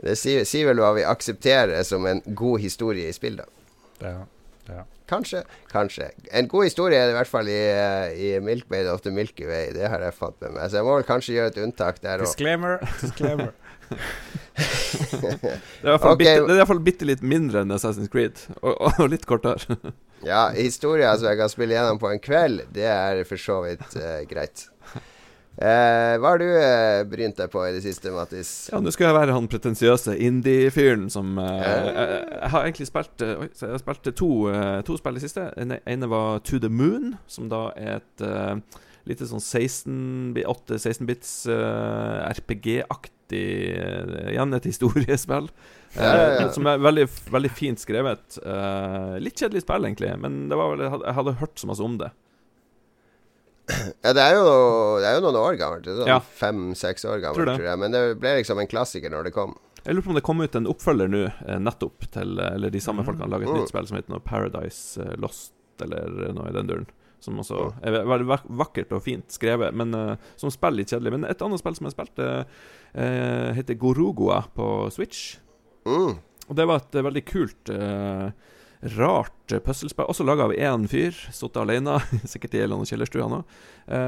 Det 0.00 0.14
sier, 0.16 0.46
sier 0.48 0.70
vel 0.70 0.80
hva 0.80 0.94
vi 0.96 1.02
aksepterer 1.04 1.82
som 1.84 2.06
en 2.08 2.22
god 2.24 2.62
historie 2.62 3.10
i 3.10 3.16
spill, 3.16 3.42
da. 3.42 3.48
Ja, 4.00 4.14
ja. 4.70 4.86
Kanskje. 5.10 5.42
Kanskje. 5.72 6.10
En 6.32 6.48
god 6.50 6.68
historie 6.68 6.98
er 6.98 7.08
det 7.10 7.16
i 7.16 7.18
hvert 7.18 7.30
fall 7.30 7.50
i, 7.50 7.58
eh, 7.58 8.12
i 8.14 8.28
Milkmaid 8.44 8.86
of 8.92 9.02
the 9.02 9.10
Milky 9.14 9.48
Way. 9.48 9.72
Det 9.74 9.90
har 9.90 10.04
jeg 10.06 10.14
fått 10.14 10.38
med 10.44 10.54
meg. 10.54 10.70
Så 10.70 10.78
jeg 10.80 10.86
må 10.86 10.94
vel 11.00 11.08
kanskje 11.08 11.34
gjøre 11.34 11.52
et 11.54 11.60
unntak 11.64 11.98
der 12.04 12.22
òg. 12.22 12.28
Disclaimer. 12.28 12.78
Disclaimer. 13.02 13.52
Det 14.60 15.30
er 15.32 15.58
i 15.82 15.88
hvert 15.88 16.02
fall 16.02 16.12
Ok. 16.14 16.18
bitte, 16.20 16.34
det 16.46 16.54
i 16.54 16.58
hvert 16.60 16.68
fall 16.70 16.82
bitte 16.84 17.06
litt 17.08 17.22
mindre 17.26 17.62
enn 17.64 17.72
Assassin's 17.74 18.10
Creed, 18.12 18.38
og, 18.60 18.76
og 19.00 19.08
litt 19.10 19.24
kortere. 19.26 19.78
Ja, 20.26 20.50
historier 20.54 21.16
som 21.16 21.30
jeg 21.30 21.40
kan 21.40 21.50
spille 21.50 21.74
gjennom 21.74 21.98
på 21.98 22.10
en 22.12 22.20
kveld, 22.22 22.66
det 22.76 22.86
er 22.86 23.22
for 23.26 23.40
så 23.40 23.62
vidt 23.64 23.96
uh, 23.96 24.20
greit. 24.30 24.66
Eh, 25.60 26.14
hva 26.16 26.30
har 26.32 26.40
du 26.40 26.46
eh, 26.48 27.02
brynt 27.04 27.36
deg 27.36 27.50
på 27.52 27.60
i 27.68 27.72
det 27.74 27.82
siste, 27.84 28.08
Mattis? 28.14 28.50
Ja, 28.72 28.78
nå 28.80 28.88
skal 28.94 29.10
jeg 29.10 29.16
være 29.18 29.34
han 29.36 29.48
pretensiøse 29.52 30.14
indie-fyren 30.16 31.10
som 31.12 31.34
eh, 31.36 31.58
jeg, 31.60 32.06
jeg 32.32 32.52
har 32.54 32.64
egentlig 32.64 32.86
spilt 32.88 33.24
eh, 33.26 33.42
Oi, 33.44 33.48
så 33.52 33.66
jeg 33.66 33.74
har 33.76 33.82
spilt 33.82 34.08
to, 34.16 34.30
eh, 34.48 34.78
to 34.88 34.96
spill 34.96 35.20
i 35.20 35.24
siste. 35.26 35.50
Den 35.58 35.76
ene 35.84 36.08
var 36.08 36.40
To 36.48 36.62
the 36.64 36.70
Moon, 36.72 37.18
som 37.28 37.50
da 37.52 37.66
er 37.76 37.98
et 37.98 38.24
uh, 38.24 38.56
lite 39.08 39.28
sånn 39.28 39.42
16 39.42 40.32
8-16-bits 40.48 41.34
RPG-aktig 42.30 43.44
eh, 43.76 44.32
Igjen 44.32 44.56
et 44.56 44.68
historiespill. 44.70 45.52
Ja, 45.96 46.08
ja, 46.08 46.16
ja. 46.16 46.40
eh, 46.46 46.50
som 46.54 46.68
er 46.70 46.80
veldig, 46.80 47.06
veldig 47.36 47.52
fint 47.52 47.82
skrevet. 47.82 48.40
Uh, 48.40 49.20
litt 49.20 49.36
kjedelig 49.36 49.64
spill, 49.64 49.84
egentlig, 49.88 50.12
men 50.24 50.46
det 50.50 50.58
var 50.58 50.72
vel, 50.72 50.88
jeg 50.88 51.16
hadde 51.20 51.38
hørt 51.42 51.60
så 51.60 51.70
masse 51.70 51.84
om 51.84 52.00
det. 52.00 52.12
Ja, 53.68 54.12
det 54.16 54.22
er 54.24 54.34
jo, 54.34 54.44
det 54.98 55.06
er 55.06 55.14
jo 55.18 55.24
noen 55.26 55.36
år 55.38 55.58
gammelt. 55.60 55.86
er 55.86 55.98
Sånn 56.00 56.08
Ja. 56.10 56.18
Fem-seks 56.20 57.04
år 57.06 57.20
gammelt, 57.22 57.36
Tror 57.44 57.52
tror, 57.56 57.66
jeg. 57.68 57.78
Men 57.78 57.92
det 57.94 58.00
ble 58.20 58.32
liksom 58.40 58.58
en 58.58 58.66
klassiker 58.70 59.10
når 59.12 59.24
det 59.28 59.32
kom. 59.36 59.54
Jeg 59.84 59.94
lurer 59.94 60.04
på 60.04 60.10
om 60.12 60.18
det 60.18 60.24
kom 60.26 60.40
ut 60.42 60.56
en 60.58 60.66
oppfølger 60.66 61.08
nå, 61.08 61.20
eh, 61.48 61.58
nettopp 61.58 62.10
til 62.12 62.38
Eller 62.38 62.70
de 62.70 62.80
samme 62.80 63.04
folkene 63.06 63.24
har 63.24 63.32
laget 63.32 63.48
et 63.48 63.54
Mm. 63.54 63.60
nytt 63.62 63.68
spill 63.72 63.86
som 63.86 63.96
heter 63.96 64.10
noe 64.12 64.20
Paradise 64.20 64.98
eh, 65.00 65.14
Lost, 65.16 65.52
eller 65.80 66.32
noe 66.34 66.48
i 66.50 66.52
den 66.52 66.66
duren. 66.66 66.86
Som 67.20 67.38
også 67.38 67.74
er 67.84 67.92
veldig 68.04 68.26
vakkert 68.56 68.92
og 68.92 69.02
fint 69.04 69.28
skrevet, 69.30 69.72
men 69.74 69.94
eh, 69.94 70.16
som 70.36 70.50
spill 70.50 70.74
litt 70.74 70.88
kjedelig. 70.88 71.12
Men 71.12 71.24
et 71.30 71.40
annet 71.42 71.58
spill 71.60 71.74
som 71.76 71.86
jeg 71.86 71.94
spilte, 71.96 72.46
eh, 72.94 73.52
heter 73.54 73.78
Gorugua 73.78 74.42
på 74.56 74.90
Switch. 74.92 75.36
Mm. 75.86 76.18
Og 76.48 76.56
det 76.56 76.66
var 76.66 76.76
et 76.82 76.94
eh, 76.96 77.02
veldig 77.02 77.24
kult 77.24 77.70
eh, 77.70 78.30
rart 78.82 79.52
eh, 79.52 79.60
puslespill. 79.60 80.08
Også 80.08 80.24
laga 80.24 80.48
av 80.48 80.54
én 80.56 80.86
fyr, 80.90 81.16
sittet 81.28 81.60
alene. 81.60 81.98
Sikkert 82.32 82.56
i 82.56 82.62
en 82.62 82.66
eller 82.66 82.80
annen 82.80 82.90
kjellerstue, 82.90 83.28
nå. 83.30 83.44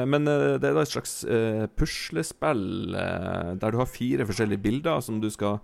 Men 0.09 0.29
eh, 0.31 0.59
det 0.63 0.71
er 0.71 0.77
da 0.77 0.85
et 0.85 0.93
slags 0.93 1.23
eh, 1.25 1.65
puslespill 1.79 2.99
eh, 2.99 3.55
der 3.61 3.75
du 3.75 3.81
har 3.81 3.91
fire 3.91 4.27
forskjellige 4.29 4.63
bilder 4.65 5.03
som 5.05 5.23
du 5.23 5.31
skal 5.33 5.63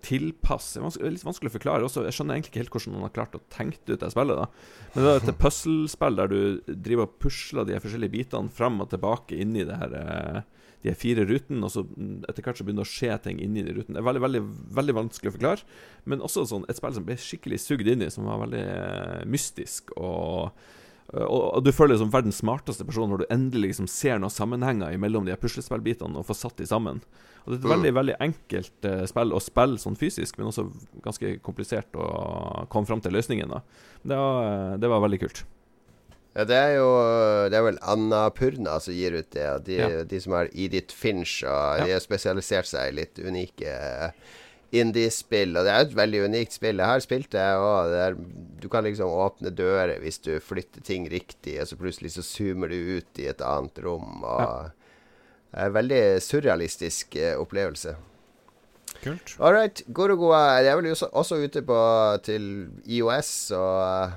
tilpasse. 0.00 0.80
Det 0.80 1.02
er 1.04 1.10
litt 1.12 1.24
vanskelig 1.26 1.50
å 1.50 1.52
forklare. 1.58 1.84
Også, 1.84 2.04
jeg 2.06 2.16
skjønner 2.16 2.38
egentlig 2.38 2.52
ikke 2.54 2.60
helt 2.62 2.70
hvordan 2.72 2.94
han 2.96 3.02
har 3.04 3.10
klart 3.12 3.34
å 3.36 3.40
tenke 3.52 3.82
ut 3.90 4.00
det 4.00 4.08
spillet. 4.14 4.38
da 4.38 4.94
Men 4.94 5.04
det 5.04 5.10
er 5.10 5.18
et 5.18 5.40
puslespill 5.42 6.16
der 6.16 6.30
du 6.32 6.38
driver 6.70 7.04
og 7.04 7.18
pusler 7.20 7.66
de 7.68 7.76
forskjellige 7.82 8.14
bitene 8.14 8.54
fram 8.54 8.80
og 8.80 8.88
tilbake 8.94 9.36
inni 9.44 9.66
det 9.68 9.76
her 9.82 9.98
eh, 9.98 10.38
de 10.84 10.94
fire 10.98 11.24
rutene, 11.28 11.64
og 11.64 11.72
så 11.72 11.82
mm, 11.86 12.28
etter 12.28 12.44
hvert 12.44 12.60
så 12.60 12.66
begynner 12.66 12.84
det 12.84 12.90
å 12.90 12.94
skje 12.94 13.18
ting 13.24 13.42
inni 13.42 13.64
de 13.66 13.74
rutene. 13.78 13.96
Det 13.96 14.02
er 14.02 14.08
veldig, 14.10 14.24
veldig, 14.26 14.44
veldig 14.78 14.96
vanskelig 15.00 15.32
å 15.32 15.36
forklare, 15.38 15.68
men 16.10 16.24
også 16.24 16.46
sånn, 16.50 16.68
et 16.68 16.80
spill 16.80 16.96
som 16.96 17.08
ble 17.08 17.18
skikkelig 17.20 17.60
sugd 17.64 17.90
inn 17.90 18.04
i, 18.04 18.12
som 18.12 18.28
var 18.28 18.42
veldig 18.44 18.64
eh, 18.64 19.20
mystisk. 19.34 19.94
og 19.96 20.54
og, 21.12 21.60
du 21.62 21.70
føler 21.70 21.94
deg 21.94 22.00
som 22.00 22.10
verdens 22.10 22.40
smarteste 22.40 22.84
person 22.88 23.10
når 23.12 23.22
du 23.22 23.32
endelig 23.32 23.74
liksom 23.74 23.88
ser 23.92 24.18
noen 24.18 24.32
sammenhenger 24.32 24.96
mellom 24.98 25.26
de 25.26 25.34
her 25.34 25.40
puslespillbitene 25.40 26.18
og 26.18 26.26
får 26.26 26.38
satt 26.40 26.56
de 26.58 26.66
sammen. 26.66 27.02
Og 27.44 27.52
Det 27.52 27.58
er 27.58 27.60
et 27.60 27.72
veldig 27.74 27.92
veldig 27.98 28.14
enkelt 28.24 28.88
eh, 28.88 29.02
spill 29.10 29.34
å 29.36 29.42
spille 29.44 29.80
sånn 29.80 29.98
fysisk, 30.00 30.38
men 30.40 30.48
også 30.48 30.64
ganske 31.04 31.36
komplisert 31.44 31.92
å 32.00 32.06
komme 32.72 32.88
fram 32.88 33.04
til 33.04 33.14
løsningen. 33.14 33.52
det 34.02 34.16
var, 34.16 34.48
eh, 34.48 34.78
det 34.80 34.90
var 34.90 35.04
veldig 35.04 35.20
kult. 35.26 35.44
Ja, 36.34 36.44
det 36.50 36.56
er 36.58 36.72
jo 36.80 36.86
Det 37.50 37.54
er 37.58 37.62
vel 37.62 37.76
Annapurna 37.82 38.80
som 38.82 38.94
gir 38.96 39.14
ut 39.20 39.28
det. 39.30 39.64
De, 39.68 39.76
Ja. 39.78 40.04
de 40.04 40.20
som 40.20 40.32
har 40.34 40.48
Edith 40.52 40.94
Finch, 40.94 41.42
og 41.46 41.84
de 41.86 41.92
har 41.92 42.00
spesialisert 42.02 42.66
seg 42.66 42.88
i 42.90 42.96
litt 42.96 43.18
unike 43.22 43.70
eh, 43.70 44.10
indie-spill. 44.74 45.54
Og 45.56 45.64
det 45.66 45.70
er 45.74 45.84
et 45.86 45.94
veldig 45.94 46.22
unikt 46.26 46.56
spill. 46.56 46.80
Jeg 46.82 46.90
har 46.90 47.02
spilt 47.04 47.30
det, 47.30 47.44
og 47.62 47.92
det 47.92 48.00
er, 48.08 48.16
du 48.62 48.66
kan 48.72 48.82
liksom 48.86 49.06
åpne 49.14 49.52
dører 49.54 50.00
hvis 50.02 50.18
du 50.24 50.32
flytter 50.42 50.82
ting 50.82 51.06
riktig, 51.12 51.60
og 51.62 51.68
så 51.70 51.78
plutselig 51.78 52.10
så 52.16 52.24
zoomer 52.26 52.72
du 52.72 52.98
ut 52.98 53.20
i 53.22 53.28
et 53.30 53.40
annet 53.44 53.78
rom. 53.84 54.24
Og 54.24 54.40
Ja. 54.40 54.70
Det 55.54 55.60
er 55.62 55.66
en 55.70 55.74
veldig 55.76 56.02
surrealistisk 56.20 57.14
eh, 57.14 57.36
opplevelse. 57.38 57.92
Kult. 59.04 59.36
All 59.38 59.52
right. 59.54 59.82
Gorogoa 59.94 60.58
er 60.58 60.74
vel 60.80 60.88
også, 60.90 61.06
også 61.14 61.36
ute 61.44 61.62
på, 61.62 61.76
til 62.26 62.48
IOS 62.90 63.52
og, 63.54 63.76
eh, 63.86 64.16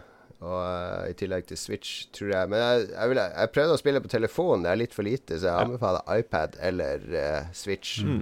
tillegg 1.19 1.47
til 1.49 1.59
Switch, 1.59 2.07
tror 2.15 2.33
jeg. 2.33 2.51
Men 2.51 2.63
jeg, 2.63 2.89
jeg, 2.93 3.11
vil, 3.11 3.21
jeg 3.23 3.53
prøvde 3.55 3.77
å 3.77 3.81
spille 3.81 4.03
på 4.03 4.11
telefon, 4.11 4.65
det 4.65 4.73
er 4.73 4.81
litt 4.83 4.97
for 4.97 5.07
lite, 5.07 5.37
så 5.37 5.49
jeg 5.49 5.67
anbefaler 5.67 6.13
iPad 6.17 6.59
eller 6.69 7.07
uh, 7.13 7.49
Switch. 7.57 8.01
Mm. 8.05 8.21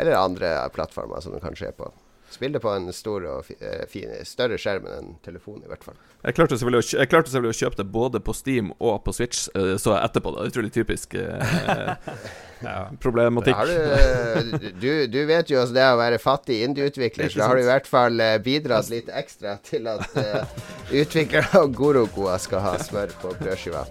Eller 0.00 0.18
andre 0.18 0.54
plattformer 0.74 1.22
som 1.24 1.34
du 1.34 1.40
kan 1.42 1.58
se 1.58 1.70
på. 1.76 1.90
Spill 2.30 2.52
det 2.54 2.62
på 2.62 2.70
en 2.70 2.92
stor 2.94 3.24
og 3.26 3.48
eh, 3.58 3.86
fin, 3.90 4.12
større 4.26 4.58
skjerm 4.60 4.86
enn 4.86 4.98
en 5.00 5.16
telefon, 5.24 5.62
i 5.64 5.70
hvert 5.70 5.82
fall. 5.86 5.96
Jeg 6.22 6.36
klarte 6.36 6.58
selvfølgelig 6.58 6.84
å, 6.84 6.88
jeg 7.00 7.10
klarte 7.10 7.32
selvfølgelig 7.32 7.56
å 7.56 7.60
kjøpe 7.64 7.80
det 7.80 7.88
både 7.90 8.20
på 8.22 8.34
Steam 8.36 8.70
og 8.78 9.00
på 9.06 9.14
Switch, 9.16 9.48
eh, 9.56 9.74
så 9.80 9.96
jeg 9.96 10.10
etterpå. 10.10 10.34
Det 10.36 10.44
er 10.44 10.54
utrolig 10.54 10.72
typisk 10.76 11.18
eh, 11.18 12.14
Ja. 12.60 12.90
Problematikk. 13.00 13.56
har 13.56 13.66
du, 13.66 14.70
du, 14.80 15.06
du 15.06 15.20
vet 15.24 15.48
jo 15.48 15.56
hvordan 15.56 15.76
det 15.76 15.86
å 15.88 15.96
være 16.00 16.18
fattig 16.20 16.60
indieutvikler, 16.66 17.32
så 17.32 17.40
da 17.40 17.48
har 17.48 17.56
du 17.56 17.62
i 17.64 17.70
hvert 17.70 17.88
fall 17.88 18.20
eh, 18.20 18.36
bidratt 18.44 18.92
litt 18.92 19.08
ekstra 19.08 19.56
til 19.64 19.88
at 19.88 20.04
uh, 20.20 20.44
utviklere 21.00 21.62
av 21.62 21.72
Gorogoa 21.72 22.36
skal 22.42 22.64
ha 22.66 22.76
smør 22.82 23.16
på 23.22 23.32
brødskiva. 23.40 23.86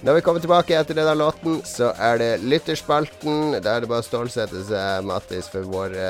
Når 0.00 0.16
vi 0.16 0.20
kommer 0.24 0.40
tilbake 0.40 0.72
etter 0.78 0.96
denne 0.96 1.12
låten, 1.12 1.58
så 1.68 1.90
er 2.00 2.16
det 2.22 2.28
lytterspalten. 2.40 3.58
Da 3.60 3.74
er 3.74 3.82
det 3.84 3.90
bare 3.90 4.00
å 4.00 4.06
stålsette 4.06 4.62
seg, 4.64 5.04
Mattis, 5.04 5.50
for 5.52 5.68
våre 5.68 6.06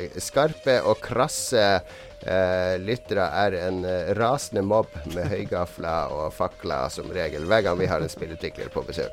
eh, 0.00 0.16
skarpe 0.16 0.78
og 0.88 1.02
krasse 1.04 1.66
eh, 1.76 2.74
lyttere 2.80 3.28
er 3.44 3.58
en 3.66 3.82
eh, 3.84 4.14
rasende 4.16 4.64
mobb 4.64 4.88
med 5.12 5.28
høygafler 5.28 6.16
og 6.16 6.32
fakler 6.32 6.88
som 6.94 7.12
regel 7.12 7.44
hver 7.50 7.66
gang 7.68 7.76
vi 7.82 7.90
har 7.92 8.00
en 8.00 8.08
spillutvikler 8.08 8.72
på 8.72 8.86
besøk. 8.88 9.12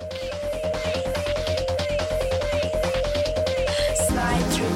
Slide 4.08 4.71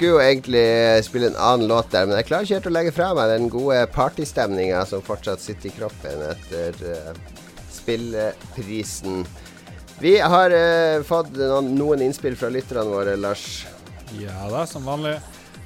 skulle 0.00 0.16
jo 0.16 0.20
egentlig 0.24 1.04
spille 1.04 1.28
en 1.28 1.34
annen 1.36 1.68
låt 1.68 1.90
der, 1.92 2.06
men 2.08 2.16
jeg 2.16 2.24
klarer 2.30 2.46
ikke 2.46 2.56
helt 2.56 2.68
å 2.70 2.72
legge 2.72 2.92
fra 2.96 3.08
meg 3.12 3.32
den 3.34 3.50
gode 3.52 3.80
partystemninga 3.92 4.78
som 4.88 5.02
fortsatt 5.04 5.42
sitter 5.44 5.68
i 5.68 5.72
kroppen 5.74 6.22
etter 6.24 6.78
uh, 6.88 7.10
spilleprisen. 7.68 9.26
Vi 10.00 10.14
har 10.24 10.54
uh, 10.56 11.04
fått 11.04 11.34
noen, 11.36 11.68
noen 11.76 12.04
innspill 12.06 12.38
fra 12.40 12.48
lytterne 12.48 12.86
våre, 12.88 13.18
Lars. 13.20 13.66
Ja 14.16 14.46
da, 14.48 14.62
som 14.64 14.88
vanlig. 14.88 15.18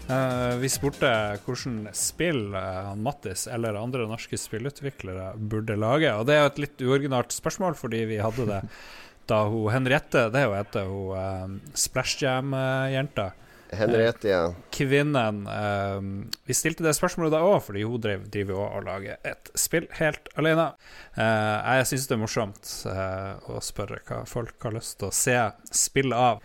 Uh, 0.08 0.58
vi 0.58 0.72
spurte 0.72 1.12
hvordan 1.46 1.94
spill 1.94 2.58
Mattis 3.06 3.46
eller 3.46 3.78
andre 3.78 4.08
norske 4.10 4.34
spillutviklere 4.34 5.30
burde 5.38 5.78
lage. 5.78 6.10
Og 6.18 6.26
det 6.26 6.34
er 6.34 6.42
jo 6.42 6.50
et 6.50 6.60
litt 6.64 6.86
uoriginalt 6.88 7.38
spørsmål, 7.38 7.78
fordi 7.78 8.02
vi 8.10 8.18
hadde 8.18 8.50
det 8.50 8.60
da 9.30 9.44
hun 9.46 9.70
Henriette, 9.70 10.26
det 10.34 10.42
er 10.42 10.50
jo 10.50 10.58
etter 10.58 10.90
hun 10.90 11.56
Splash 11.86 12.18
Jam-jenta. 12.26 13.30
Henriette, 13.78 14.28
ja. 14.28 14.42
Kvinnen 14.74 15.44
eh, 15.50 16.04
Vi 16.48 16.56
stilte 16.56 16.84
det 16.86 16.94
spørsmålet 16.96 17.34
da 17.34 17.42
òg, 17.46 17.60
fordi 17.66 17.84
hun 17.86 18.02
drev, 18.02 18.26
driver 18.32 18.60
også 18.60 18.80
og 18.80 18.86
lager 18.88 19.30
et 19.30 19.50
spill 19.58 19.88
helt 19.98 20.30
alene. 20.40 20.68
Eh, 21.14 21.72
jeg 21.80 21.88
syns 21.90 22.06
det 22.10 22.16
er 22.16 22.22
morsomt 22.22 22.76
eh, 22.90 23.50
å 23.50 23.62
spørre 23.64 24.00
hva 24.08 24.22
folk 24.28 24.68
har 24.68 24.76
lyst 24.76 24.98
til 25.00 25.10
å 25.10 25.16
se 25.16 25.38
spill 25.74 26.16
av. 26.16 26.44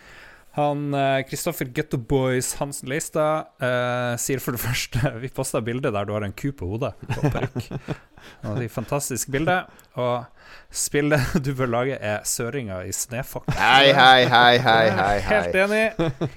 Han 0.57 0.95
Kristoffer 1.29 1.69
Getto 1.71 1.99
Boys 2.01 2.55
Hansen 2.57 2.89
Leistad 2.89 3.51
eh, 3.63 4.15
sier 4.19 4.41
for 4.43 4.57
det 4.57 4.63
første 4.63 5.11
Vi 5.21 5.29
posta 5.31 5.61
bilde 5.63 5.91
der 5.93 6.07
du 6.09 6.15
har 6.15 6.25
en 6.25 6.33
ku 6.35 6.49
på 6.51 6.71
hodet 6.71 6.95
på 7.05 7.29
parykk. 7.29 7.69
Fantastisk 8.79 9.29
bilde. 9.31 9.61
Og 10.01 10.25
spillet 10.71 11.33
du 11.45 11.53
bør 11.57 11.69
lage, 11.71 11.97
er 11.97 12.23
'Søringa 12.25 12.81
i 12.85 12.93
snøfokk'. 12.95 13.49
Hei, 13.57 13.91
hei, 13.93 14.25
hei, 14.29 14.57
hei, 14.57 14.89
hei. 14.89 15.15
Helt 15.29 15.55
enig. 15.55 15.85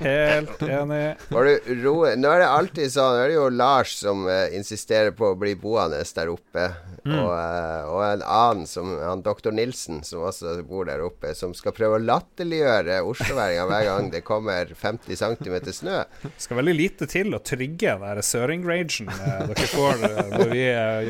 Helt 0.01 0.62
enig. 0.66 1.03
Nå 1.33 2.33
er 2.33 2.42
det 2.42 2.48
alltid 2.48 2.92
sånn 2.92 3.12
Nå 3.12 3.25
er 3.25 3.33
det 3.33 3.37
jo 3.37 3.48
Lars 3.53 3.96
som 4.01 4.27
eh, 4.31 4.55
insisterer 4.57 5.12
på 5.16 5.33
å 5.33 5.38
bli 5.38 5.55
boende 5.59 6.01
der 6.16 6.31
oppe. 6.33 6.68
Og, 7.03 7.31
eh, 7.35 7.88
og 7.90 8.01
en 8.07 8.22
annen, 8.22 8.66
som 8.68 8.92
han 9.01 9.25
doktor 9.25 9.55
Nilsen, 9.55 10.03
som 10.07 10.22
også 10.29 10.55
bor 10.66 10.87
der 10.88 11.03
oppe, 11.05 11.33
som 11.35 11.55
skal 11.57 11.75
prøve 11.77 11.98
å 11.98 12.03
latterliggjøre 12.03 13.01
osloværinga 13.09 13.66
hver 13.70 13.87
gang 13.88 14.11
det 14.12 14.22
kommer 14.27 14.70
50 14.79 15.18
cm 15.18 15.57
snø. 15.72 16.03
skal 16.37 16.61
veldig 16.61 16.77
lite 16.77 17.09
til 17.11 17.35
å 17.35 17.42
trigge 17.42 17.96
den 17.98 18.22
søring-ragen 18.27 19.11
eh, 19.12 19.42
dere 19.51 19.68
får 19.72 20.03
når 20.03 20.53
vi 20.53 20.64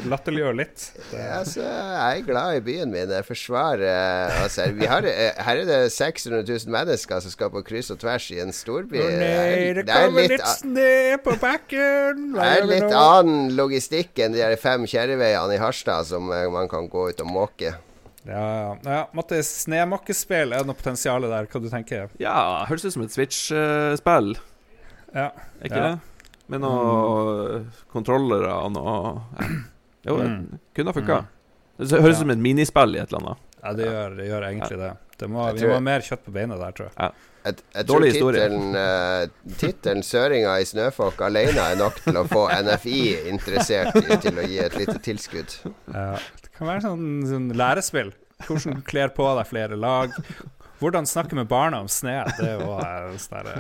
latterliggjør 0.09 0.59
litt. 0.63 0.89
Det, 1.11 1.23
Altså, 1.43 1.65
jeg 1.65 2.23
er 2.23 2.27
glad 2.27 2.57
i 2.57 2.65
byen 2.65 2.92
min. 2.93 3.11
Jeg 3.11 3.25
forsvarer 3.27 4.33
altså, 4.45 4.67
vi 4.77 4.87
har, 4.91 5.05
eh, 5.09 5.33
Her 5.47 5.61
er 5.63 5.69
det 5.69 5.79
600 5.95 6.43
000 6.47 6.73
mennesker 6.75 7.21
som 7.25 7.33
skal 7.35 7.51
på 7.55 7.63
kryss 7.67 7.91
og 7.95 7.99
tvers 8.03 8.27
i 8.35 8.39
en 8.45 8.53
storby. 8.55 9.01
Å 9.01 9.09
nei, 9.11 9.73
det 9.79 9.87
Det 9.87 9.95
er 9.97 10.07
kommer 10.07 10.27
litt 10.29 10.35
litt 10.37 10.51
snø 10.61 11.17
på 11.25 11.37
bakken! 11.43 12.27
Det 12.37 12.51
er 12.51 12.69
litt 12.69 12.87
nå? 12.89 13.01
annen 13.01 13.57
logistikk 13.59 14.21
enn 14.23 14.37
de 14.37 14.43
der 14.45 14.57
fem 14.61 14.85
kjerreveiene 14.89 15.57
i 15.57 15.63
Harstad 15.63 16.07
som 16.13 16.31
eh, 16.33 16.47
man 16.53 16.69
kan 16.71 16.87
gå 16.93 17.09
ut 17.11 17.21
og 17.25 17.33
måke. 17.33 17.75
Ja, 18.23 18.39
ja. 18.39 18.73
ja 18.87 19.01
Mattis, 19.19 19.49
snømåkespill, 19.65 20.53
er 20.55 20.63
det 20.63 20.69
noe 20.71 20.79
potensial 20.79 21.25
der? 21.27 21.49
Hva 21.51 21.59
du 21.65 21.69
tenker 21.73 22.09
Ja, 22.23 22.65
høres 22.69 22.85
ut 22.87 22.95
som 22.95 23.03
et 23.03 23.11
Switch-spill, 23.17 24.37
Ja. 25.13 25.31
er 25.59 25.67
ikke 25.67 25.81
Ja. 25.81 25.89
det? 25.91 26.09
Med 26.53 26.61
noen 26.61 27.67
kontrollere 27.93 28.51
og 28.63 28.73
noe. 28.75 29.13
Jo, 30.05 30.17
det 30.19 30.27
Mm. 30.29 30.59
kunne 30.75 30.91
ha 30.93 30.97
funka. 31.01 31.19
Det 31.91 32.01
høres 32.03 32.17
ut 32.17 32.23
som 32.25 32.31
et 32.35 32.43
minispill 32.43 32.97
i 32.97 33.03
et 33.03 33.11
eller 33.13 33.23
annet. 33.25 33.43
Ja, 33.63 33.73
det 33.79 33.87
gjør, 33.87 34.17
det 34.19 34.25
gjør 34.29 34.47
egentlig 34.49 34.79
det. 34.81 34.93
det 35.19 35.29
må, 35.31 35.45
vi 35.53 35.61
tror- 35.63 35.69
må 35.75 35.75
ha 35.79 35.85
mer 35.91 36.01
kjøtt 36.07 36.25
på 36.27 36.33
beina 36.35 36.57
der, 36.59 36.73
tror 36.79 36.89
jeg. 36.91 37.13
Jeg, 37.43 37.57
jeg 37.75 37.87
tror 37.89 38.05
tittelen 38.07 38.77
uh, 38.79 39.55
Tittelen 39.59 40.03
'Søringa 40.07 40.53
i 40.63 40.67
Snøfolk' 40.69 41.23
alene 41.27 41.59
er 41.73 41.79
nok 41.81 41.97
til 42.05 42.19
å 42.21 42.23
få 42.31 42.45
NFI 42.55 43.01
interessert 43.33 43.97
i, 43.99 44.19
til 44.23 44.39
å 44.39 44.45
gi 44.47 44.61
et 44.63 44.77
lite 44.79 44.95
tilskudd. 45.03 45.57
Ja, 45.91 46.13
det 46.43 46.53
kan 46.55 46.71
være 46.71 46.85
sånn, 46.87 47.07
sånn 47.27 47.49
lærespill. 47.59 48.13
Hvordan 48.47 48.79
du 48.79 48.83
kler 48.87 49.11
på 49.15 49.27
deg 49.39 49.51
flere 49.51 49.79
lag. 49.79 50.15
Hvordan 50.83 51.07
snakke 51.07 51.37
med 51.39 51.47
barna 51.47 51.79
om 51.85 51.89
sne. 51.89 52.25
Det 52.35 52.57
jo 52.59 52.73
eh, 52.75 53.13
sånn 53.23 53.51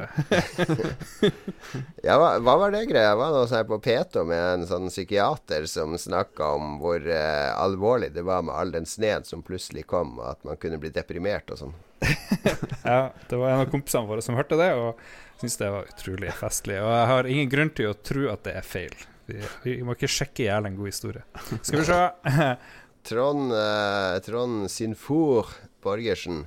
Ja, 2.06 2.16
hva, 2.18 2.32
hva 2.42 2.56
var 2.58 2.74
det 2.74 2.80
greia? 2.90 3.14
Var 3.18 3.30
noe 3.30 3.46
sånn 3.46 3.68
på 3.68 3.78
Peto 3.84 4.24
med 4.26 4.42
en 4.42 4.66
sånn 4.66 4.88
psykiater 4.90 5.68
som 5.70 5.94
snakka 5.98 6.48
om 6.56 6.80
hvor 6.82 6.98
eh, 7.06 7.52
alvorlig 7.54 8.10
det 8.16 8.24
var 8.26 8.42
med 8.42 8.56
all 8.58 8.74
den 8.74 8.88
sneen 8.90 9.22
som 9.28 9.44
plutselig 9.46 9.86
kom, 9.92 10.16
og 10.18 10.32
at 10.32 10.42
man 10.48 10.58
kunne 10.58 10.80
bli 10.82 10.90
deprimert 10.94 11.54
og 11.54 11.62
sånn. 11.62 11.78
Ja, 12.82 13.12
det 13.30 13.38
var 13.38 13.52
en 13.52 13.62
av 13.62 13.70
kompisene 13.70 14.10
våre 14.10 14.24
som 14.26 14.34
hørte 14.34 14.58
det, 14.58 14.72
og 14.74 14.98
syntes 15.38 15.60
det 15.60 15.70
var 15.70 15.90
utrolig 15.94 16.34
festlig. 16.34 16.80
Og 16.82 16.90
jeg 16.90 17.10
har 17.12 17.30
ingen 17.30 17.52
grunn 17.52 17.70
til 17.78 17.92
å 17.92 17.98
tro 18.10 18.26
at 18.32 18.42
det 18.48 18.56
er 18.58 18.66
feil. 18.66 18.96
Vi, 19.30 19.38
vi 19.62 19.76
må 19.86 19.94
ikke 19.94 20.10
sjekke 20.10 20.42
i 20.42 20.48
hjel 20.48 20.66
en 20.66 20.78
god 20.80 20.90
historie. 20.90 21.22
Skal 21.62 21.84
vi 21.84 21.86
se. 21.86 22.00
Trond, 23.08 23.54
eh, 23.54 24.18
Trond 24.26 24.66
Sinfor 24.70 25.54
Borgersen. 25.82 26.44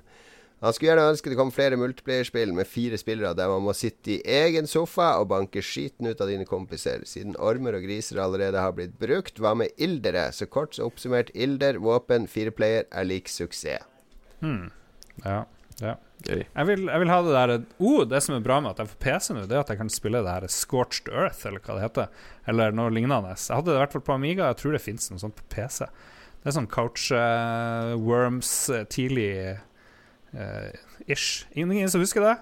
Han 0.63 0.73
skulle 0.73 0.91
gjerne 0.93 1.09
ønske 1.11 1.31
det 1.31 1.37
kom 1.37 1.51
flere 1.53 1.77
multiplayerspill 1.79 2.53
med 2.55 2.69
fire 2.69 2.97
spillere 2.97 3.35
der 3.37 3.51
man 3.51 3.65
må 3.65 3.73
sitte 3.75 4.15
i 4.15 4.21
egen 4.37 4.69
sofa 4.71 5.11
og 5.19 5.27
banke 5.33 5.63
skiten 5.65 6.07
ut 6.07 6.21
av 6.23 6.31
dine 6.31 6.47
kompiser. 6.47 7.03
Siden 7.09 7.35
ormer 7.35 7.77
og 7.77 7.83
griser 7.85 8.21
allerede 8.23 8.63
har 8.63 8.75
blitt 8.77 8.95
brukt, 9.01 9.41
hva 9.43 9.55
med 9.59 9.75
ildere? 9.75 10.29
Så 10.33 10.47
kort 10.47 10.77
så 10.77 10.87
oppsummert, 10.87 11.33
ilder, 11.35 11.81
våpen, 11.83 12.29
fireplayer 12.31 12.87
er 12.91 13.07
lik 13.07 13.29
suksess. 13.31 13.83
Hmm. 14.39 14.71
Ja, 15.23 15.43
ja. 15.83 15.95
Gøy. 16.25 16.41
Jeg 16.41 16.67
vil, 16.69 16.87
jeg 16.87 17.01
vil 17.01 17.11
ha 17.11 17.17
det 17.21 17.33
der 17.35 17.51
oh, 17.83 17.99
Det 18.07 18.21
som 18.23 18.37
er 18.37 18.43
bra 18.43 18.57
med 18.63 18.71
at 18.71 18.79
jeg 18.81 18.89
får 18.93 18.99
PC 19.03 19.33
nå, 19.35 19.43
det 19.45 19.57
er 19.57 19.61
at 19.61 19.71
jeg 19.73 19.79
kan 19.81 19.91
spille 19.91 20.21
det 20.25 20.31
her 20.31 20.47
Scorched 20.49 21.11
Earth, 21.11 21.43
eller 21.45 21.61
hva 21.61 21.75
det 21.75 21.83
heter. 21.83 22.23
Eller 22.49 22.75
noe 22.75 22.93
lignende. 22.93 23.35
Jeg 23.35 23.59
hadde 23.59 23.69
det 23.69 23.77
i 23.77 23.81
hvert 23.83 23.95
fall 23.95 24.05
på 24.07 24.15
Amiga, 24.15 24.49
jeg 24.49 24.61
tror 24.61 24.75
det 24.77 24.81
fins 24.81 25.11
noe 25.11 25.21
sånt 25.21 25.37
på 25.37 25.45
PC. 25.53 25.85
Det 26.39 26.49
er 26.49 26.55
sånn 26.55 26.71
Couch 26.71 27.09
uh, 27.13 27.93
Worms 27.99 28.51
eh, 28.73 28.85
tidlig 28.89 29.29
eh, 30.35 30.71
ish. 31.07 31.45
Ingen, 31.55 31.89
som 31.89 32.01
husker 32.03 32.21
det? 32.21 32.35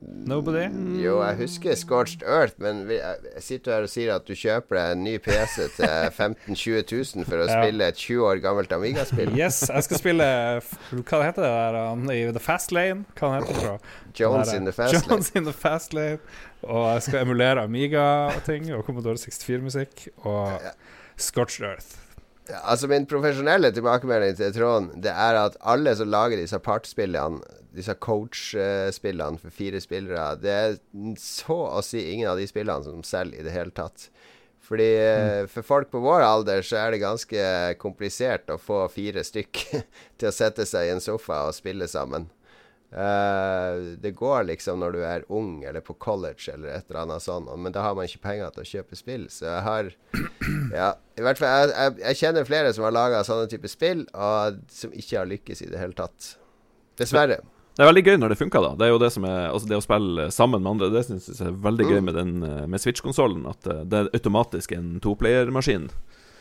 Nobody? 0.00 0.68
Jo, 1.02 1.16
jeg 1.26 1.36
husker 1.40 1.74
Scorched 1.74 2.22
Earth, 2.22 2.54
men 2.62 2.84
vi, 2.86 3.00
jeg 3.00 3.42
sitter 3.42 3.72
her 3.74 3.82
og 3.82 3.90
sier 3.90 4.12
at 4.14 4.28
du 4.28 4.34
kjøper 4.38 4.76
deg 4.78 4.92
en 4.94 5.00
ny 5.02 5.14
PC 5.18 5.64
til 5.74 5.90
15 6.14 6.54
000-20 6.54 7.16
000 7.16 7.26
for 7.26 7.42
å 7.42 7.48
Ja. 7.48 7.56
spille 7.64 7.88
et 7.90 7.98
20 7.98 8.22
år 8.28 8.38
gammelt 8.44 8.70
Amiga-spill. 8.76 9.32
Yes, 9.34 9.58
jeg 9.66 9.82
skal 9.88 9.98
spille 9.98 10.28
Hva 11.02 11.22
heter 11.26 11.42
det 11.42 11.50
der? 11.50 11.80
I 12.14 12.20
The 12.30 12.38
Fast 12.44 12.70
Lane? 12.70 13.04
Hva 13.18 13.32
heter 13.40 13.50
det 13.50 13.64
fra? 13.64 13.74
Jones 14.20 14.48
Der, 14.52 14.56
in 14.60 14.64
the 14.70 14.72
Fast 14.72 14.94
fast 14.94 15.06
lane. 15.08 15.16
Jones 15.16 15.30
in 15.34 15.44
the 15.50 15.52
Fast 15.52 15.94
Lane. 15.98 16.18
Og 16.62 16.92
jeg 16.94 17.02
skal 17.02 17.22
emulere 17.26 17.62
Amiga-ting 17.66 18.70
og 18.78 18.84
Commodore 18.86 19.18
64-musikk 19.18 20.08
og 20.22 20.60
Scorched 21.18 21.66
Earth. 21.66 21.96
Altså 22.48 22.88
Min 22.88 23.06
profesjonelle 23.08 23.70
tilbakemelding 23.76 24.36
til 24.38 24.54
Trond 24.56 24.94
Det 25.04 25.12
er 25.12 25.36
at 25.36 25.58
alle 25.60 25.92
som 25.98 26.08
lager 26.08 26.40
disse 26.40 26.58
partspillene, 26.64 27.42
disse 27.76 27.94
coach-spillene 28.00 29.38
for 29.42 29.54
fire 29.54 29.80
spillere, 29.84 30.30
det 30.40 30.54
er 30.54 30.78
så 31.20 31.58
å 31.68 31.82
si 31.84 32.00
ingen 32.14 32.30
av 32.30 32.40
de 32.40 32.46
spillene 32.48 32.86
som 32.86 33.04
selger 33.06 33.42
i 33.42 33.46
det 33.46 33.52
hele 33.54 33.74
tatt. 33.76 34.08
Fordi 34.68 34.88
mm. 34.96 35.50
For 35.52 35.64
folk 35.64 35.92
på 35.92 36.00
vår 36.04 36.24
alder 36.24 36.64
så 36.66 36.80
er 36.80 36.92
det 36.92 37.04
ganske 37.04 37.44
komplisert 37.80 38.50
å 38.52 38.58
få 38.60 38.82
fire 38.92 39.24
stykk 39.24 39.62
til 40.18 40.30
å 40.30 40.34
sette 40.34 40.66
seg 40.68 40.88
i 40.88 40.96
en 40.96 41.04
sofa 41.04 41.44
og 41.48 41.56
spille 41.56 41.88
sammen. 41.90 42.28
Eh, 42.88 43.96
det 44.00 44.14
går 44.16 44.46
liksom 44.48 44.78
når 44.80 44.94
du 44.96 45.00
er 45.04 45.24
ung 45.28 45.58
eller 45.68 45.82
på 45.84 45.92
college 46.00 46.48
eller 46.54 46.70
et 46.78 46.86
eller 46.88 47.02
annet 47.02 47.20
sånt, 47.24 47.50
men 47.60 47.74
da 47.74 47.82
har 47.84 47.94
man 47.98 48.08
ikke 48.08 48.22
penger 48.24 48.54
til 48.54 48.64
å 48.64 48.68
kjøpe 48.70 48.96
spill. 48.96 49.26
Så 49.32 49.44
jeg 49.44 49.60
har 49.66 49.90
Ja, 50.80 50.94
i 51.18 51.24
hvert 51.26 51.38
fall 51.40 51.52
Jeg, 51.52 51.74
jeg, 51.76 51.98
jeg 52.06 52.20
kjenner 52.22 52.48
flere 52.48 52.72
som 52.72 52.86
har 52.88 52.96
laga 52.96 53.20
sånne 53.28 53.50
type 53.52 53.68
spill, 53.68 54.06
og 54.16 54.62
som 54.72 54.94
ikke 54.96 55.20
har 55.20 55.28
lykkes 55.28 55.62
i 55.66 55.70
det 55.72 55.80
hele 55.82 55.96
tatt. 55.98 56.34
Dessverre. 56.98 57.42
Det 57.78 57.84
er 57.84 57.90
veldig 57.92 58.02
gøy 58.08 58.16
når 58.18 58.32
det 58.32 58.38
funker, 58.40 58.64
da. 58.64 58.70
Det 58.74 58.86
er 58.88 58.90
jo 58.90 58.98
det 58.98 59.12
som 59.14 59.24
er 59.28 59.52
Altså 59.52 59.68
det 59.70 59.76
å 59.78 59.82
spille 59.84 60.24
sammen 60.34 60.64
med 60.64 60.70
andre, 60.72 60.88
det 60.96 61.04
syns 61.06 61.28
jeg 61.30 61.44
er 61.46 61.60
veldig 61.68 61.84
gøy 61.92 62.00
Mm. 62.00 62.04
med 62.08 62.16
den 62.18 62.32
eh, 62.42 62.64
Med 62.66 62.80
Switch-konsollen. 62.82 63.44
At 63.52 63.68
eh, 63.70 63.84
det 63.86 64.00
er 64.00 64.08
automatisk 64.18 64.72
en 64.74 64.96
toplayer-maskin. 65.04 65.86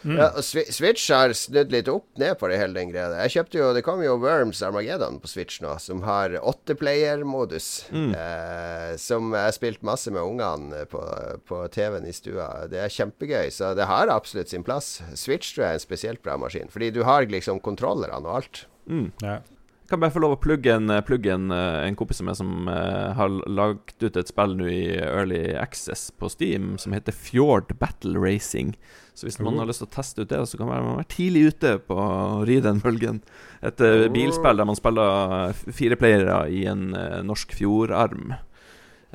Mm. 0.08 0.16
Ja, 0.22 0.28
og 0.40 0.46
Switch 0.46 1.10
har 1.12 1.34
snudd 1.36 1.74
litt 1.74 1.90
opp 1.92 2.08
ned 2.22 2.38
på 2.40 2.48
det 2.48 2.60
hele 2.62 2.78
den 2.78 2.94
greia. 2.94 3.10
Jeg 3.26 3.34
kjøpte 3.36 3.60
jo 3.60 3.72
Det 3.76 3.84
kom 3.84 4.04
jo 4.06 4.16
Worms 4.22 4.62
Armageddon 4.64 5.20
på 5.20 5.32
Switch 5.32 5.60
nå, 5.64 5.74
som 5.84 6.06
har 6.08 6.38
åtteplayer-modus. 6.40 7.68
Mm. 7.92 8.14
Eh, 8.16 8.94
som 9.02 9.34
jeg 9.36 9.50
har 9.50 9.58
spilt 9.58 9.84
masse 9.88 10.14
med 10.14 10.24
ungene 10.24 10.86
på, 10.92 11.04
på 11.50 11.60
TV-en 11.74 12.08
i 12.08 12.16
stua. 12.16 12.48
Det 12.72 12.80
er 12.86 12.94
kjempegøy, 12.94 13.52
så 13.54 13.74
det 13.78 13.90
har 13.90 14.14
absolutt 14.14 14.54
sin 14.54 14.66
plass. 14.68 15.02
Switch 15.20 15.52
tror 15.54 15.68
jeg 15.68 15.76
er 15.76 15.82
en 15.82 15.88
spesielt 15.88 16.24
bra 16.24 16.38
maskin, 16.40 16.72
fordi 16.72 16.94
du 16.96 17.04
har 17.08 17.28
liksom 17.28 17.60
kontrollerne 17.66 18.24
og 18.24 18.40
alt. 18.42 18.66
Mm. 18.88 19.12
Ja. 19.22 19.42
Kan 19.88 20.02
bare 20.04 20.12
få 20.12 20.20
lov 20.20 20.34
å 20.36 20.40
plugge 20.44 20.74
en, 20.76 20.90
plugge 21.08 21.32
en, 21.32 21.46
eh, 21.56 21.86
en 21.88 21.96
kompis 21.96 22.20
av 22.20 22.34
som 22.36 22.68
eh, 22.68 23.14
har 23.16 23.30
lagd 23.48 24.04
ut 24.04 24.18
et 24.20 24.28
spill 24.28 24.58
nå 24.60 24.66
i 24.68 24.82
Early 25.00 25.54
Access 25.56 26.10
på 26.12 26.28
Steam 26.30 26.74
som 26.78 26.92
heter 26.92 27.16
Fjord 27.16 27.72
Battle 27.80 28.20
Racing. 28.20 28.74
Så 29.16 29.26
hvis 29.26 29.40
man 29.40 29.56
Oh. 29.56 29.60
har 29.62 29.68
lyst 29.72 29.80
til 29.80 29.88
å 29.88 29.96
teste 29.96 30.22
ut 30.22 30.30
det, 30.30 30.42
så 30.46 30.58
kan 30.60 30.68
man 30.68 30.98
være 30.98 31.08
tidlig 31.10 31.46
ute 31.54 31.80
på 31.88 31.96
å 31.96 32.44
ri 32.46 32.60
den 32.60 32.82
bølgen. 32.84 33.22
Et 33.64 33.80
eh, 33.82 34.04
Oh. 34.06 34.12
bilspill 34.14 34.58
der 34.60 34.66
man 34.68 34.76
spiller 34.76 35.54
fire 35.72 35.96
playere 35.96 36.52
i 36.52 36.66
en 36.68 36.94
eh, 36.94 37.22
norsk 37.24 37.56
fjordarm. 37.56 38.36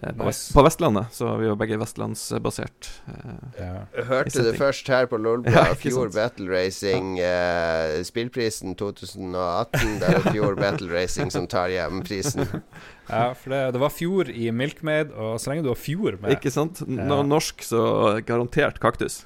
Eh, 0.03 0.11
på, 0.19 0.25
Nice. 0.27 0.51
på 0.55 0.63
Vestlandet, 0.67 1.13
så 1.15 1.29
vi 1.39 1.45
er 1.47 1.53
jo 1.53 1.57
begge 1.61 1.77
vestlandsbasert. 1.79 2.89
Uh, 3.07 3.37
yeah. 3.55 3.85
Hørte 4.09 4.43
det 4.49 4.57
først 4.59 4.89
her 4.91 5.07
på 5.07 5.17
Lolbua. 5.23 5.53
Ja, 5.55 5.75
Fjord. 5.79 6.11
Battle 6.17 6.51
Racing. 6.51 7.13
uh, 7.23 8.03
spillprisen 8.07 8.75
2018. 8.75 9.99
Det 10.03 10.09
er 10.11 10.27
Fjord 10.33 10.59
Battle 10.59 10.91
Racing 10.91 11.31
som 11.31 11.47
tar 11.47 11.71
hjem 11.71 12.03
prisen. 12.07 12.43
ja, 13.13 13.29
for 13.39 13.55
det, 13.55 13.63
det 13.77 13.83
var 13.85 13.95
fjord 13.95 14.29
i 14.35 14.51
Milkmaid, 14.51 15.13
og 15.15 15.39
så 15.41 15.53
lenge 15.53 15.63
du 15.67 15.71
har 15.71 15.79
fjord 15.79 16.19
med 16.23 16.35
Ikke 16.37 16.51
sant? 16.55 16.83
N- 16.89 16.99
Ja. 17.07 17.23
Norsk, 17.23 17.63
så 17.63 17.85
garantert 18.27 18.81
kaktus. 18.83 19.23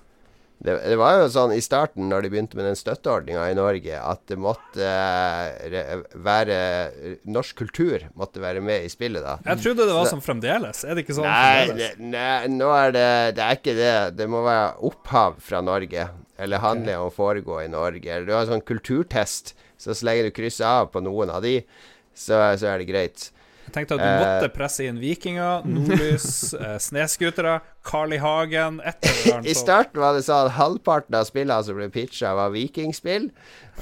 Det, 0.57 0.73
det 0.89 0.97
var 0.97 1.19
jo 1.19 1.27
sånn 1.29 1.53
i 1.53 1.61
starten, 1.61 2.07
når 2.09 2.25
de 2.25 2.31
begynte 2.33 2.57
med 2.57 2.65
den 2.65 2.79
støtteordninga 2.79 3.43
i 3.53 3.57
Norge, 3.59 3.99
at 4.01 4.23
det 4.31 4.39
måtte 4.41 4.87
uh, 4.89 6.05
være 6.25 6.57
Norsk 7.29 7.59
kultur 7.61 8.07
måtte 8.17 8.41
være 8.41 8.63
med 8.65 8.87
i 8.87 8.91
spillet, 8.91 9.21
da. 9.21 9.37
Jeg 9.45 9.63
trodde 9.67 9.89
det 9.91 9.97
var 9.99 10.09
sånn 10.09 10.25
fremdeles. 10.25 10.81
Er 10.87 10.97
det 10.97 11.05
ikke 11.05 11.19
sånn 11.19 11.29
Nei, 11.29 11.77
det, 11.77 11.91
nei, 12.01 12.49
nå 12.55 12.71
er 12.73 12.97
det 12.97 13.11
Det 13.37 13.45
er 13.45 13.61
ikke 13.61 13.77
det. 13.77 13.95
Det 14.17 14.31
må 14.33 14.41
være 14.47 14.73
opphav 14.89 15.37
fra 15.45 15.61
Norge. 15.65 16.09
Eller 16.41 16.65
handle 16.65 16.97
om 17.01 17.11
å 17.11 17.15
foregå 17.15 17.61
i 17.63 17.71
Norge. 17.73 18.09
Eller 18.09 18.27
du 18.29 18.35
har 18.35 18.47
en 18.47 18.57
sånn 18.57 18.67
kulturtest, 18.67 19.55
så 19.77 19.93
så 19.93 20.09
lenge 20.09 20.31
du 20.31 20.37
krysser 20.37 20.69
av 20.69 20.91
på 20.93 21.05
noen 21.05 21.33
av 21.37 21.45
de, 21.45 21.59
så, 22.17 22.41
så 22.57 22.73
er 22.73 22.81
det 22.81 22.89
greit. 22.89 23.31
Jeg 23.67 23.73
tenkte 23.75 23.97
at 23.97 24.01
du 24.01 24.07
Eh. 24.07 24.21
måtte 24.23 24.49
presse 24.55 24.85
inn 24.87 24.99
vikinger, 25.03 25.65
nordlys, 25.67 26.55
eh, 26.61 26.77
sneskutere, 26.81 27.59
Carl 27.87 28.15
I. 28.15 28.19
Hagen 28.23 28.81
I 29.45 29.55
starten 29.55 30.01
var 30.01 30.15
det 30.17 30.25
sånn 30.27 30.47
at 30.49 30.55
halvparten 30.57 31.15
av 31.19 31.27
spillene 31.29 31.63
som 31.67 31.77
ble 31.79 31.89
pitcha, 31.95 32.33
var 32.39 32.51
vikingspill. 32.55 33.29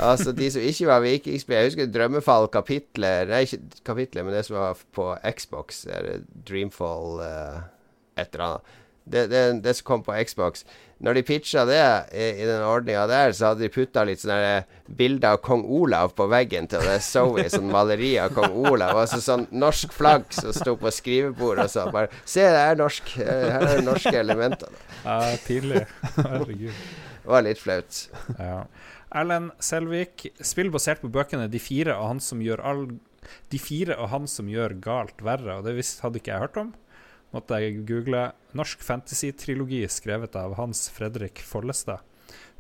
Altså 0.00 0.32
de 0.34 0.48
som 0.50 0.64
ikke 0.66 0.88
var 0.88 1.04
vikingspill 1.04 1.54
Jeg 1.54 1.68
husker 1.68 1.86
Drømmefall 1.94 2.48
kapitlet 2.50 3.28
Nei, 3.30 3.44
ikke 3.46 3.84
kapitlet, 3.86 4.24
men 4.26 4.34
det 4.34 4.40
som 4.48 4.56
var 4.58 4.80
på 4.96 5.12
Xbox. 5.36 5.84
Dreamfall 6.48 7.20
eh, 7.22 7.60
et 8.18 8.34
eller 8.34 8.44
annet. 8.48 8.74
Det, 9.04 9.22
det, 9.30 9.44
det 9.62 9.76
som 9.76 9.84
kom 9.84 10.02
på 10.02 10.16
Xbox. 10.24 10.64
Når 11.04 11.18
de 11.18 11.22
pitcha 11.28 11.66
det 11.68 11.80
i, 12.16 12.26
i 12.40 12.46
den 12.48 12.62
ordninga 12.64 13.04
der, 13.10 13.34
så 13.36 13.50
hadde 13.50 13.60
de 13.66 13.68
putta 13.74 14.04
litt 14.08 14.22
sånne 14.22 14.64
bilder 14.88 15.34
av 15.36 15.42
kong 15.44 15.64
Olav 15.68 16.14
på 16.16 16.26
veggen 16.32 16.68
til 16.72 16.80
det 16.86 16.96
så 17.04 17.26
i 17.42 17.44
sånn 17.52 17.68
maleri 17.72 18.14
av 18.22 18.32
kong 18.36 18.56
Olav. 18.70 18.96
Altså 19.02 19.20
sånn 19.20 19.44
norsk 19.52 19.92
flagg 19.92 20.24
som 20.32 20.54
sto 20.56 20.76
på 20.80 20.92
skrivebordet 20.94 21.66
og 21.68 21.72
sånn. 21.74 21.92
bare 21.92 22.08
Se, 22.24 22.40
det 22.40 22.62
er 22.70 22.80
norsk. 22.80 23.14
Eh, 23.20 23.48
Her 23.52 23.66
er 23.68 23.80
de 23.82 23.86
norske 23.86 24.14
elementer. 24.16 24.72
Ja, 25.04 25.18
tidlig. 25.44 25.84
Herregud. 26.16 26.72
Det 27.24 27.32
var 27.32 27.44
litt 27.44 27.60
flaut. 27.60 27.98
Ja. 28.38 28.62
Erlend 29.14 29.52
Selvik, 29.62 30.24
spill 30.42 30.72
basert 30.74 31.00
på 31.04 31.10
bøkene 31.12 31.46
'De 31.48 31.60
fire 31.62 31.94
og 31.94 32.08
han 32.14 32.20
som 32.20 32.40
gjør 32.42 32.64
all 32.64 32.86
De 33.52 33.58
fire 33.60 33.94
og 33.96 34.08
han 34.12 34.26
som 34.28 34.48
gjør 34.50 34.74
galt 34.84 35.22
verre', 35.24 35.58
og 35.60 35.64
det 35.64 35.76
visst 35.78 36.02
hadde 36.04 36.20
ikke 36.20 36.32
jeg 36.34 36.42
hørt 36.42 36.58
om. 36.60 36.74
Måtte 37.34 37.58
jeg 37.60 37.80
google. 37.88 38.28
Norsk 38.54 38.82
fantasy-trilogi 38.86 39.82
skrevet 39.90 40.36
av 40.38 40.54
Hans 40.60 40.86
Fredrik 40.94 41.42
Follestad. 41.42 41.98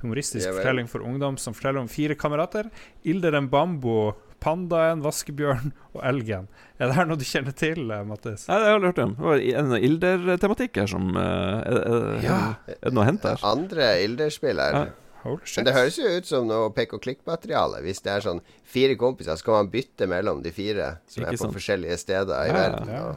Humoristisk 0.02 0.50
fortelling 0.50 0.88
for 0.90 1.00
ungdom 1.06 1.38
som 1.40 1.54
forteller 1.56 1.80
om 1.80 1.88
fire 1.88 2.16
kamerater. 2.18 2.66
Ilderen 3.08 3.46
Bambo, 3.48 4.12
pandaen, 4.42 5.00
vaskebjørn 5.04 5.70
og 5.94 6.02
elgen. 6.04 6.48
Er 6.76 6.90
det 6.90 6.96
her 6.98 7.06
noe 7.08 7.16
du 7.16 7.24
kjenner 7.24 7.54
til, 7.56 7.86
eh, 7.94 8.02
Mattis? 8.04 8.44
Nei, 8.50 8.58
det 8.60 8.66
har 8.68 8.74
jeg 8.74 8.84
hørt 8.90 9.00
om. 9.06 9.14
Det 9.14 9.24
var 9.30 9.46
en 9.62 9.72
ilder-tematikk 9.78 10.82
her 10.82 10.90
som 10.90 11.16
eh, 11.16 11.22
er, 11.22 11.80
er, 11.80 12.20
Ja. 12.26 12.38
er 12.68 12.82
det 12.82 12.92
noe 12.92 13.06
å 13.06 13.08
hente 13.08 13.32
her? 13.32 13.46
Andre 13.48 13.88
Ilder-spill 14.04 14.60
her. 14.60 14.72
Ja. 14.82 14.84
Holy 15.24 15.40
shit. 15.48 15.56
Men 15.62 15.70
det 15.70 15.74
høres 15.78 15.96
jo 15.96 16.10
ut 16.18 16.26
som 16.28 16.46
noe 16.50 16.68
pek 16.76 16.92
og 16.92 17.00
klikk-materiale. 17.06 17.78
Hvis 17.86 18.02
det 18.04 18.12
er 18.12 18.26
sånn 18.26 18.42
fire 18.68 18.98
kompiser, 19.00 19.38
så 19.40 19.46
kan 19.46 19.54
man 19.62 19.70
bytte 19.72 20.04
mellom 20.10 20.42
de 20.44 20.52
fire 20.52 20.98
som 21.08 21.22
Ikke 21.22 21.30
er 21.32 21.38
på 21.38 21.46
sant. 21.46 21.54
forskjellige 21.56 21.96
steder 22.02 22.34
i 22.44 22.50
Ja, 22.50 22.58
verden. 22.58 22.92
ja. 22.92 23.14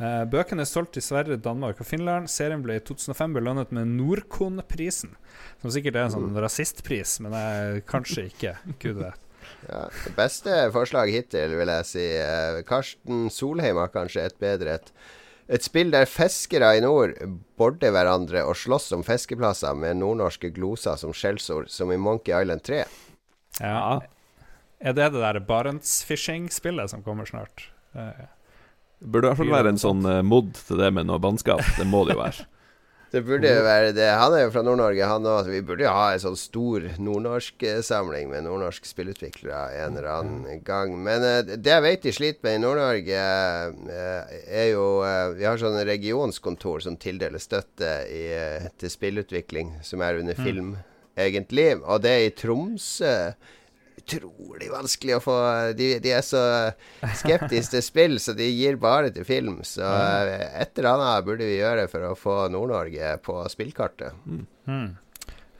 Eh, 0.00 0.22
bøkene 0.32 0.64
er 0.64 0.68
solgt 0.68 0.96
i 0.96 1.02
Sverige, 1.04 1.36
Danmark 1.44 1.80
og 1.82 1.88
Finland. 1.88 2.30
Serien 2.32 2.62
ble 2.64 2.78
i 2.78 2.84
2005 2.84 3.34
belønnet 3.36 3.72
med 3.76 3.90
Nordkon-prisen. 3.98 5.12
Som 5.60 5.72
sikkert 5.74 5.98
er 5.98 6.06
en 6.06 6.14
sånn 6.14 6.38
rasistpris, 6.40 7.18
men 7.20 7.36
jeg, 7.36 7.82
kanskje 7.90 8.30
ikke. 8.30 8.56
Gud 8.82 9.02
vet. 9.04 9.18
Ja, 9.66 9.86
det 10.04 10.12
beste 10.14 10.52
forslag 10.72 11.10
hittil, 11.10 11.54
vil 11.58 11.68
jeg 11.72 11.86
si. 11.88 12.04
Eh, 12.22 12.60
Karsten 12.68 13.26
Solheim 13.32 13.80
har 13.80 13.90
kanskje 13.92 14.22
et 14.28 14.36
bedre 14.40 14.76
et. 14.78 14.92
Et 15.50 15.64
spill 15.64 15.90
der 15.90 16.06
fiskere 16.06 16.68
i 16.78 16.82
nord 16.84 17.16
border 17.58 17.90
hverandre 17.90 18.44
og 18.46 18.54
slåss 18.54 18.92
om 18.94 19.02
fiskeplasser 19.02 19.74
med 19.74 19.98
nordnorske 19.98 20.52
gloser 20.54 21.00
som 21.00 21.10
skjellsord, 21.16 21.66
som 21.72 21.90
i 21.90 21.98
Monkey 21.98 22.30
Island 22.36 22.62
3. 22.68 22.84
Ja. 23.58 23.98
Er 24.78 24.94
det 24.94 25.10
det 25.16 25.24
der 25.24 25.40
Barentsfishing-spillet 25.48 26.94
som 26.94 27.02
kommer 27.02 27.26
snart? 27.28 27.66
Eh, 27.98 28.28
Burde 29.00 29.26
i 29.26 29.30
hvert 29.30 29.40
fall 29.40 29.52
være 29.54 29.74
en 29.74 29.80
sånn 29.80 30.06
eh, 30.08 30.22
mod 30.26 30.52
til 30.68 30.80
det 30.80 30.90
med 30.92 31.08
noe 31.08 31.20
bannskap. 31.22 31.62
Det 31.78 31.86
må 31.88 32.04
det 32.06 32.18
jo 32.18 32.24
være. 32.24 32.48
Det 33.10 33.24
burde 33.26 33.50
jo 33.50 33.62
være 33.66 33.90
det. 33.90 34.06
Han 34.14 34.34
er 34.36 34.44
jo 34.44 34.50
fra 34.54 34.62
Nord-Norge, 34.62 35.06
han 35.10 35.24
òg. 35.26 35.48
Vi 35.50 35.64
burde 35.66 35.82
jo 35.82 35.90
ha 35.90 36.12
en 36.14 36.20
sånn 36.22 36.36
stor 36.38 36.84
nordnorsk-samling 37.02 38.28
med 38.30 38.44
nordnorske 38.46 38.86
spillutviklere 38.86 39.80
en 39.82 39.98
eller 39.98 40.06
annen 40.12 40.60
gang. 40.66 40.94
Men 40.94 41.26
eh, 41.26 41.56
det 41.56 41.72
jeg 41.72 41.84
vet 41.88 42.06
de 42.06 42.12
sliter 42.14 42.46
med 42.46 42.60
i 42.60 42.62
Nord-Norge, 42.62 43.24
eh, 43.96 44.36
er 44.46 44.68
jo 44.70 44.84
eh, 45.02 45.34
Vi 45.40 45.48
har 45.48 45.58
sånne 45.58 45.82
regionskontor 45.88 46.86
som 46.86 47.00
tildeler 47.02 47.42
støtte 47.42 47.90
i, 48.06 48.22
eh, 48.36 48.70
til 48.78 48.94
spillutvikling, 48.94 49.80
som 49.82 50.06
er 50.06 50.22
under 50.22 50.38
film, 50.38 50.76
egentlig. 51.18 51.72
Og 51.82 52.04
det 52.06 52.14
er 52.14 52.28
i 52.28 52.34
Tromsø. 52.44 53.16
Utrolig 54.10 54.70
vanskelig 54.72 55.16
å 55.16 55.22
få 55.22 55.36
De, 55.78 55.92
de 56.02 56.14
er 56.16 56.24
så 56.26 56.42
skeptiske 57.22 57.76
til 57.76 57.84
spill, 57.84 58.16
så 58.22 58.34
de 58.36 58.48
gir 58.48 58.80
bare 58.80 59.12
til 59.14 59.26
film. 59.28 59.60
Så 59.66 59.84
et 59.84 60.78
eller 60.78 60.90
annet 60.96 61.28
burde 61.28 61.46
vi 61.46 61.60
gjøre 61.60 61.86
for 61.92 62.10
å 62.10 62.16
få 62.18 62.40
Nord-Norge 62.52 63.14
på 63.26 63.38
spillkartet. 63.52 64.18
Mm. 64.26 64.44
Mm. 64.70 64.90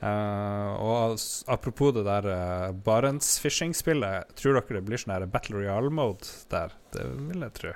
Uh, 0.01 0.71
og 0.81 1.19
apropos 1.53 1.91
det 1.93 2.07
der 2.07 2.25
uh, 2.25 2.71
Barentsfishing-spillet, 2.73 4.31
tror 4.33 4.57
dere 4.57 4.79
det 4.79 4.85
blir 4.87 5.01
sånn 5.01 5.27
Battle 5.29 5.59
Royale-mode 5.59 6.25
der? 6.49 6.73
Det 6.95 7.05
vil 7.05 7.45
jeg 7.45 7.57
tro. 7.59 7.75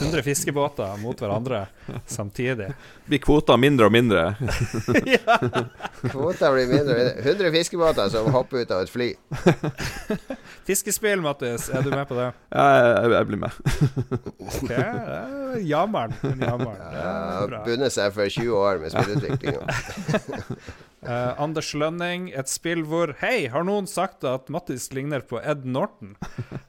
100 0.00 0.22
fiskebåter 0.22 0.96
mot 0.96 1.20
hverandre 1.20 1.66
samtidig. 2.06 2.72
Blir 3.04 3.18
kvota 3.20 3.56
mindre 3.60 3.86
og 3.86 3.92
mindre. 3.92 4.22
Kvota 6.12 6.52
blir 6.54 6.66
mindre. 6.70 6.94
og 6.94 7.00
mindre. 7.00 7.18
100 7.18 7.50
fiskebåter 7.52 8.08
som 8.08 8.30
hopper 8.32 8.64
ut 8.64 8.70
av 8.72 8.86
et 8.86 8.92
fly. 8.92 9.10
Fiskespill, 10.68 11.20
Mattis, 11.20 11.68
er 11.68 11.84
du 11.84 11.90
med 11.92 12.06
på 12.08 12.16
det? 12.16 12.30
Ja, 12.54 12.64
jeg, 12.78 13.12
jeg 13.12 13.28
blir 13.28 13.42
med. 13.42 13.58
Ok, 14.48 14.72
Jammeren. 15.68 16.16
Jammeren. 16.40 16.80
Ja, 16.96 17.62
bundet 17.66 17.92
seg 17.92 18.14
for 18.16 18.32
20 18.32 18.56
år 18.62 18.80
med 18.80 18.94
spillutviklinga. 18.94 19.66
Eh, 21.02 21.40
Anders 21.42 21.72
Lønning, 21.74 22.28
et 22.30 22.50
spill 22.50 22.84
hvor 22.86 23.16
Hei, 23.18 23.48
har 23.50 23.64
noen 23.66 23.88
sagt 23.90 24.22
at 24.28 24.46
Mattis 24.54 24.86
ligner 24.94 25.24
på 25.26 25.40
Ed 25.42 25.64
Norton? 25.66 26.14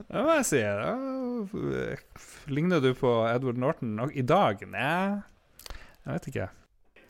Det 0.10 0.24
må 0.26 0.40
jeg 0.40 0.48
si. 0.50 0.62
Uh, 0.64 2.26
ligner 2.50 2.82
du 2.82 2.92
på 2.98 3.12
Edward 3.30 3.62
Norton 3.62 4.02
i 4.10 4.26
dag? 4.26 4.66
Nei, 4.74 5.22
jeg 5.70 6.18
vet 6.18 6.28
ikke. 6.32 6.50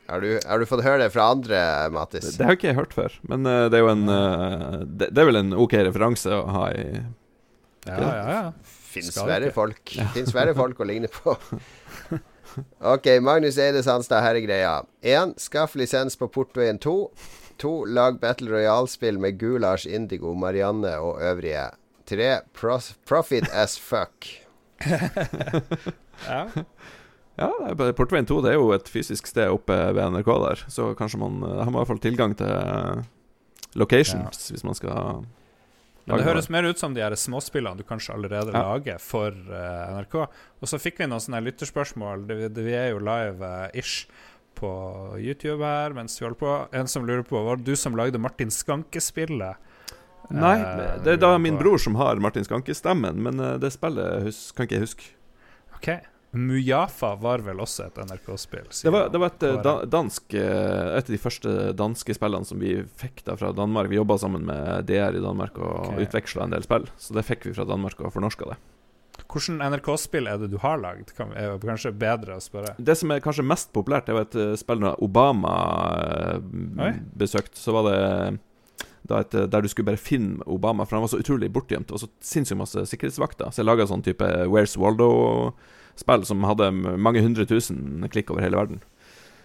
Har 0.09 0.19
du, 0.19 0.29
har 0.35 0.59
du 0.59 0.67
fått 0.67 0.83
høre 0.83 1.05
det 1.05 1.13
fra 1.13 1.29
andre, 1.31 1.59
Mattis? 1.95 2.33
Det 2.35 2.43
har 2.43 2.57
ikke 2.57 2.73
jeg 2.73 2.79
hørt 2.81 2.95
før, 2.95 3.15
men 3.31 3.47
uh, 3.47 3.69
det 3.71 3.79
er 3.79 3.85
jo 3.85 3.91
en 3.93 4.03
eh, 4.11 4.79
det, 4.83 5.13
det 5.15 5.23
er 5.23 5.29
vel 5.29 5.39
en 5.39 5.55
ok 5.63 5.77
referanse 5.87 6.27
å 6.27 6.43
ha 6.57 6.65
i 6.75 6.87
Ja, 7.87 7.99
ja, 7.99 8.23
ja. 8.27 8.41
Fins 8.93 9.15
verre 9.15 9.49
folk. 9.55 9.79
folk. 9.95 10.11
Fins 10.13 10.35
verre 10.35 10.53
folk 10.55 10.83
å 10.83 10.87
ligne 10.91 11.09
på. 11.11 11.37
Ok, 12.93 13.07
Magnus 13.21 13.57
Eide 13.57 13.83
Sandstad, 13.83 14.23
her 14.25 14.35
er 14.35 14.45
greia. 14.45 14.73
1. 15.01 15.35
Skaff 15.41 15.75
lisens 15.79 16.17
på 16.19 16.27
Portveien 16.27 16.79
2. 16.79 16.97
2. 17.61 17.73
Lag 17.85 18.19
Battle 18.21 18.51
Royale-spill 18.51 19.19
med 19.19 19.39
Gulars, 19.39 19.85
Indigo, 19.85 20.33
Marianne 20.33 20.97
og 20.99 21.21
øvrige. 21.21 21.69
3. 22.09 22.31
Pros 22.53 22.93
profit 23.07 23.47
as 23.53 23.77
fuck. 23.79 24.27
ja. 26.27 26.45
Ja, 27.39 27.49
Portveien 27.97 28.27
2 28.29 28.41
det 28.45 28.51
er 28.51 28.59
jo 28.59 28.73
et 28.75 28.89
fysisk 28.91 29.27
sted 29.27 29.49
oppe 29.49 29.73
ved 29.73 30.03
NRK 30.13 30.27
der, 30.43 30.65
så 30.69 30.91
kanskje 30.97 31.17
man 31.23 31.39
eh, 31.41 31.63
har 31.63 31.71
man 31.71 31.79
i 31.79 31.81
hvert 31.81 31.89
fall 31.89 32.03
tilgang 32.03 32.35
til 32.37 32.51
locations 33.73 34.13
locations 34.13 34.51
hvis 34.51 34.63
man 34.63 34.77
skal 34.77 35.23
Men 36.05 36.19
det 36.19 36.25
høres 36.27 36.49
mer 36.51 36.63
ut 36.67 36.79
som 36.81 36.93
de 36.93 36.99
her 37.01 37.13
småspillene 37.15 37.79
du 37.79 37.83
kanskje 37.87 38.13
allerede 38.17 38.51
Ja. 38.51 38.61
lager 38.73 38.99
for 38.99 39.31
uh, 39.31 39.93
NRK. 40.01 40.15
Og 40.61 40.67
så 40.67 40.79
fikk 40.81 40.99
vi 40.99 41.07
noen 41.07 41.23
sånne 41.23 41.39
lytterspørsmål. 41.45 42.25
Det, 42.27 42.37
det, 42.57 42.65
vi 42.65 42.73
er 42.75 42.89
jo 42.91 42.99
live-ish 42.99 44.07
på 44.59 44.71
YouTube 45.17 45.63
her 45.63 45.95
mens 45.95 46.19
vi 46.19 46.25
holder 46.27 46.39
på. 46.43 46.51
En 46.75 46.87
som 46.91 47.07
lurer 47.07 47.23
på 47.25 47.39
Var 47.47 47.57
det 47.61 47.71
du 47.71 47.75
som 47.79 47.95
lagde 47.95 48.19
Martin 48.19 48.51
Skanke-spillet? 48.51 49.55
Nei, 50.31 50.57
Eh, 50.59 50.99
det 51.03 51.13
er 51.13 51.17
da 51.23 51.37
min 51.37 51.57
bror 51.59 51.77
som 51.79 51.95
har 51.99 52.15
Martin 52.23 52.43
Skanke-stemmen, 52.47 53.15
men 53.23 53.39
eh, 53.39 53.57
det 53.59 53.71
spillet 53.75 54.23
hus 54.27 54.51
kan 54.55 54.67
ikke 54.67 54.77
jeg 54.79 54.85
huske. 54.85 55.09
Ok. 55.75 55.89
Mujafa 56.33 57.15
var 57.21 57.43
vel 57.45 57.59
også 57.61 57.85
et 57.85 57.97
NRK-spill? 58.09 58.65
Det 58.73 58.91
var, 58.93 59.09
det 59.13 59.19
var 59.21 59.33
et 59.35 59.43
da, 59.61 59.73
dansk 59.85 60.33
eh, 60.33 60.97
Et 60.97 61.05
av 61.05 61.13
de 61.13 61.19
første 61.21 61.51
danske 61.77 62.15
spillene 62.17 62.47
som 62.49 62.61
vi 62.61 62.79
fikk 62.97 63.21
da 63.27 63.35
fra 63.37 63.51
Danmark. 63.53 63.91
Vi 63.91 63.99
jobba 63.99 64.17
sammen 64.17 64.47
med 64.47 64.87
DR 64.89 65.13
i 65.13 65.21
Danmark 65.21 65.59
og 65.61 65.91
okay. 65.91 66.07
utveksla 66.07 66.47
en 66.47 66.55
del 66.55 66.65
spill, 66.65 66.87
så 66.97 67.13
det 67.13 67.25
fikk 67.27 67.45
vi 67.49 67.53
fra 67.53 67.67
Danmark 67.69 68.01
og 68.01 68.15
fornorska 68.15 68.49
det. 68.49 68.57
Hvilket 69.33 69.61
NRK-spill 69.61 70.29
er 70.29 70.41
det 70.41 70.49
du 70.49 70.57
har 70.61 70.81
lagd? 70.81 71.13
Kan, 71.13 71.35
er 71.37 71.53
det 71.53 71.69
kanskje 71.69 71.93
bedre 72.01 72.39
å 72.39 72.41
spørre. 72.41 72.73
Det 72.81 72.95
som 72.97 73.13
er 73.13 73.21
kanskje 73.21 73.45
mest 73.45 73.69
populært, 73.75 74.09
det 74.09 74.17
var 74.17 74.25
et 74.25 74.39
eh, 74.41 74.55
spill 74.57 74.81
da 74.81 74.95
Obama 75.05 75.53
eh, 76.01 76.49
Oi. 76.81 76.91
besøkte. 77.13 77.61
Så 77.61 77.77
var 77.77 77.91
det 77.91 78.01
et, 79.21 79.37
der 79.53 79.61
du 79.61 79.69
skulle 79.69 79.91
bare 79.91 80.01
finne 80.01 80.41
Obama, 80.49 80.87
for 80.89 80.97
han 80.97 81.05
var 81.05 81.13
så 81.13 81.21
utrolig 81.21 81.51
bortgjemt. 81.53 81.93
Og 81.93 82.01
så 82.01 82.09
sinnssykt 82.25 82.57
masse 82.57 82.87
sikkerhetsvakter. 82.89 83.53
Så 83.53 83.61
jeg 83.61 83.69
laga 83.69 83.85
sånn 83.85 84.05
type 84.05 84.25
Where's 84.49 84.73
Waldo-spill 85.93 86.25
som 86.25 86.43
hadde 86.43 86.71
mange 86.97 87.21
hundre 87.21 87.45
tusen 87.45 88.07
klikk 88.11 88.31
over 88.31 88.41
hele 88.41 88.57
verden. 88.57 88.81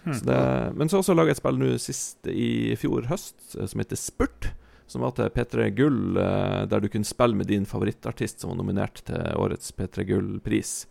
Hmm. 0.03 0.13
Så 0.13 0.25
det, 0.25 0.73
men 0.75 0.89
så 0.89 0.97
også 0.99 1.13
laga 1.13 1.29
jeg 1.29 1.37
et 1.37 1.41
spill 1.41 1.59
nå 1.59 1.77
sist 1.77 2.27
i 2.27 2.75
fjor 2.79 3.07
høst 3.09 3.55
eh, 3.57 3.67
som 3.67 3.79
heter 3.79 3.95
Spurt. 3.95 4.53
Som 4.89 5.01
var 5.01 5.11
til 5.13 5.29
P3 5.29 5.69
Gull, 5.77 6.17
eh, 6.17 6.65
der 6.65 6.79
du 6.81 6.89
kunne 6.89 7.05
spille 7.05 7.35
med 7.35 7.47
din 7.47 7.65
favorittartist 7.65 8.39
som 8.39 8.49
var 8.49 8.57
nominert 8.57 9.03
til 9.05 9.21
årets 9.37 9.71
P3 9.77 10.03
Gull-pris. 10.03 10.87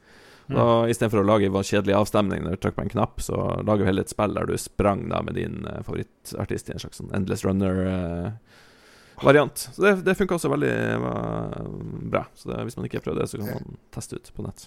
Da, 0.49 0.89
Istedenfor 0.89 1.21
å 1.21 1.29
lage 1.29 1.47
en 1.51 1.53
kjedelig 1.53 1.95
avstemning 1.99 2.41
når 2.41 2.51
du 2.55 2.59
trykker 2.63 2.79
på 2.79 2.85
en 2.87 2.95
knapp, 2.95 3.21
så 3.21 3.37
lager 3.67 3.83
du 3.83 3.87
heller 3.91 4.05
et 4.07 4.15
spill 4.15 4.33
der 4.33 4.47
du 4.49 4.57
sprang 4.57 5.09
da 5.11 5.19
med 5.27 5.35
din 5.37 5.67
eh, 5.67 5.83
favorittartist 5.85 6.69
i 6.71 6.73
en 6.77 6.83
slags 6.85 6.99
sånn 7.03 7.15
Endless 7.17 7.45
Runner-variant. 7.45 9.57
så 9.75 9.81
det, 9.83 9.93
det 10.07 10.17
funka 10.17 10.35
også 10.39 10.55
veldig 10.55 10.77
uh, 11.03 11.67
bra. 12.15 12.23
Så 12.39 12.45
det, 12.53 12.59
hvis 12.69 12.79
man 12.79 12.87
ikke 12.87 12.99
har 13.03 13.07
prøvd 13.11 13.21
det, 13.21 13.29
så 13.29 13.35
kan 13.43 13.51
man 13.51 13.65
teste 13.99 14.17
ut 14.17 14.27
på 14.37 14.47
nett. 14.47 14.61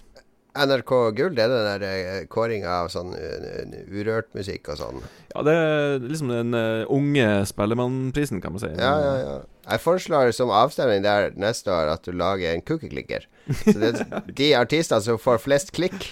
NRK 0.52 0.90
Gull, 1.16 1.32
det 1.36 1.46
er 1.46 1.52
den 1.52 1.64
der 1.64 1.84
eh, 1.86 2.24
kåringa 2.28 2.74
av 2.82 2.90
sånn 2.92 3.14
uh, 3.16 3.76
urørt 3.88 4.28
musikk 4.36 4.68
og 4.74 4.80
sånn. 4.82 4.98
Ja, 5.32 5.44
det 5.46 5.54
er 5.56 6.04
liksom 6.04 6.28
den 6.28 6.56
eh, 6.58 6.84
unge 6.92 7.28
Spellemannprisen, 7.48 8.42
kan 8.44 8.52
man 8.52 8.60
si. 8.60 8.68
Ja, 8.76 8.92
ja, 9.00 9.14
ja. 9.22 9.38
Jeg 9.62 9.80
foreslår 9.80 10.32
som 10.34 10.50
avstemning 10.50 11.04
der 11.04 11.30
neste 11.38 11.70
år 11.70 11.92
at 11.92 12.02
du 12.06 12.10
lager 12.16 12.50
en 12.50 12.64
cookie-klikker. 12.66 13.28
Så 13.62 13.74
det, 13.78 13.92
de 14.38 14.48
artistene 14.58 15.02
som 15.04 15.18
får 15.22 15.38
flest 15.44 15.70
klikk, 15.74 16.08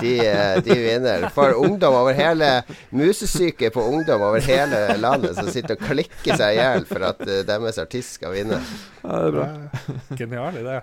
de, 0.00 0.14
eh, 0.24 0.56
de 0.64 0.76
vinner. 0.76 1.28
For 1.34 1.56
ungdom 1.56 1.96
over 2.00 2.16
hele 2.16 2.62
Musesyke 2.90 3.70
på 3.74 3.84
ungdom 3.84 4.24
over 4.24 4.40
hele 4.44 4.96
landet 5.00 5.36
som 5.36 5.50
sitter 5.52 5.76
og 5.76 5.84
klikker 5.84 6.40
seg 6.40 6.56
i 6.56 6.60
hjel 6.62 6.88
for 6.88 7.04
at 7.10 7.20
eh, 7.26 7.44
deres 7.48 7.80
artist 7.82 8.16
skal 8.16 8.32
vinne. 8.36 8.60
Ja, 9.02 9.20
det 9.20 9.28
er 9.28 9.36
bra. 9.36 9.48
Genial 10.18 10.58
idé. 10.60 10.80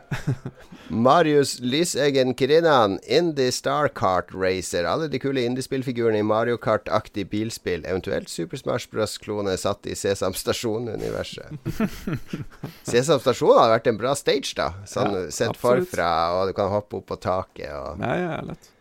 Marius 0.90 1.58
Lyseggen 1.60 2.36
Kirinan, 2.38 3.00
Indie 3.10 3.52
Star 3.52 3.88
Kart 3.88 4.30
Racer. 4.34 4.86
Alle 4.86 5.10
de 5.10 5.20
kule 5.22 5.42
indiespillfigurene 5.46 6.22
i 6.22 6.26
Mario 6.26 6.58
Kart-aktig 6.62 7.30
bilspill. 7.34 7.86
Eventuelt 7.86 8.30
Super 8.30 8.62
Smash 8.62 8.90
Bros.-klone 8.94 9.58
satt 9.58 9.90
i 9.90 9.98
Sesam 9.98 10.38
Stasjon-universet. 10.38 11.58
Sesam 12.90 13.20
Stasjon 13.24 13.56
hadde 13.58 13.74
vært 13.76 13.90
en 13.92 14.00
bra 14.00 14.14
stage, 14.18 14.54
da. 14.58 14.70
Sånn 14.90 15.14
Ja, 15.14 15.26
sett 15.34 15.58
forfra, 15.60 16.10
og 16.38 16.50
du 16.50 16.56
kan 16.58 16.72
hoppe 16.74 17.00
opp 17.02 17.08
på 17.12 17.18
taket. 17.24 17.72
Og, 17.76 18.02
Ja, 18.04 18.16
ja, 18.22 18.42
lett. 18.46 18.72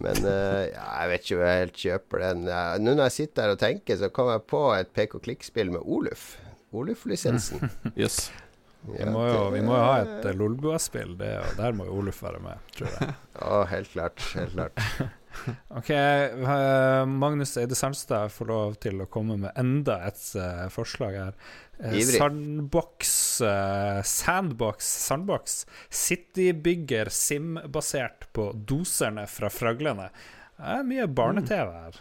men 0.00 0.20
uh, 0.22 0.62
ja, 0.68 0.84
jeg 1.02 1.10
vet 1.14 1.24
ikke 1.26 1.38
om 1.38 1.42
jeg 1.46 1.62
helt 1.64 1.80
kjøper 1.84 2.24
den. 2.26 2.44
Nå 2.84 2.92
når 2.94 3.08
jeg 3.08 3.16
sitter 3.20 3.48
her 3.48 3.56
og 3.56 3.62
tenker, 3.64 3.98
så 3.98 4.12
kom 4.14 4.30
jeg 4.30 4.44
på 4.50 4.62
et 4.76 4.92
pek 4.96 5.16
og 5.18 5.24
klikk-spill 5.26 5.72
med 5.74 5.82
Oluf. 5.82 6.32
Oluf-lisensen. 6.72 7.66
Jøss. 8.00 8.28
Vi 8.80 9.04
må 9.04 9.26
jo, 9.28 9.40
vi 9.52 9.60
må 9.60 9.74
jo 9.76 9.80
ha 9.84 9.96
et 10.06 10.24
eh, 10.30 10.36
Lolbua-spill, 10.38 11.10
der 11.18 11.74
må 11.76 11.84
jo 11.84 11.98
Oluf 12.00 12.22
være 12.24 12.38
med, 12.40 12.62
tror 12.78 12.88
jeg. 12.94 13.10
Ja, 13.40 13.58
helt 13.74 13.90
klart. 13.92 14.22
Helt 14.38 14.54
klart. 14.54 15.10
Ok, 15.78 15.90
eh, 15.90 17.04
Magnus 17.06 17.56
Eide 17.60 17.74
Sandstad 17.78 18.32
får 18.34 18.46
lov 18.50 18.74
til 18.82 19.00
å 19.02 19.06
komme 19.10 19.36
med 19.40 19.52
enda 19.60 19.98
et 20.08 20.20
eh, 20.36 20.66
forslag 20.74 21.16
her. 21.18 21.34
Eh. 21.80 21.96
Sandbox 22.04 23.12
Sandbox 24.04 24.90
Sandbox 25.06 25.54
Citybygger 25.88 27.08
Sim-basert 27.14 28.26
på 28.36 28.50
doserne 28.54 29.24
fra 29.30 29.48
Fraglene. 29.52 30.10
Det 30.60 30.74
er 30.76 30.84
mye 30.84 31.06
barne-TV 31.08 31.70
her. 31.72 32.00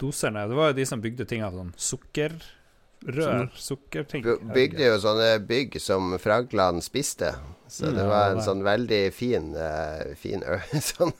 Doserne 0.00 0.46
Det 0.48 0.56
var 0.56 0.70
jo 0.72 0.78
de 0.80 0.86
som 0.88 1.02
bygde 1.04 1.26
ting 1.28 1.44
av 1.44 1.52
sånn 1.54 1.74
sukkerrør. 1.76 3.50
Sukkerting. 3.58 4.24
Bygde 4.54 4.88
jo 4.88 4.96
sånne 5.02 5.34
bygg 5.46 5.76
som 5.82 6.14
Fragland 6.22 6.82
spiste. 6.86 7.34
Så 7.68 7.88
det 7.92 8.02
Mm, 8.04 8.08
var 8.10 8.30
en 8.34 8.42
sånn 8.44 8.62
veldig 8.64 9.02
fin, 9.16 9.54
eh, 9.56 10.14
fin 10.16 10.42
ø, 10.44 10.58
sånn 10.80 11.12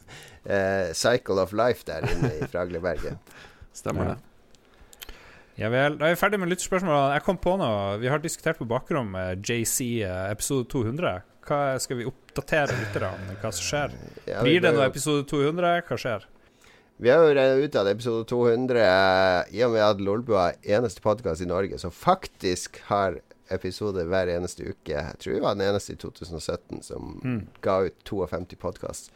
eh, 0.44 0.92
cycle 0.96 1.42
of 1.42 1.52
life 1.52 1.84
der 1.86 2.06
inne 2.10 2.30
i 2.40 2.46
Fragleberget. 2.50 3.18
Stemmer 3.72 4.12
det. 4.12 4.18
Ja 5.60 5.68
vel. 5.68 5.98
Da 6.00 6.08
er 6.08 6.14
vi 6.14 6.20
ferdig 6.20 6.40
med 6.40 6.48
lytterspørsmålene. 6.52 7.12
Jeg 7.18 7.24
kom 7.26 7.36
på 7.40 7.56
noe. 7.60 7.98
Vi 8.00 8.08
har 8.08 8.22
diskutert 8.24 8.58
på 8.60 8.66
bakrom 8.68 9.14
eh, 9.18 9.34
JC 9.36 9.80
eh, 10.06 10.30
episode 10.32 10.68
200. 10.72 11.18
Hva 11.42 11.58
Skal 11.82 11.98
vi 11.98 12.06
oppdatere 12.06 12.76
lytterne 12.78 13.34
hva 13.42 13.50
som 13.52 13.64
skjer? 13.66 13.96
Ja, 14.30 14.42
Blir 14.46 14.62
det 14.62 14.70
noe 14.76 14.86
episode 14.86 15.26
200? 15.28 15.82
Hva 15.88 15.98
skjer? 15.98 16.28
Vi 17.02 17.10
har 17.10 17.24
jo 17.26 17.32
regnet 17.34 17.64
ut 17.66 17.76
at 17.80 17.88
episode 17.90 18.24
200, 18.30 18.78
eh, 18.78 19.56
i 19.58 19.62
og 19.66 19.72
med 19.74 19.82
at 19.82 20.00
Lolbua 20.04 20.44
er 20.52 20.76
eneste 20.78 21.02
podkast 21.02 21.42
i 21.42 21.48
Norge 21.50 21.78
som 21.82 21.90
faktisk 21.90 22.78
har 22.86 23.18
episode 23.52 24.04
hver 24.08 24.30
eneste 24.32 24.64
uke 24.70 24.94
Jeg 24.94 25.18
tror 25.20 25.34
vi 25.34 25.40
var 25.42 25.56
den 25.58 25.66
eneste 25.66 25.92
i 25.92 25.98
2017 26.00 26.78
som 26.86 27.18
Mm. 27.24 27.40
ga 27.60 27.80
ut 27.88 27.98
52 28.08 28.56
podkast. 28.62 29.10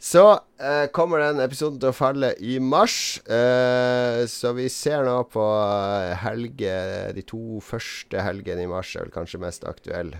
Så 0.00 0.22
eh, 0.32 0.86
kommer 0.96 1.20
den 1.20 1.42
episoden 1.44 1.76
til 1.80 1.90
å 1.90 1.96
falle 1.96 2.32
i 2.40 2.54
mars. 2.64 3.20
Eh, 3.28 4.22
så 4.32 4.54
vi 4.56 4.64
ser 4.72 5.04
nå 5.04 5.18
på 5.28 5.44
eh, 5.60 6.14
helge 6.22 6.72
De 7.16 7.24
to 7.28 7.60
første 7.64 8.24
helgene 8.24 8.64
i 8.64 8.70
mars 8.70 8.94
er 8.96 9.04
vel 9.04 9.12
kanskje 9.18 9.42
mest 9.44 9.68
aktuell. 9.68 10.14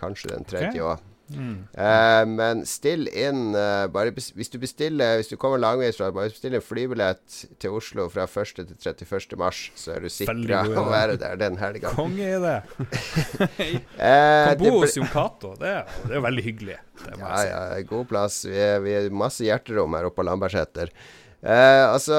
Kanskje 0.00 0.32
den 0.32 0.48
tredje 0.48 0.88
òg. 0.88 1.04
Mm. 1.26 1.54
Uh, 1.74 2.22
men 2.30 2.60
still 2.70 3.08
inn 3.10 3.48
uh, 3.58 3.90
Hvis 4.14 4.46
du 4.52 4.60
bestiller 4.62 5.16
Hvis 5.18 5.32
du 5.32 5.34
kommer 5.42 5.58
langveis 5.58 5.96
fra, 5.98 6.12
bare 6.14 6.30
bestill 6.30 6.54
en 6.54 6.62
flybillett 6.62 7.40
til 7.58 7.74
Oslo 7.74 8.04
fra 8.12 8.28
1. 8.30 8.52
til 8.60 8.76
31. 8.92 9.34
mars, 9.40 9.64
så 9.74 9.96
er 9.96 10.06
du 10.06 10.08
sikra 10.12 10.60
å 10.70 10.84
være 10.86 11.16
der 11.18 11.34
den 11.40 11.58
helga. 11.58 11.90
Konge 11.98 12.28
i 12.30 12.38
det. 12.44 12.56
Eh, 13.96 14.52
Kan 14.52 14.60
bo 14.60 14.72
hos 14.84 14.94
Jon 14.96 15.08
Cato. 15.10 15.54
Det, 15.58 15.72
er- 15.80 15.98
det 16.04 16.12
er 16.14 16.18
jo 16.20 16.24
veldig 16.28 16.44
hyggelig. 16.46 16.78
Det 17.02 17.18
Ja, 17.18 17.42
ja, 17.48 17.82
god 17.90 18.06
plass. 18.12 18.38
Vi 18.46 18.56
er, 18.62 18.78
vi 18.84 18.94
er 18.94 19.10
masse 19.10 19.44
hjerterom 19.46 19.96
her 19.98 20.06
oppe 20.08 20.20
på 20.20 20.26
Lambertseter. 20.28 20.92
Uh, 21.42 21.90
altså 21.92 22.16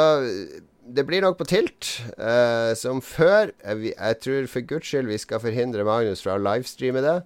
Det 0.88 1.03
blir 1.08 1.24
nok 1.24 1.39
på 1.39 1.47
tilt, 1.49 1.89
uh, 2.20 2.74
som 2.80 2.99
før. 3.03 3.51
Jeg, 3.64 3.93
jeg 3.95 4.20
tror 4.24 4.47
for 4.51 4.68
guds 4.76 4.91
skyld 4.91 5.10
vi 5.12 5.18
skal 5.24 5.41
forhindre 5.43 5.88
Magnus 5.88 6.24
fra 6.24 6.36
å 6.38 6.43
livestreame 6.43 7.03
det. 7.03 7.18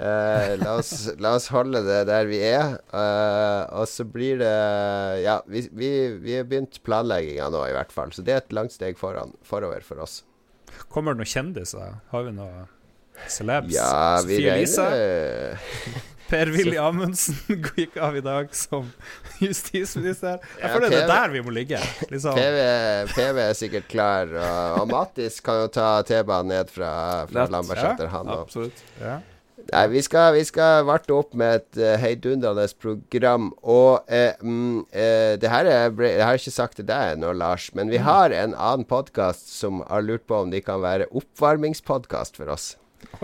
Eh, 0.00 0.54
la, 0.62 0.74
oss, 0.80 1.10
la 1.20 1.34
oss 1.36 1.50
holde 1.52 1.82
det 1.84 1.98
der 2.08 2.28
vi 2.30 2.38
er. 2.46 2.78
Eh, 2.88 3.62
og 3.76 3.84
så 3.90 4.06
blir 4.08 4.38
det 4.40 4.52
Ja, 5.26 5.38
vi, 5.46 5.66
vi, 5.76 5.90
vi 6.22 6.38
har 6.38 6.46
begynt 6.48 6.80
planlegginga 6.86 7.50
nå, 7.52 7.66
i 7.68 7.74
hvert 7.76 7.92
fall. 7.92 8.12
Så 8.16 8.24
det 8.24 8.32
er 8.36 8.42
et 8.44 8.54
langt 8.56 8.72
steg 8.72 8.96
foran, 9.00 9.34
forover 9.44 9.84
for 9.84 10.00
oss. 10.06 10.22
Kommer 10.88 11.12
det 11.12 11.20
noen 11.24 11.32
kjendiser? 11.34 11.98
Har 12.14 12.24
vi 12.28 12.32
noen 12.38 12.64
celebs? 13.28 13.74
Ja, 13.74 14.22
vi 14.24 14.38
Sofie 14.38 14.54
Elise? 14.54 14.88
Per-Willy 16.30 16.76
Amundsen 16.78 17.34
gikk 17.76 17.96
av 17.98 18.14
i 18.16 18.22
dag 18.22 18.52
som 18.54 18.86
justisminister. 19.42 20.38
Jeg 20.60 20.62
Ja, 20.62 20.70
føler 20.76 20.92
det 20.94 21.00
er 21.02 21.10
der 21.10 21.32
vi 21.34 21.42
må 21.42 21.52
ligge. 21.54 21.80
Liksom. 22.12 22.38
PV, 22.38 22.60
PV 23.16 23.40
er 23.48 23.56
sikkert 23.58 23.88
klar, 23.90 24.30
og, 24.38 24.78
og 24.84 24.88
Mattis 24.92 25.40
kan 25.44 25.64
jo 25.64 25.68
ta 25.74 25.88
T-banen 26.06 26.54
ned 26.54 26.70
fra, 26.72 26.92
fra 27.30 27.48
Lambertseter, 27.50 28.06
ja, 28.06 28.12
han 28.14 28.30
òg. 28.30 28.44
Absolutt. 28.46 28.84
Ja. 29.02 29.18
Nei, 29.70 29.84
vi 29.92 30.02
skal, 30.02 30.32
vi 30.34 30.42
skal 30.48 30.84
varte 30.88 31.14
opp 31.14 31.34
med 31.38 31.60
et 31.60 31.80
uh, 31.80 31.94
heidundrende 32.00 32.66
program. 32.80 33.50
Og 33.62 34.02
uh, 34.10 34.42
mm, 34.42 34.82
uh, 34.90 35.32
det 35.40 35.52
her 35.52 35.70
er, 35.70 35.94
Jeg 36.06 36.24
har 36.24 36.40
ikke 36.40 36.54
sagt 36.54 36.80
til 36.80 36.88
deg 36.88 37.14
ennå, 37.14 37.32
Lars, 37.36 37.70
men 37.76 37.92
vi 37.92 38.02
har 38.02 38.34
en 38.34 38.56
annen 38.56 38.88
podkast 38.88 39.52
som 39.52 39.84
har 39.88 40.06
lurt 40.06 40.26
på 40.26 40.42
om 40.44 40.52
de 40.52 40.62
kan 40.64 40.82
være 40.82 41.10
oppvarmingspodkast 41.10 42.40
for 42.40 42.52
oss. 42.52 42.74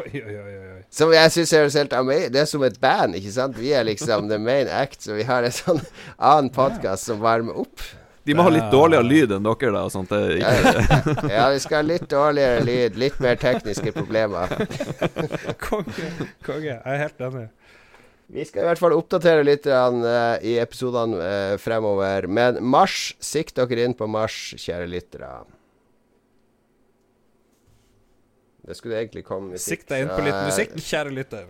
Oi, 0.01 0.22
oi, 0.22 0.37
oi. 0.41 0.80
Som 0.93 1.12
jeg 1.12 1.32
syns 1.34 1.53
er 1.53 1.66
helt 1.68 1.93
amazing 1.93 2.32
Det 2.32 2.41
er 2.41 2.49
som 2.49 2.62
et 2.64 2.78
band, 2.80 3.16
ikke 3.18 3.34
sant? 3.34 3.59
Vi 3.61 3.74
er 3.76 3.84
liksom 3.84 4.30
the 4.30 4.39
main 4.41 4.70
act, 4.72 5.03
så 5.05 5.16
vi 5.18 5.26
har 5.28 5.45
en 5.45 5.55
sånn 5.55 5.82
annen 6.16 6.49
podkast 6.55 7.11
som 7.11 7.20
varmer 7.24 7.59
opp. 7.61 7.84
De 8.26 8.34
må 8.34 8.42
ha 8.42 8.50
litt 8.50 8.72
dårligere 8.72 9.06
lyd 9.06 9.34
enn 9.36 9.44
dere, 9.46 9.72
da. 9.76 9.82
Sånt 9.92 10.10
det 10.10 10.40
Ja, 10.40 10.54
ikke 10.58 11.28
ja, 11.36 11.44
vi 11.54 11.60
skal 11.62 11.78
ha 11.78 11.86
litt 11.86 12.08
dårligere 12.10 12.64
lyd, 12.66 12.96
litt 12.98 13.20
mer 13.22 13.38
tekniske 13.38 13.92
problemer. 13.94 14.50
Konge. 15.66 16.08
Konge. 16.46 16.72
Jeg 16.72 16.82
er 16.82 17.02
helt 17.04 17.22
enig. 17.28 17.44
Vi 18.26 18.42
skal 18.48 18.64
i 18.64 18.66
hvert 18.66 18.80
fall 18.82 18.96
oppdatere 18.96 19.44
litt 19.46 19.68
eh, 19.70 20.00
i 20.42 20.56
episodene 20.58 21.20
eh, 21.22 21.52
fremover. 21.62 22.26
Men 22.26 22.58
mars, 22.66 23.12
sikt 23.22 23.60
dere 23.60 23.86
inn 23.86 23.94
på 23.94 24.10
mars, 24.10 24.40
kjære 24.58 24.90
lyttere. 24.90 25.30
Det 28.66 28.74
skulle 28.74 28.98
egentlig 28.98 29.22
komme 29.28 29.54
musikk. 29.54 29.68
Sikt 29.84 29.94
deg 29.94 30.02
inn 30.02 30.10
på 30.10 30.22
litt 30.26 30.34
eh, 30.34 30.46
musikk, 30.50 30.74
kjære 30.82 31.14
lytter. 31.14 31.46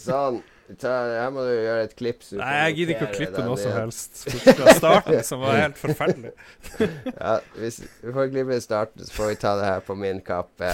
Sånn. 0.00 0.40
Ta, 0.80 0.92
her 1.22 1.30
må 1.30 1.44
du 1.46 1.52
gjøre 1.52 1.84
et 1.86 1.94
klipp. 1.98 2.24
Nei, 2.34 2.52
jeg 2.64 2.76
gidder 2.80 2.96
ikke 2.96 3.06
å 3.06 3.14
klippe 3.14 3.44
noe 3.46 3.58
som 3.60 3.74
helst 3.76 4.24
fra 4.32 4.74
starten, 4.74 5.20
som 5.28 5.44
var 5.44 5.60
helt 5.62 5.78
forferdelig. 5.78 6.32
Ja, 7.12 7.36
hvis 7.60 7.80
vi 8.02 8.14
får 8.16 8.32
klippe 8.34 8.58
starten, 8.64 9.06
så 9.06 9.14
får 9.20 9.30
vi 9.30 9.40
ta 9.46 9.54
det 9.60 9.68
her 9.70 9.84
på 9.86 9.94
min 9.98 10.18
kappe. 10.26 10.72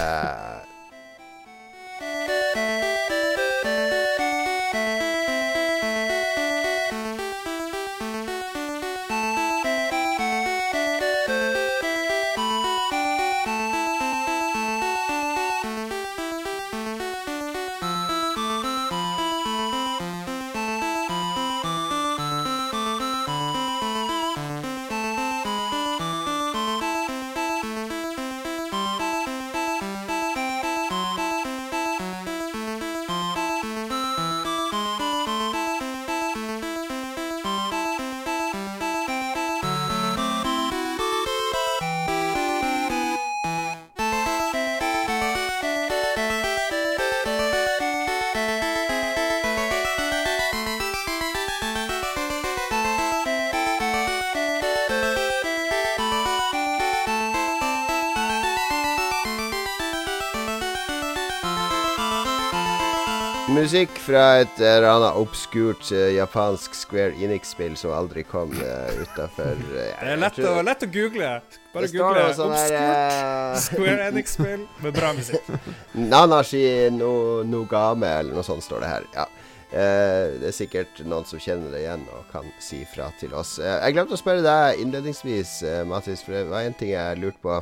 Fra 64.03 64.23
et 64.41 64.59
eller 64.59 64.87
annet 64.89 65.19
obskurt 65.19 65.91
uh, 65.91 66.09
japansk 66.13 66.75
Square 66.77 67.15
Enix-spill 67.23 67.77
som 67.79 67.93
aldri 67.95 68.25
kom 68.27 68.51
uh, 68.59 68.89
utafor 69.01 69.59
Det 69.69 69.85
er 69.99 70.19
lett 70.19 70.39
å, 70.43 70.55
lett 70.65 70.83
å 70.85 70.89
google. 70.91 71.29
Bare 71.73 71.89
google 71.93 72.25
obskurt 72.27 72.37
sånn 72.37 72.51
der 72.53 72.75
obskurt 72.75 73.13
eh, 73.13 73.61
Square 73.67 74.09
Enix-spill 74.09 74.67
med 74.83 74.97
bra 74.97 75.13
musikk. 75.17 75.47
Nanashi 75.95 76.65
no, 76.93 77.13
Nogame, 77.47 78.11
eller 78.19 78.37
noe 78.37 78.45
sånt 78.45 78.65
står 78.65 78.83
det 78.83 78.91
her. 78.91 79.07
Ja. 79.15 79.29
Eh, 79.73 80.35
det 80.37 80.51
er 80.51 80.53
sikkert 80.53 80.99
noen 81.01 81.25
som 81.25 81.41
kjenner 81.41 81.73
det 81.73 81.81
igjen 81.81 82.03
og 82.13 82.27
kan 82.29 82.45
si 82.61 82.83
fra 82.85 83.07
til 83.17 83.33
oss. 83.33 83.55
Eh, 83.57 83.79
jeg 83.87 83.95
glemte 83.95 84.13
å 84.13 84.21
spørre 84.21 84.45
deg 84.45 84.83
innledningsvis, 84.83 85.55
uh, 85.65 85.79
Mattis, 85.89 86.21
for 86.21 86.37
det 86.37 86.43
var 86.51 86.67
en 86.67 86.77
ting 86.77 86.91
jeg 86.93 87.17
lurte 87.23 87.41
på. 87.41 87.57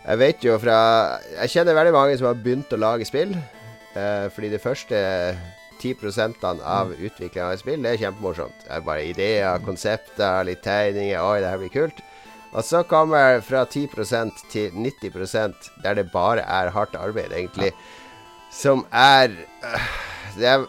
Jeg 0.00 0.18
vet 0.18 0.42
jo 0.42 0.54
fra 0.58 0.76
Jeg 1.36 1.52
kjenner 1.52 1.76
veldig 1.76 1.92
mange 1.94 2.16
som 2.18 2.30
har 2.30 2.38
begynt 2.40 2.72
å 2.74 2.80
lage 2.80 3.06
spill. 3.06 3.36
Eh, 3.94 4.26
fordi 4.34 4.52
det 4.52 4.62
første 4.62 5.00
10% 5.80 6.44
av 6.44 6.92
utviklinga 6.92 7.46
av 7.46 7.54
et 7.54 7.62
spill, 7.62 7.82
det 7.82 7.94
er 7.94 8.02
kjempemorsomt. 8.04 8.66
Det 8.66 8.74
er 8.76 8.86
bare 8.86 9.06
ideer, 9.08 9.64
konsepter, 9.64 10.44
litt 10.44 10.62
tegninger. 10.66 11.22
Oi, 11.22 11.40
det 11.40 11.52
her 11.52 11.62
blir 11.62 11.74
kult. 11.74 12.04
Og 12.50 12.66
så 12.66 12.82
kommer 12.82 13.40
fra 13.46 13.64
10% 13.64 14.44
til 14.50 14.74
90% 14.74 15.70
der 15.84 16.00
det 16.00 16.10
bare 16.12 16.42
er 16.42 16.72
hardt 16.74 16.98
arbeid, 16.98 17.32
egentlig. 17.32 17.72
Som 18.50 18.82
er 18.90 19.30
uh, 19.62 19.90
det 20.36 20.46
er, 20.46 20.64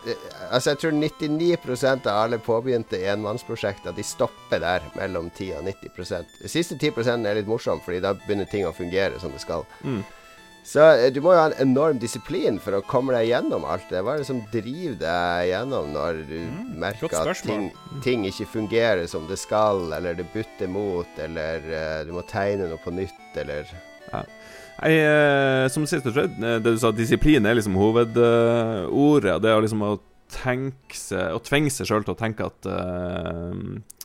altså 0.52 0.70
Jeg 0.70 0.80
tror 0.82 0.92
99% 0.92 2.08
av 2.10 2.24
alle 2.24 2.40
påbegynte 2.42 2.98
enmannsprosjekter 3.12 3.94
De 3.94 4.04
stopper 4.06 4.62
der 4.62 4.86
mellom 4.96 5.30
10 5.30 5.52
og 5.60 5.68
90% 5.68 6.40
De 6.42 6.50
siste 6.50 6.78
10% 6.78 7.28
er 7.28 7.38
litt 7.38 7.50
morsomt, 7.50 7.84
Fordi 7.86 8.00
da 8.02 8.14
begynner 8.14 8.50
ting 8.50 8.66
å 8.68 8.74
fungere 8.74 9.20
som 9.22 9.34
det 9.34 9.42
skal. 9.44 9.66
Mm. 9.84 10.02
Så 10.64 10.84
eh, 10.94 11.10
du 11.14 11.22
må 11.24 11.34
jo 11.34 11.42
ha 11.42 11.48
en 11.50 11.58
enorm 11.64 12.00
disiplin 12.02 12.60
for 12.62 12.78
å 12.78 12.84
komme 12.86 13.16
deg 13.16 13.32
gjennom 13.32 13.66
alt 13.68 13.88
det. 13.90 14.04
Hva 14.06 14.16
er 14.16 14.22
det 14.22 14.30
som 14.30 14.42
driver 14.54 15.00
deg 15.02 15.48
gjennom 15.52 15.94
når 15.96 16.22
du 16.30 16.38
mm, 16.38 16.60
merker 16.84 17.18
at 17.18 17.42
ting, 17.46 17.70
ting 18.06 18.28
ikke 18.30 18.50
fungerer 18.54 19.08
som 19.10 19.26
det 19.30 19.40
skal, 19.42 19.88
eller 19.98 20.18
det 20.18 20.28
butter 20.36 20.70
mot, 20.72 21.10
eller 21.22 21.66
uh, 21.66 21.98
du 22.06 22.14
må 22.16 22.26
tegne 22.30 22.70
noe 22.70 22.82
på 22.82 22.94
nytt, 22.94 23.24
eller 23.42 23.74
Jeg, 24.12 25.02
eh, 25.02 25.66
som 25.74 25.88
sist 25.90 26.06
slett, 26.08 26.38
eh, 26.38 26.60
det 26.62 26.76
du 26.76 26.80
sa, 26.82 26.94
disiplin 26.94 27.46
er 27.46 27.58
liksom 27.58 27.78
hovedordet. 27.80 29.42
det 29.42 29.52
er 29.52 29.66
liksom 29.66 29.86
å 29.86 29.98
tenke 30.32 30.96
seg 30.96 31.36
Å 31.36 31.42
tvinge 31.44 31.72
seg 31.74 31.90
sjøl 31.90 32.06
til 32.08 32.14
å 32.14 32.20
tenke 32.20 32.46
at 32.48 32.70
uh, 32.70 33.52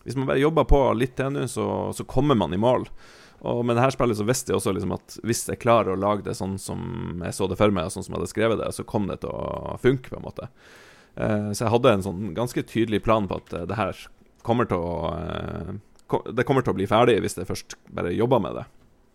hvis 0.06 0.16
man 0.18 0.28
bare 0.28 0.42
jobber 0.42 0.66
på 0.70 0.80
litt 0.94 1.16
til 1.18 1.32
nå, 1.34 1.48
så, 1.50 1.66
så 1.90 2.04
kommer 2.06 2.38
man 2.38 2.54
i 2.54 2.60
mål. 2.62 2.84
Og 3.46 3.62
med 3.66 3.78
dette 3.78 3.94
spillet 3.94 4.18
så 4.18 4.26
visste 4.26 4.52
jeg 4.52 4.58
også 4.58 4.74
liksom 4.74 4.94
at 4.96 5.18
hvis 5.26 5.44
jeg 5.46 5.60
klarer 5.62 5.94
å 5.94 6.00
lage 6.00 6.26
det 6.26 6.34
sånn 6.38 6.56
som 6.58 7.22
jeg 7.22 7.36
så 7.36 7.46
det 7.50 7.58
for 7.60 7.74
meg, 7.74 7.86
og 7.86 7.94
sånn 7.94 8.06
som 8.06 8.14
jeg 8.14 8.20
hadde 8.20 8.32
skrevet 8.32 8.60
det, 8.62 8.72
så 8.74 8.86
kom 8.88 9.06
det 9.10 9.20
til 9.22 9.30
å 9.30 9.76
funke, 9.82 10.10
på 10.10 10.18
en 10.18 10.26
måte. 10.26 10.48
Eh, 11.14 11.50
så 11.52 11.64
jeg 11.64 11.74
hadde 11.76 11.92
en 11.94 12.06
sånn 12.06 12.32
ganske 12.36 12.64
tydelig 12.66 13.04
plan 13.06 13.28
på 13.30 13.38
at 13.38 13.54
eh, 13.54 13.68
det 13.70 13.78
her 13.78 14.00
kommer 14.46 14.68
til 14.68 14.82
å 14.82 15.12
eh, 15.16 15.76
Det 16.36 16.44
kommer 16.46 16.62
til 16.62 16.74
å 16.74 16.78
bli 16.78 16.86
ferdig 16.86 17.16
hvis 17.24 17.38
jeg 17.38 17.48
først 17.48 17.78
bare 17.90 18.14
jobber 18.14 18.42
med 18.42 18.60
det. 18.60 18.66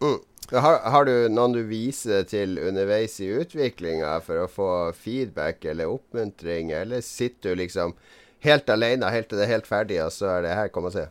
mm. 0.02 0.18
har, 0.64 0.80
har 0.96 1.06
du 1.08 1.14
noen 1.32 1.54
du 1.56 1.62
viser 1.70 2.26
til 2.28 2.58
underveis 2.60 3.20
i 3.24 3.30
utviklinga 3.32 4.18
for 4.26 4.44
å 4.44 4.50
få 4.52 4.72
feedback 4.98 5.64
eller 5.72 5.92
oppmuntring, 5.92 6.74
eller 6.76 7.06
sitter 7.06 7.56
du 7.56 7.64
liksom 7.64 7.96
helt 8.44 8.70
alene 8.74 9.12
helt 9.14 9.30
til 9.30 9.40
det 9.40 9.48
er 9.48 9.56
helt 9.56 9.70
ferdig, 9.70 10.02
og 10.04 10.12
så 10.16 10.34
er 10.36 10.48
det 10.48 10.58
her, 10.58 10.72
kom 10.74 10.90
og 10.90 10.96
se? 10.96 11.06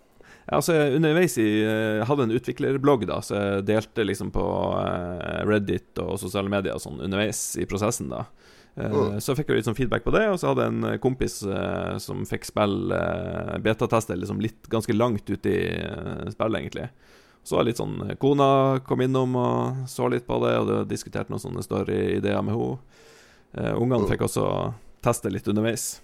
Altså 0.48 0.74
underveis 0.96 1.36
i 1.38 1.48
Jeg 1.62 2.06
hadde 2.08 2.22
en 2.26 2.32
utviklerblogg, 2.34 3.04
da, 3.06 3.20
så 3.22 3.36
jeg 3.36 3.66
delte 3.68 4.06
liksom 4.06 4.32
på 4.34 4.44
eh, 4.80 5.42
Reddit 5.46 5.98
og 6.02 6.16
sosiale 6.18 6.50
medier 6.50 6.74
og 6.74 6.82
sånn 6.82 7.00
underveis 7.04 7.56
i 7.60 7.66
prosessen, 7.70 8.08
da. 8.10 8.24
Eh, 8.76 8.90
Mm. 8.90 9.20
Så 9.20 9.34
fikk 9.36 9.48
jeg 9.50 9.56
litt 9.60 9.66
sånn 9.68 9.76
feedback 9.76 10.04
på 10.06 10.12
det, 10.14 10.24
og 10.30 10.38
så 10.40 10.50
hadde 10.50 10.64
jeg 10.64 10.72
en 10.72 10.98
kompis 11.02 11.42
eh, 11.42 11.98
som 12.00 12.22
fikk 12.26 12.46
spille 12.48 12.96
uh, 12.96 13.58
betateste 13.60 14.16
liksom 14.16 14.40
litt 14.40 14.68
ganske 14.72 14.94
langt 14.96 15.28
ute 15.28 15.50
i 15.50 15.64
eh, 15.76 16.30
spillet, 16.32 16.62
egentlig. 16.62 16.88
Så 17.44 17.60
litt 17.64 17.78
sånn 17.80 18.16
Kona 18.20 18.80
kom 18.86 19.00
innom 19.00 19.34
og 19.36 19.88
så 19.88 20.08
litt 20.12 20.26
på 20.26 20.38
det, 20.44 20.54
og 20.60 20.66
det 20.68 20.78
diskuterte 20.90 21.32
noen 21.32 21.42
sånne 21.42 21.64
story-ideer 21.66 22.42
med 22.46 22.54
henne. 22.56 22.78
Uh, 23.54 23.74
Ungene 23.74 24.04
Mm. 24.06 24.10
fikk 24.12 24.22
også 24.28 24.46
teste 25.02 25.30
litt 25.32 25.48
underveis. 25.50 26.00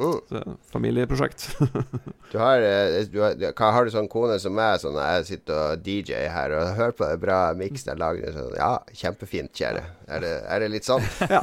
Mm. 0.00 0.20
Så, 0.28 0.56
familieprosjekt. 0.72 1.48
Du 2.30 2.38
har, 2.38 2.62
eh, 2.62 3.00
du 3.10 3.18
har, 3.18 3.34
har 3.74 3.84
du 3.84 3.90
sånn 3.90 4.06
kone 4.08 4.36
som 4.38 4.54
meg, 4.54 4.76
sånn 4.78 4.94
når 4.94 5.16
jeg 5.16 5.24
sitter 5.32 5.56
og 5.58 5.80
DJ 5.82 6.28
her 6.30 6.52
og 6.54 6.76
hører 6.78 6.94
på 6.94 7.06
en 7.08 7.18
bra 7.18 7.38
miks 7.58 7.88
jeg 7.88 7.98
lager? 7.98 8.30
Sånn, 8.36 8.52
ja, 8.54 8.68
kjempefint, 8.94 9.50
kjære. 9.58 9.82
Er 10.06 10.22
det, 10.22 10.30
er 10.46 10.62
det 10.62 10.68
litt 10.76 10.86
sånn? 10.86 11.02
Ja. 11.30 11.42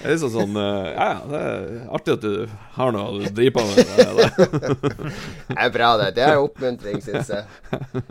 Det 0.00 0.06
er 0.06 0.14
liksom 0.14 0.30
sånn 0.32 0.54
eh, 0.56 0.90
Ja, 0.94 1.06
ja, 1.08 1.16
det 1.28 1.40
er 1.46 1.64
artig 1.96 2.14
at 2.14 2.22
du 2.22 2.52
har 2.76 2.92
noe 2.94 3.16
å 3.16 3.32
drive 3.36 3.52
på 3.56 3.64
med. 3.64 3.80
Det, 3.80 4.46
det. 4.54 5.10
Det 5.50 5.58
er 5.64 5.72
bra, 5.74 5.90
det. 6.00 6.10
Det 6.16 6.24
er 6.28 6.44
oppmuntring, 6.44 7.00
syns 7.04 7.32
jeg. 7.32 8.04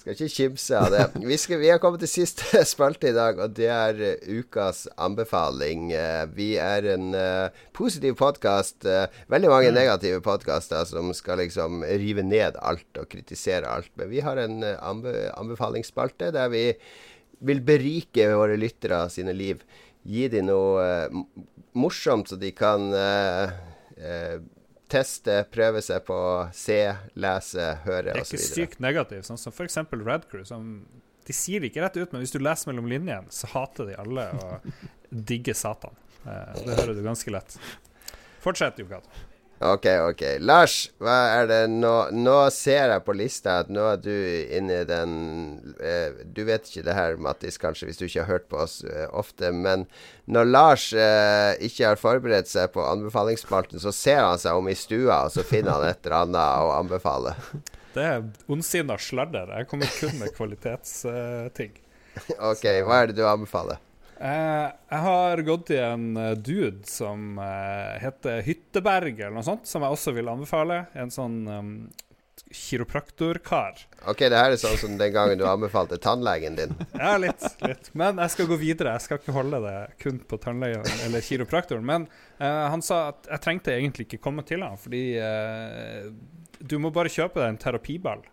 Skal 0.00 0.14
ikke 0.14 0.28
kimse 0.32 0.78
av 0.78 0.88
det. 0.92 1.04
Vi, 1.20 1.36
skal, 1.40 1.60
vi 1.60 1.68
har 1.68 1.80
kommet 1.82 2.00
til 2.02 2.10
siste 2.10 2.62
spalte 2.72 3.10
i 3.10 3.16
dag, 3.16 3.40
og 3.42 3.54
det 3.56 3.68
er 3.72 4.00
eh, 4.04 4.38
ukas 4.40 4.86
anbefaling. 4.96 5.90
Eh, 5.92 6.24
vi 6.34 6.48
er 6.62 6.88
en 6.94 7.10
uh, 7.12 7.60
positiv 7.76 8.16
podkast. 8.20 8.86
veldig 9.28 9.50
mange 9.52 9.74
negative 9.74 10.22
podkaster 10.24 10.88
som 10.88 11.12
skal 11.16 11.42
liksom 11.42 11.84
rive 11.84 12.24
ned 12.24 12.56
alt 12.62 13.00
og 13.00 13.10
kritisere 13.12 13.68
alt. 13.68 13.92
Men 14.00 14.10
vi 14.12 14.24
har 14.24 14.40
en 14.40 14.64
anbe 14.64 15.14
anbefalingsspalte 15.36 16.32
der 16.34 16.48
vi 16.52 16.64
vil 17.44 17.60
berike 17.62 18.30
våre 18.34 18.56
lyttere 18.58 19.04
sine 19.12 19.36
liv. 19.36 19.62
Gi 20.08 20.28
dem 20.32 20.48
noe 20.48 20.84
uh, 21.10 21.24
morsomt, 21.78 22.32
så 22.32 22.40
de 22.40 22.54
kan 22.56 22.88
uh, 22.94 23.52
teste, 24.90 25.42
prøve 25.52 25.82
seg 25.84 26.04
på, 26.08 26.16
se, 26.56 26.80
lese, 27.20 27.68
høre 27.84 28.14
Det 28.14 28.16
er 28.16 28.24
ikke 28.24 28.42
sykt 28.44 28.82
negativt, 28.82 29.28
sånn 29.28 29.40
som 29.40 29.54
f.eks. 29.54 29.78
Red 29.92 30.28
Crew. 30.30 30.44
Som, 30.48 30.68
de 31.28 31.36
sier 31.36 31.62
det 31.62 31.72
ikke 31.72 31.84
rett 31.84 31.98
ut, 32.00 32.12
men 32.14 32.24
hvis 32.24 32.34
du 32.34 32.40
leser 32.40 32.70
mellom 32.70 32.88
linjene, 32.90 33.28
så 33.34 33.50
hater 33.52 33.90
de 33.90 33.98
alle 34.00 34.28
og 34.38 34.70
digger 35.10 35.56
Satan. 35.58 35.96
Eh, 36.24 36.62
det 36.64 36.78
hører 36.80 36.96
du 36.96 37.02
ganske 37.04 37.32
lett. 37.32 37.58
Fortsett, 38.44 38.80
Jokad. 38.80 39.06
Ok, 39.58 39.86
ok. 40.10 40.22
Lars, 40.38 40.74
hva 41.02 41.16
er 41.40 41.48
det 41.50 41.62
nå 41.72 41.92
Nå 42.14 42.36
ser 42.54 42.92
jeg 42.92 43.02
på 43.02 43.14
lista 43.18 43.56
at 43.64 43.72
nå 43.74 43.88
er 43.90 43.96
du 44.04 44.12
inne 44.54 44.82
i 44.84 44.86
den 44.86 45.14
eh, 45.82 46.20
Du 46.30 46.44
vet 46.46 46.68
ikke 46.68 46.84
det 46.86 46.94
her, 46.94 47.18
Mattis, 47.18 47.58
kanskje, 47.58 47.88
hvis 47.88 47.98
du 47.98 48.04
ikke 48.06 48.22
har 48.22 48.30
hørt 48.36 48.46
på 48.52 48.60
oss 48.62 48.84
eh, 48.86 49.08
ofte, 49.10 49.50
men 49.50 49.88
når 50.30 50.46
Lars 50.52 50.84
eh, 50.92 51.56
ikke 51.66 51.88
har 51.88 51.98
forberedt 51.98 52.50
seg 52.50 52.70
på 52.74 52.84
anbefalingsspalten, 52.84 53.82
så 53.82 53.90
ser 53.94 54.22
han 54.22 54.38
seg 54.38 54.60
om 54.60 54.70
i 54.70 54.76
stua, 54.78 55.24
og 55.26 55.34
så 55.34 55.42
finner 55.46 55.74
han 55.74 55.88
et 55.88 56.06
eller 56.06 56.20
annet 56.20 56.68
å 56.68 56.72
anbefale. 56.76 57.34
Det 57.96 58.04
er 58.04 58.26
ondsinna 58.52 58.98
sladder. 59.00 59.50
Jeg 59.58 59.66
kommer 59.70 59.90
kun 59.98 60.18
med 60.20 60.34
kvalitetsting. 60.36 61.74
Ok, 62.50 62.64
hva 62.86 63.02
er 63.02 63.10
det 63.10 63.18
du 63.18 63.24
anbefaler? 63.26 63.78
Eh, 64.18 64.68
jeg 64.90 65.02
har 65.04 65.40
gått 65.46 65.68
til 65.70 65.78
en 65.84 66.10
eh, 66.18 66.34
dude 66.34 66.82
som 66.90 67.38
uh, 67.38 67.94
heter 68.02 68.42
Hytteberg, 68.42 69.14
eller 69.20 69.36
noe 69.38 69.46
sånt, 69.46 69.68
som 69.70 69.84
jeg 69.84 69.94
også 69.94 70.14
vil 70.16 70.30
anbefale. 70.32 70.80
En 70.98 71.12
sånn 71.14 71.36
um, 71.46 71.70
kiropraktorkar. 72.50 73.84
Ok, 74.10 74.24
det 74.26 74.40
her 74.40 74.54
er 74.54 74.58
sånn 74.58 74.78
som 74.80 74.96
den 74.98 75.14
gangen 75.14 75.38
du 75.38 75.44
anbefalte 75.46 76.00
tannlegen 76.02 76.58
din. 76.58 76.74
Ja, 76.98 77.14
litt, 77.20 77.46
litt. 77.62 77.92
Men 77.98 78.18
jeg 78.24 78.34
skal 78.34 78.50
gå 78.50 78.58
videre. 78.58 78.96
Jeg 78.96 79.06
skal 79.06 79.22
ikke 79.22 79.36
holde 79.36 79.62
det 79.62 79.76
kun 80.02 80.18
på 80.26 80.40
tannlegen 80.42 80.86
eller 81.06 81.22
kiropraktoren. 81.22 81.86
Men 81.86 82.08
uh, 82.40 82.66
han 82.72 82.82
sa 82.82 83.04
at 83.12 83.30
jeg 83.30 83.44
trengte 83.46 83.76
egentlig 83.76 84.08
ikke 84.08 84.24
komme 84.24 84.42
til 84.48 84.66
han, 84.66 84.80
fordi 84.80 85.04
du 86.58 86.74
må 86.82 86.90
bare 86.90 87.12
kjøpe 87.12 87.38
deg 87.38 87.52
en 87.52 87.62
terapiball. 87.62 88.26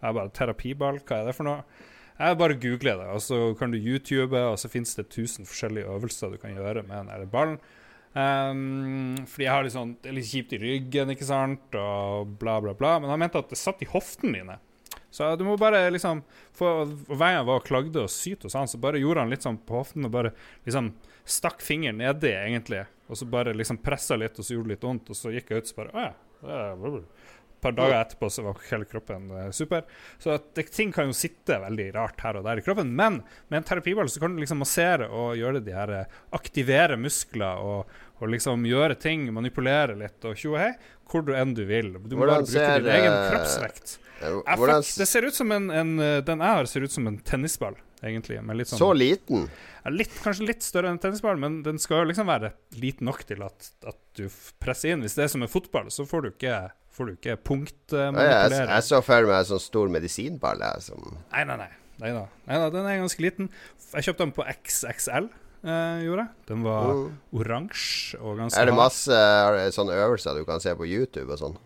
Jeg 0.00 0.16
bare 0.16 0.32
Terapiball, 0.32 1.00
hva 1.04 1.20
er 1.20 1.28
det 1.28 1.36
for 1.36 1.48
noe? 1.48 1.88
Jeg 2.20 2.36
bare 2.36 2.56
googler 2.60 2.98
det, 3.00 3.10
og 3.14 3.22
så 3.24 3.36
kan 3.56 3.72
du 3.72 3.78
YouTube, 3.78 4.36
og 4.36 4.58
så 4.60 4.68
finnes 4.68 4.92
det 4.98 5.06
1000 5.08 5.48
forskjellige 5.48 5.88
øvelser 5.88 6.34
du 6.34 6.40
kan 6.42 6.52
gjøre 6.52 6.82
med 6.84 7.08
den 7.08 7.30
ballen. 7.32 7.60
Um, 8.10 9.14
fordi 9.30 9.46
jeg 9.46 9.54
har 9.54 9.64
litt 9.64 9.76
sånn, 9.76 9.94
det 10.02 10.10
er 10.10 10.16
litt 10.18 10.28
kjipt 10.28 10.52
i 10.56 10.60
ryggen, 10.60 11.12
ikke 11.14 11.28
sant, 11.28 11.78
og 11.78 12.34
bla, 12.42 12.58
bla, 12.60 12.74
bla. 12.76 12.98
Men 13.00 13.12
han 13.14 13.22
mente 13.22 13.40
at 13.40 13.48
det 13.52 13.60
satt 13.60 13.80
i 13.80 13.88
hoftene 13.88 14.36
dine. 14.36 14.58
Så 15.10 15.32
du 15.40 15.46
må 15.46 15.56
bare 15.58 15.88
liksom 15.90 16.20
for, 16.54 16.84
og 16.84 17.16
Hver 17.18 17.40
var 17.42 17.56
og 17.56 17.64
klagde 17.66 18.04
og 18.04 18.12
syt 18.12 18.44
hos 18.46 18.54
han, 18.58 18.68
så 18.70 18.78
bare 18.82 19.00
gjorde 19.00 19.24
han 19.24 19.32
litt 19.32 19.46
sånn 19.46 19.58
på 19.66 19.80
hoften 19.80 20.06
og 20.06 20.12
bare 20.14 20.34
liksom 20.66 20.92
stakk 21.24 21.64
fingeren 21.64 21.98
nedi, 22.02 22.34
egentlig. 22.36 22.84
Og 23.10 23.18
så 23.18 23.26
bare 23.30 23.56
liksom 23.56 23.80
pressa 23.82 24.18
litt, 24.20 24.36
og 24.38 24.46
så 24.46 24.54
gjorde 24.54 24.70
det 24.70 24.76
litt 24.76 24.86
vondt, 24.86 25.10
og 25.10 25.18
så 25.18 25.32
gikk 25.34 25.50
jeg 25.50 25.62
ut 25.62 25.70
og 25.70 25.72
så 25.72 25.80
bare 25.80 25.94
Å 25.96 26.04
ja. 26.04 26.12
Det 27.60 27.66
par 27.66 27.74
dager 27.76 27.98
etterpå 28.00 28.30
så 28.32 28.42
var 28.42 28.60
hele 28.70 28.86
kroppen 28.88 29.30
eh, 29.36 29.50
super. 29.50 29.82
Så 30.18 30.38
det, 30.54 30.62
ting 30.72 30.92
kan 30.92 31.10
jo 31.10 31.16
sitte 31.16 31.58
veldig 31.60 31.90
rart 31.94 32.20
her 32.24 32.38
og 32.40 32.46
der 32.46 32.60
i 32.60 32.64
kroppen. 32.64 32.94
Men 32.96 33.20
med 33.48 33.60
en 33.60 33.66
terapiball 33.68 34.08
så 34.08 34.22
kan 34.22 34.32
du 34.32 34.40
liksom 34.40 34.62
massere 34.64 35.10
og 35.12 35.36
gjøre 35.36 35.60
de 35.64 35.74
her 35.76 35.92
eh, 35.98 36.16
Aktivere 36.32 36.96
muskler 36.96 37.60
og, 37.60 37.90
og 38.20 38.32
liksom 38.32 38.64
gjøre 38.64 38.96
ting, 39.00 39.28
manipulere 39.34 39.98
litt 39.98 40.24
og 40.24 40.38
tjo 40.40 40.54
og 40.54 40.62
hei, 40.62 40.70
hvor 41.10 41.26
du 41.26 41.34
enn 41.36 41.52
du 41.58 41.66
vil. 41.68 41.92
Du 42.00 42.16
må 42.16 42.24
Hvordan 42.24 42.46
bare 42.46 42.48
bruke 42.48 42.80
din 42.80 42.94
egen 42.96 43.12
eh, 43.12 43.28
kroppsvekt. 43.34 43.98
Hvordan 44.20 44.88
det 45.02 45.08
ser 45.08 45.28
ut 45.28 45.36
som 45.36 45.52
en, 45.52 45.70
en 45.72 45.94
Den 46.24 46.42
jeg 46.44 46.56
har, 46.56 46.66
ser 46.68 46.84
ut 46.84 46.92
som 46.92 47.06
en 47.08 47.20
tennisball, 47.24 47.76
egentlig. 48.02 48.38
Litt 48.56 48.68
sånn, 48.70 48.78
Så 48.80 48.88
liten? 48.96 49.48
Ja, 49.84 49.90
litt, 49.90 50.12
kanskje 50.24 50.46
litt 50.48 50.62
større 50.62 50.88
enn 50.90 50.98
en 50.98 51.02
tennisball, 51.02 51.38
men 51.40 51.62
den 51.66 51.78
skal 51.78 52.02
jo 52.04 52.10
liksom 52.10 52.26
være 52.30 52.52
liten 52.80 53.06
nok 53.08 53.24
til 53.28 53.42
at, 53.46 53.70
at 53.86 53.98
du 54.16 54.28
presser 54.60 54.92
inn. 54.94 55.02
Hvis 55.04 55.14
det 55.16 55.24
er 55.24 55.32
som 55.32 55.42
en 55.42 55.48
fotball, 55.52 55.90
så 55.90 56.06
får 56.08 56.22
du 56.22 56.30
ikke, 56.34 56.56
får 56.96 57.06
du 57.06 57.12
ikke 57.18 57.30
Å 57.30 57.34
ja, 57.34 57.36
jeg, 57.36 57.44
punktmanipulere. 57.50 58.70
jeg 58.74 58.82
så 58.88 59.02
for 59.04 59.28
meg 59.30 59.38
en 59.40 59.50
sånn 59.52 59.62
stor 59.64 59.88
medisinball. 59.88 60.64
Som 60.84 61.04
Nei, 61.32 61.44
nei, 61.44 61.56
nei. 61.56 61.70
Nei 62.00 62.10
da. 62.16 62.26
Nei 62.48 62.56
da, 62.62 62.70
den 62.72 62.86
er 62.88 63.00
ganske 63.02 63.20
liten. 63.20 63.50
Jeg 63.92 64.06
kjøpte 64.08 64.24
den 64.24 64.32
på 64.32 64.44
XXL, 64.48 65.26
eh, 65.64 65.98
gjorde 66.06 66.22
jeg. 66.24 66.30
Den 66.48 66.62
var 66.64 66.94
Mm. 66.94 67.18
oransje 67.36 68.20
og 68.20 68.38
ganske 68.38 68.58
Er 68.60 68.64
det 68.70 68.74
masse 68.74 69.10
det 69.56 69.74
sånne 69.74 69.92
øvelser 70.00 70.34
du 70.38 70.44
kan 70.48 70.60
se 70.60 70.72
på 70.74 70.86
YouTube 70.88 71.30
og 71.32 71.38
sånn? 71.38 71.58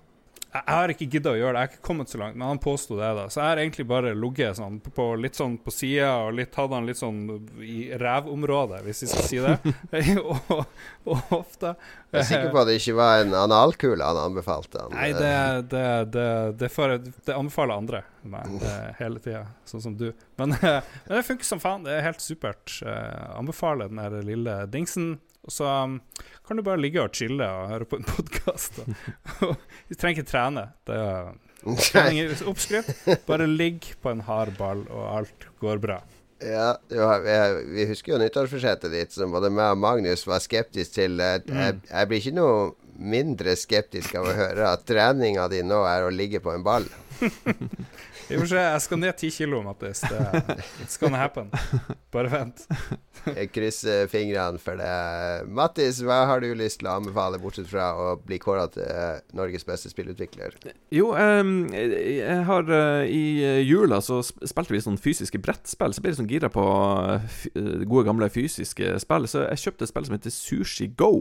Jeg 0.54 0.70
har 0.70 0.92
ikke 0.92 1.06
gidda 1.10 1.32
å 1.32 1.38
gjøre 1.38 1.50
det, 1.50 1.62
jeg 1.62 1.66
har 1.66 1.72
ikke 1.72 1.86
kommet 1.88 2.10
så 2.12 2.18
langt, 2.20 2.36
men 2.38 2.46
han 2.46 2.60
påsto 2.62 2.94
det, 2.94 3.08
da. 3.18 3.24
Så 3.26 3.40
jeg 3.40 3.50
har 3.50 3.60
egentlig 3.64 3.86
bare 3.90 4.12
ligget 4.14 4.60
sånn 4.60 4.76
på, 4.84 4.92
på 4.94 5.06
litt 5.18 5.34
sånn 5.34 5.56
på 5.58 5.72
sida 5.74 6.12
og 6.28 6.36
litt 6.38 6.54
hadde 6.54 6.78
han 6.78 6.86
litt 6.86 7.00
sånn 7.00 7.18
i 7.58 7.88
rævområdet, 7.98 8.84
hvis 8.86 9.02
vi 9.02 9.08
skal 9.10 9.26
si 9.26 9.40
det. 9.42 9.56
og, 10.22 10.62
og 11.10 11.24
hofta. 11.32 11.74
Jeg 12.14 12.20
er 12.20 12.28
sikker 12.28 12.54
på 12.54 12.62
at 12.62 12.70
det 12.70 12.78
ikke 12.78 12.94
var 13.00 13.24
en 13.24 13.34
analkule 13.40 14.06
han 14.06 14.22
anbefalte. 14.28 14.84
Han. 14.84 14.94
Nei, 14.94 15.10
det, 15.18 15.34
det, 15.74 15.84
det, 16.14 16.30
det, 16.62 16.70
for, 16.70 17.00
det 17.02 17.34
anbefaler 17.34 17.74
andre 17.74 18.04
meg 18.22 18.62
hele 19.00 19.18
tida, 19.26 19.44
sånn 19.66 19.82
som 19.82 19.98
du. 19.98 20.12
Men, 20.38 20.54
men 20.62 21.16
det 21.18 21.26
funker 21.26 21.50
som 21.50 21.62
faen. 21.62 21.82
Det 21.82 21.98
er 21.98 22.06
helt 22.12 22.22
supert. 22.22 22.78
Eh, 22.86 23.30
anbefaler 23.34 23.90
den 23.90 24.02
der 24.06 24.22
lille 24.30 24.60
dingsen. 24.70 25.16
Og 25.44 25.52
så 25.52 25.68
um, 25.84 25.98
kan 26.46 26.56
du 26.58 26.64
bare 26.64 26.80
ligge 26.80 27.02
og 27.02 27.12
chille 27.16 27.44
og 27.44 27.70
høre 27.72 27.88
på 27.88 28.00
en 28.00 28.06
podkast. 28.14 28.80
Du 28.80 29.94
trenger 29.96 30.22
ikke 30.22 30.30
trene. 30.30 30.68
Det 30.88 30.98
er 30.98 31.32
trening 31.90 32.20
er 32.24 32.44
oppskrift. 32.48 33.06
Bare 33.28 33.48
ligg 33.48 33.92
på 34.02 34.12
en 34.12 34.24
hard 34.26 34.56
ball, 34.58 34.84
og 34.92 35.06
alt 35.18 35.48
går 35.62 35.80
bra. 35.84 36.00
Ja, 36.44 36.74
jo, 36.92 37.04
jeg, 37.24 37.60
Vi 37.72 37.86
husker 37.88 38.14
jo 38.14 38.20
nyttårsforsettet 38.20 38.92
ditt, 38.92 39.14
som 39.14 39.32
både 39.32 39.52
meg 39.54 39.76
og 39.76 39.80
Magnus 39.80 40.26
var 40.28 40.42
skeptisk 40.44 40.96
til. 40.98 41.20
Jeg, 41.22 41.44
Jeg, 41.48 41.78
jeg 41.88 42.10
blir 42.10 42.20
ikke 42.20 42.36
noe 42.36 42.56
mindre 42.94 43.56
skeptisk 43.58 44.14
av 44.20 44.28
å 44.28 44.34
høre 44.36 44.68
at 44.70 44.84
treninga 44.86 45.48
di 45.50 45.62
nå 45.66 45.80
er 45.88 46.04
å 46.06 46.12
ligge 46.12 46.42
på 46.44 46.52
en 46.54 46.66
ball. 46.66 46.86
Vi 48.28 48.38
får 48.38 48.46
se. 48.46 48.60
Jeg 48.60 48.82
skal 48.84 49.00
ned 49.00 49.16
ti 49.20 49.30
kilo, 49.34 49.60
Mattis. 49.64 50.00
Det, 50.00 50.20
it's 50.84 50.96
gonna 51.00 51.20
happen. 51.20 51.50
Bare 52.14 52.30
vent. 52.32 52.64
Jeg 53.24 53.50
krysser 53.54 54.08
fingrene 54.12 54.60
for 54.62 54.80
det. 54.80 54.94
Mattis, 55.54 56.00
hva 56.04 56.22
har 56.28 56.42
du 56.44 56.50
lyst 56.56 56.80
til 56.80 56.88
å 56.90 56.96
anbefale, 56.98 57.40
bortsett 57.42 57.68
fra 57.70 57.90
å 57.96 58.08
bli 58.20 58.38
kåra 58.42 58.66
til 58.72 58.84
eh, 58.86 59.20
Norges 59.36 59.66
beste 59.68 59.92
spillutvikler? 59.92 60.56
Jo, 60.94 61.12
um, 61.14 61.54
jeg 61.74 62.40
har 62.48 62.68
uh, 62.70 63.04
I 63.04 63.24
eh, 63.44 63.62
jula 63.64 64.00
så 64.04 64.20
spilte 64.24 64.74
vi 64.74 64.82
sånn 64.84 65.00
fysiske 65.00 65.40
brettspill, 65.42 65.94
så 65.94 66.04
ble 66.04 66.14
jeg 66.14 66.20
sånn 66.20 66.30
gira 66.30 66.52
på 66.52 66.64
gode, 67.54 68.06
gamle 68.08 68.30
fysiske 68.32 68.96
spill. 69.02 69.28
Så 69.30 69.46
jeg 69.48 69.66
kjøpte 69.66 69.88
et 69.88 69.94
spill 69.94 70.08
som 70.08 70.18
heter 70.18 70.34
Sushi 70.34 70.90
Go. 70.98 71.14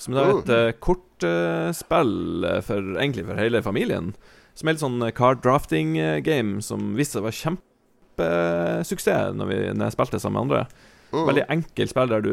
Som 0.00 0.16
er 0.18 0.32
et 0.32 0.50
uh, 0.50 0.70
kortspill 0.82 2.46
uh, 2.46 2.58
for 2.66 2.96
egentlig 2.98 3.28
for 3.28 3.38
hele 3.38 3.62
familien. 3.62 4.14
Som 4.54 4.68
er 4.68 4.76
litt 4.76 4.84
sånn 4.84 5.02
eh, 5.02 5.10
card 5.14 5.42
drafting-game 5.42 6.60
som 6.62 6.92
viste 6.98 7.18
seg 7.18 7.26
være 7.26 7.40
kjempesuksess 8.16 9.34
når, 9.34 9.46
vi- 9.50 9.72
når 9.74 9.88
jeg 9.88 9.96
spilte 9.98 10.20
sammen 10.22 10.38
med 10.38 10.44
andre. 10.48 10.66
Mm. 11.14 11.26
Veldig 11.28 11.42
enkelt 11.54 11.90
spill 11.92 12.08
der 12.10 12.22
du 12.24 12.30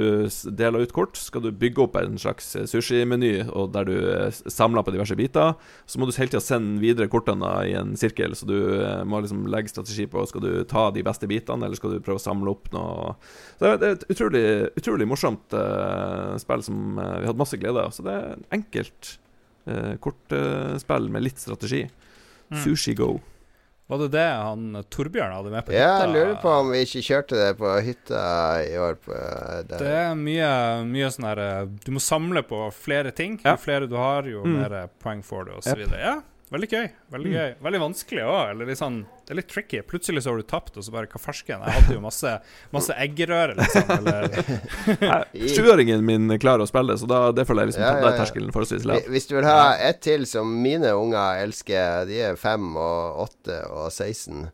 deler 0.57 0.81
ut 0.81 0.93
kort. 0.93 1.15
Skal 1.21 1.41
du 1.43 1.51
bygge 1.53 1.83
opp 1.83 1.95
en 1.99 2.15
slags 2.17 2.55
eh, 2.57 2.63
sushimeny, 2.65 3.43
der 3.75 3.85
du 3.85 3.93
eh, 4.09 4.31
samler 4.49 4.81
på 4.81 4.93
diverse 4.95 5.13
biter. 5.17 5.53
Så 5.85 5.99
må 6.01 6.07
du 6.09 6.13
hele 6.17 6.31
tida 6.33 6.41
sende 6.41 6.81
videre 6.81 7.05
kortene 7.07 7.51
i 7.69 7.75
en 7.77 7.93
sirkel, 7.99 8.33
så 8.33 8.47
du 8.49 8.55
eh, 8.81 9.03
må 9.05 9.19
liksom 9.21 9.43
legge 9.53 9.69
strategi 9.69 10.07
på 10.09 10.23
Skal 10.31 10.41
du 10.41 10.63
ta 10.65 10.87
de 10.95 11.03
beste 11.05 11.29
bitene, 11.29 11.65
eller 11.67 11.77
skal 11.77 11.93
du 11.93 11.99
prøve 12.01 12.17
å 12.17 12.25
samle 12.25 12.49
opp 12.55 12.71
noe 12.73 13.13
Så 13.59 13.69
det 13.69 13.71
er- 13.85 13.91
et 13.99 14.05
utrolig, 14.15 14.45
utrolig 14.81 15.07
morsomt 15.13 15.53
uh, 15.53 16.33
spill 16.41 16.63
som 16.65 16.97
eh, 16.97 17.19
vi 17.21 17.29
hadde 17.29 17.37
masse 17.43 17.57
glede 17.61 17.85
av. 17.85 17.93
Så 17.93 18.01
det 18.07 18.17
er 18.17 18.41
enkelt 18.57 19.17
uh, 19.69 19.93
kortspill 20.01 21.09
med 21.13 21.21
litt 21.29 21.37
strategi. 21.37 21.83
Mm. 22.51 22.63
Sushi 22.63 22.93
Go. 22.95 23.19
Var 23.91 23.97
det 24.05 24.07
det 24.13 24.25
han 24.31 24.77
Torbjørn 24.89 25.33
hadde 25.35 25.49
med 25.51 25.65
på 25.67 25.73
hytta? 25.73 25.81
Ja, 25.83 25.97
jeg 26.05 26.11
lurer 26.13 26.35
på 26.39 26.51
om 26.61 26.69
vi 26.71 26.79
ikke 26.85 27.01
kjørte 27.03 27.35
det 27.35 27.49
på 27.59 27.71
hytta 27.83 28.21
i 28.63 28.77
år. 28.79 28.95
På, 29.03 29.11
eh. 29.11 29.63
Det 29.67 29.81
er 29.81 30.13
mye, 30.15 30.51
mye 30.87 31.09
sånn 31.11 31.27
her 31.27 31.41
eh, 31.43 31.65
Du 31.83 31.91
må 31.91 31.99
samle 31.99 32.43
på 32.47 32.61
flere 32.71 33.11
ting. 33.11 33.35
Ja. 33.43 33.57
Jo 33.57 33.63
flere 33.65 33.89
du 33.91 33.97
har, 33.99 34.23
jo 34.31 34.45
Mm. 34.47 34.55
mer 34.61 34.87
poeng 35.03 35.19
får 35.27 35.45
du, 35.49 35.51
osv. 35.59 35.73
Yep. 35.73 35.77
videre 35.83 35.99
Ja, 36.05 36.15
veldig 36.51 36.67
gøy. 36.69 36.87
Veldig 37.11 37.31
Mm. 37.31 37.35
gøy 37.37 37.53
Veldig 37.63 37.79
vanskelig 37.81 38.23
òg. 38.27 38.61
Sånn 38.77 39.05
Det 39.25 39.31
er 39.31 39.35
litt 39.39 39.47
tricky. 39.47 39.81
Plutselig 39.87 40.23
så 40.23 40.31
har 40.33 40.37
du 40.37 40.43
tapt, 40.43 40.75
og 40.77 40.83
så 40.83 40.91
bare 40.91 41.07
Hva 41.07 41.19
farsken? 41.23 41.61
Jeg 41.63 41.73
hadde 41.77 41.93
jo 41.95 42.01
masse, 42.03 42.33
masse 42.73 42.91
eggerøre, 42.99 43.55
liksom. 43.55 43.91
Eller 43.97 45.25
Sjuåringen 45.55 46.03
min 46.05 46.27
klarer 46.39 46.65
å 46.65 46.67
spille, 46.69 46.97
så 46.99 47.07
da, 47.07 47.21
det 47.31 47.45
føler 47.47 47.63
jeg 47.65 47.73
liksom 47.73 47.83
Ja, 47.85 47.93
ja, 47.95 48.01
ja. 48.03 48.09
er 48.13 48.19
terskelen 48.19 48.51
forholdsvis 48.55 48.85
lav. 48.89 49.07
Hvis 49.11 49.27
du 49.29 49.35
vil 49.37 49.47
ha 49.47 49.75
ett 49.77 50.01
til 50.03 50.25
som 50.29 50.51
mine 50.61 50.91
unger 50.97 51.41
elsker, 51.45 52.05
de 52.09 52.19
er 52.31 52.35
fem 52.39 52.73
og 52.75 53.23
åtte 53.29 53.61
og 53.71 53.87
16, 53.91 54.51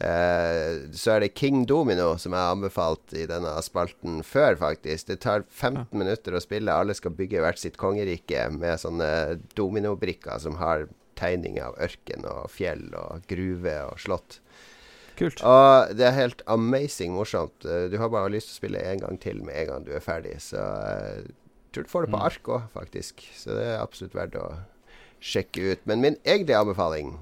eh, 0.00 0.82
så 0.92 1.14
er 1.16 1.20
det 1.24 1.34
King 1.38 1.64
Domino 1.68 2.10
som 2.20 2.34
jeg 2.34 2.42
har 2.42 2.54
anbefalt 2.56 3.14
i 3.16 3.24
denne 3.30 3.54
spalten 3.64 4.20
før, 4.26 4.58
faktisk. 4.60 5.06
Det 5.12 5.20
tar 5.24 5.44
15 5.48 5.86
minutter 5.96 6.36
å 6.36 6.42
spille. 6.42 6.72
Alle 6.74 6.94
skal 6.98 7.14
bygge 7.16 7.40
hvert 7.44 7.60
sitt 7.62 7.78
kongerike 7.80 8.48
med 8.52 8.80
sånne 8.82 9.10
dominobrikker 9.56 10.40
som 10.42 10.58
har 10.60 10.88
tegninger 11.16 11.64
av 11.70 11.78
ørken 11.86 12.24
og 12.28 12.50
fjell 12.52 12.86
og 12.98 13.24
gruve 13.30 13.76
og 13.90 13.98
slott. 14.02 14.40
Kult. 15.16 15.40
Og 15.48 15.94
det 15.96 16.04
er 16.04 16.12
helt 16.18 16.42
amazing 16.52 17.14
morsomt. 17.16 17.64
Eh, 17.64 17.86
Du 17.88 17.96
har 17.98 18.10
bare 18.12 18.28
lyst 18.34 18.50
til 18.50 18.56
å 18.56 18.60
spille 18.60 18.82
en 18.84 19.00
gang 19.00 19.18
til 19.22 19.42
med 19.42 19.56
en 19.62 19.66
gang 19.70 19.84
du 19.86 19.92
er 19.96 20.04
ferdig. 20.04 20.34
Så 20.44 20.60
eh, 20.60 21.22
jeg 21.24 21.72
tror 21.72 21.86
du 21.86 21.92
får 21.92 22.06
det 22.06 22.12
på 22.12 22.18
Mm. 22.20 22.26
ark 22.28 22.50
òg, 22.52 22.66
faktisk. 22.74 23.24
Så 23.36 23.56
det 23.56 23.64
er 23.64 23.80
absolutt 23.82 24.14
verdt 24.14 24.36
å 24.36 24.50
sjekke 25.20 25.72
ut. 25.72 25.86
Men 25.88 26.00
min 26.04 26.16
egentlige 26.24 26.60
anbefaling, 26.60 27.14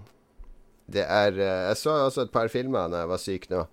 det 0.90 1.06
er 1.06 1.38
eh, 1.38 1.68
Jeg 1.70 1.76
så 1.80 1.94
også 2.08 2.22
et 2.26 2.32
par 2.34 2.48
filmer 2.48 2.90
da 2.90 3.04
jeg 3.04 3.08
var 3.14 3.22
syk 3.22 3.46
nå. 3.50 3.66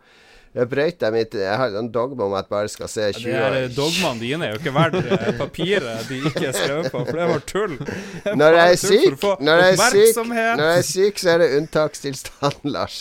Jeg 0.52 0.68
brøyt 0.68 0.97
dem 0.99 1.14
mitt 1.16 1.36
Jeg 1.39 1.56
har 1.62 1.76
en 1.80 1.88
dogme 1.93 2.26
om 2.26 2.34
at 2.36 2.43
jeg 2.43 2.52
bare 2.52 2.68
skal 2.74 2.89
se 2.91 3.06
20 3.16 3.32
her 3.32 3.54
år. 3.56 3.68
dogmene 3.76 4.20
dine 4.20 4.45
er 4.47 4.52
jo 4.52 4.60
ikke 4.60 4.74
verdt 4.76 4.97
eh, 4.99 5.30
papiret 5.39 6.10
de 6.10 6.18
ikke 6.28 6.43
er 6.49 6.58
skrevet 6.58 6.89
på, 6.91 7.04
for 7.08 7.20
det 7.22 7.28
var 7.30 7.45
tull. 7.47 7.78
Når 8.41 8.58
jeg 8.58 8.74
er 8.74 8.82
syk, 8.82 9.24
når 9.39 9.62
jeg 9.64 9.78
er 9.78 9.95
syk, 9.95 10.20
når 10.28 10.66
jeg 10.66 10.78
er 10.82 10.88
syk 10.89 11.22
så 11.24 11.30
er 11.34 11.38
det 11.43 11.47
unntakstilstand, 11.62 12.60
Lars. 12.76 12.99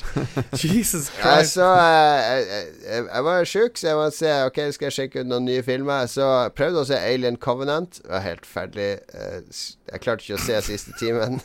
Jesus 0.54 1.10
Jeg, 1.10 1.18
Christ. 1.24 1.52
så, 1.58 1.66
eh, 1.74 2.22
jeg, 2.30 2.64
jeg, 2.86 3.04
jeg 3.10 3.24
var 3.30 3.44
sjuk, 3.56 3.76
så 3.82 3.90
jeg 3.90 3.98
måtte 4.04 4.16
se 4.20 4.36
Ok, 4.46 4.62
skal 4.78 4.86
jeg 4.92 4.98
sjekke 5.00 5.24
ut 5.24 5.30
noen 5.34 5.48
nye 5.50 5.66
filmer. 5.66 6.06
Så 6.10 6.22
jeg 6.44 6.54
prøvde 6.60 6.84
å 6.84 6.88
se 6.88 7.02
Alien 7.02 7.36
Covenant. 7.42 7.98
Det 8.04 8.14
var 8.14 8.26
helt 8.30 8.46
ferdig. 8.46 8.90
Eh, 9.10 9.40
Jeg 9.90 10.00
klarte 10.06 10.22
ikke 10.22 10.38
å 10.38 10.44
se 10.46 10.62
siste 10.70 10.94
timen. 11.02 11.40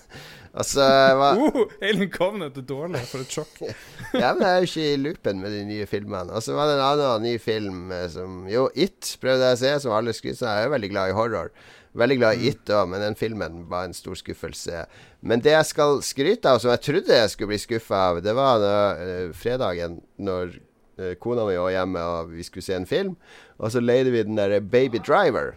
Og 0.55 0.71
hva... 1.19 1.29
Uh, 1.35 1.61
Alien 1.83 2.11
Covenant 2.11 2.57
er 2.57 2.65
dårlig, 2.67 3.01
for 3.09 3.23
et 3.25 3.37
sjokk. 3.37 3.55
Ja, 4.15 4.31
men 4.33 4.45
jeg 4.45 4.51
er 4.51 4.61
jo 4.61 4.69
ikke 4.69 4.85
i 4.87 4.99
loopen 5.01 5.41
med 5.43 5.51
de 5.51 5.63
nye 5.67 5.87
filmene. 5.89 6.31
Og 6.31 6.43
så 6.43 6.55
var 6.55 6.69
det 6.69 6.77
en 6.77 6.85
annen 6.85 7.25
ny 7.25 7.33
film 7.41 7.89
eh, 7.91 8.05
som 8.11 8.45
Jo, 8.47 8.69
It 8.71 9.15
prøvde 9.21 9.49
jeg 9.49 9.57
å 9.57 9.61
se, 9.63 9.73
som 9.83 9.95
alle 9.95 10.13
skryter 10.15 10.47
av. 10.47 10.61
Jeg 10.61 10.69
er 10.69 10.75
veldig 10.75 10.91
glad 10.93 11.11
i 11.11 11.17
horror. 11.17 11.51
Veldig 11.95 12.17
glad 12.19 12.39
i 12.39 12.51
It 12.51 12.71
òg, 12.71 12.87
men 12.91 13.03
den 13.03 13.17
filmen 13.19 13.65
var 13.71 13.87
en 13.87 13.95
stor 13.95 14.15
skuffelse. 14.19 14.85
Men 15.25 15.43
det 15.43 15.55
jeg 15.55 15.71
skal 15.71 15.99
skryte 16.05 16.51
av, 16.51 16.61
som 16.63 16.71
jeg 16.73 16.83
trodde 16.87 17.19
jeg 17.19 17.33
skulle 17.33 17.51
bli 17.51 17.59
skuffa 17.59 18.01
av, 18.11 18.23
det 18.23 18.35
var 18.35 18.63
da, 18.63 18.77
uh, 18.95 19.35
fredagen 19.35 19.99
når 20.19 20.57
uh, 21.01 21.13
kona 21.23 21.47
mi 21.47 21.59
var 21.59 21.75
hjemme 21.75 22.07
og 22.15 22.33
vi 22.35 22.47
skulle 22.47 22.67
se 22.67 22.75
en 22.75 22.87
film, 22.87 23.15
og 23.59 23.71
så 23.71 23.83
leide 23.83 24.11
vi 24.15 24.23
den 24.27 24.39
derre 24.39 24.59
Baby 24.63 24.99
Driver. 25.03 25.55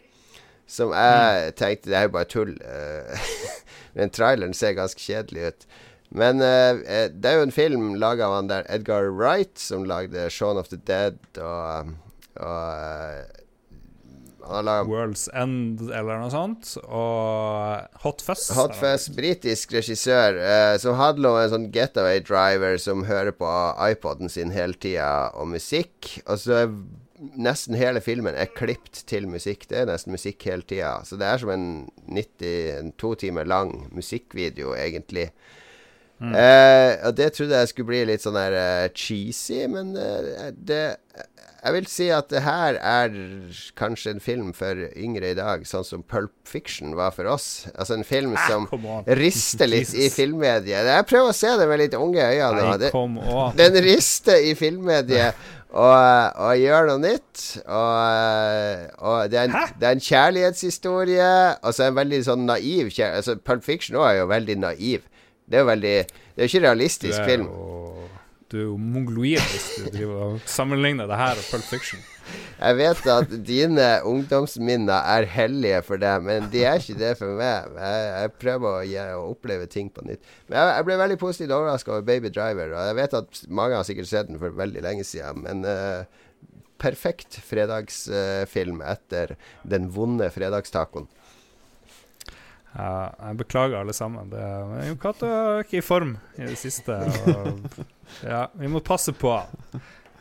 Som 0.69 0.91
jeg 0.93 1.55
tenkte 1.57 1.89
Det 1.89 1.97
er 1.97 2.07
jo 2.07 2.15
bare 2.19 2.29
tull. 2.29 2.51
Men 3.97 4.13
traileren 4.15 4.57
ser 4.57 4.77
ganske 4.79 5.01
kjedelig 5.01 5.53
ut. 5.53 5.69
Men 6.09 6.41
eh, 6.41 6.81
eh, 6.89 7.09
det 7.13 7.31
er 7.31 7.41
jo 7.41 7.49
en 7.49 7.55
film 7.55 7.89
laga 8.01 8.29
av 8.29 8.39
han 8.39 8.53
der 8.53 8.69
Edgar 8.73 9.11
Wright, 9.13 9.59
som 9.61 9.85
lagde 9.89 10.31
Shaun 10.33 10.61
of 10.61 10.71
the 10.73 10.81
Dead 10.89 11.21
og, 11.37 11.93
og 12.41 12.63
eh, 12.73 13.39
laga 14.49 14.87
World's 14.89 15.27
End 15.37 15.83
eller 15.91 16.23
noe 16.23 16.33
sånt. 16.33 16.71
Og 16.85 18.01
Hot 18.05 18.25
Fuzz. 18.25 18.49
Hot 18.57 18.77
Fuzz, 18.79 19.11
britisk 19.13 19.75
regissør, 19.77 20.39
eh, 20.41 20.77
som 20.81 20.97
handler 20.99 21.35
om 21.35 21.41
en 21.43 21.53
sånn 21.53 21.69
getaway 21.75 22.23
driver 22.25 22.79
som 22.81 23.05
hører 23.09 23.37
på 23.37 23.53
iPoden 23.91 24.33
sin 24.33 24.55
hele 24.55 24.79
tida, 24.81 25.29
og 25.37 25.53
musikk. 25.53 26.15
Og 26.27 26.41
så 26.41 26.65
nesten 27.19 27.77
hele 27.79 28.03
filmen 28.05 28.37
er 28.39 28.51
klipt 28.55 29.05
til 29.11 29.29
musikk. 29.31 29.69
Det 29.71 29.83
er 29.83 29.89
nesten 29.91 30.15
musikk 30.15 30.45
hele 30.49 30.67
tida. 30.67 30.99
Så 31.05 31.19
det 31.21 31.29
er 31.29 31.41
som 31.43 31.53
en 31.55 31.71
90, 32.07 32.53
en 32.79 32.93
to 33.01 33.15
timer 33.19 33.49
lang 33.49 33.89
musikkvideo, 33.95 34.75
egentlig. 34.79 35.31
Eh, 36.19 36.93
og 37.07 37.15
det 37.15 37.33
trodde 37.37 37.59
jeg 37.61 37.71
skulle 37.71 37.93
bli 37.93 38.01
litt 38.09 38.25
sånn 38.25 38.35
der 38.35 38.55
uh, 38.59 38.87
cheesy, 38.91 39.69
men 39.71 39.93
uh, 39.95 40.49
det 40.51 40.99
Jeg 41.59 41.75
vil 41.75 41.87
si 41.91 42.09
at 42.15 42.27
det 42.31 42.43
her 42.43 42.75
er 42.79 43.15
kanskje 43.79 44.13
en 44.15 44.23
film 44.23 44.51
for 44.55 44.79
yngre 44.99 45.31
i 45.31 45.37
dag, 45.39 45.63
sånn 45.67 45.87
som 45.87 46.03
Pulp 46.07 46.35
Fiction 46.47 46.95
var 46.99 47.11
for 47.15 47.27
oss. 47.31 47.67
Altså 47.75 47.97
en 47.99 48.07
film 48.07 48.37
som 48.47 48.69
rister 49.19 49.67
litt 49.71 49.91
i 50.05 50.07
filmmediet. 50.15 50.87
Jeg 50.87 51.07
prøver 51.11 51.33
å 51.33 51.39
se 51.39 51.51
det 51.59 51.67
med 51.71 51.83
litt 51.83 51.97
unge 51.99 52.23
øyne. 52.23 52.63
Nei, 52.63 52.79
den 53.59 53.81
rister 53.87 54.39
i 54.39 54.55
filmmediet 54.59 55.35
og, 55.69 56.39
og 56.41 56.53
gjør 56.57 56.89
noe 56.89 57.01
nytt. 57.03 57.43
Og, 57.67 58.87
og 59.05 59.31
det, 59.31 59.41
er 59.41 59.51
en, 59.51 59.75
det 59.81 59.89
er 59.89 59.97
en 59.97 60.05
kjærlighetshistorie, 60.05 61.33
og 61.63 61.75
så 61.77 61.85
er 61.85 61.93
en 61.93 62.01
veldig 62.01 62.23
sånn 62.25 62.47
naiv 62.49 62.89
kjærlighet. 62.89 63.19
Altså, 63.21 63.37
Pulp 63.45 63.67
Fiction 63.67 63.99
òg 64.01 64.09
er 64.11 64.21
jo 64.23 64.31
veldig 64.33 64.59
naiv. 64.65 65.05
Det 65.49 65.61
er 65.61 65.65
jo 65.65 65.71
veldig 65.71 65.97
Det 66.09 66.45
er 66.45 66.47
jo 66.47 66.51
ikke 66.53 66.65
realistisk 66.67 67.25
film. 67.29 67.47
Du 68.53 68.59
er 68.61 68.79
mongoloid 68.81 69.43
hvis 69.51 69.67
du 69.77 69.89
driver 69.93 70.23
og 70.25 70.47
sammenligner 70.49 71.09
det 71.11 71.19
her 71.21 71.41
og 71.41 71.51
Pulp 71.51 71.67
Fiction. 71.69 72.01
Jeg 72.59 72.77
vet 72.77 73.07
at 73.13 73.35
dine 73.47 73.87
ungdomsminner 74.09 75.07
er 75.17 75.29
hellige 75.31 75.81
for 75.87 76.01
deg, 76.01 76.25
men 76.27 76.49
de 76.53 76.65
er 76.67 76.81
ikke 76.81 76.99
det 76.99 77.13
for 77.21 77.39
meg. 77.39 77.69
Jeg, 77.79 78.07
jeg 78.13 78.33
prøver 78.43 78.69
å, 78.69 78.87
gi, 78.89 78.97
å 79.17 79.27
oppleve 79.31 79.69
ting 79.71 79.91
på 79.95 80.05
nytt. 80.09 80.25
Men 80.49 80.59
jeg, 80.59 80.73
jeg 80.77 80.89
ble 80.89 80.99
veldig 81.03 81.19
positivt 81.23 81.55
overraska 81.57 81.95
over 81.95 82.09
Baby 82.09 82.33
Driver. 82.35 82.75
Og 82.75 82.91
jeg 82.91 82.99
vet 82.99 83.19
at 83.21 83.43
mange 83.61 83.79
har 83.79 83.87
sikkert 83.89 84.11
sett 84.11 84.33
den 84.33 84.41
for 84.43 84.57
veldig 84.59 84.85
lenge 84.85 85.07
siden, 85.09 85.45
men 85.47 85.63
uh, 85.65 86.03
perfekt 86.83 87.39
fredagsfilm 87.47 88.83
etter 88.87 89.37
den 89.67 89.89
vonde 89.95 90.29
fredagstacoen. 90.35 91.09
Ja, 92.75 93.11
jeg 93.29 93.39
beklager 93.41 93.81
alle 93.81 93.95
sammen. 93.97 94.29
Det 94.33 94.43
men 94.71 94.99
Cato 95.01 95.29
er 95.29 95.63
ikke 95.65 95.81
i 95.81 95.85
form 95.85 96.17
i 96.37 96.45
det 96.47 96.59
siste. 96.61 96.99
Og, 97.33 97.63
ja, 98.23 98.47
vi 98.59 98.71
må 98.71 98.83
passe 98.85 99.15
på. 99.17 99.33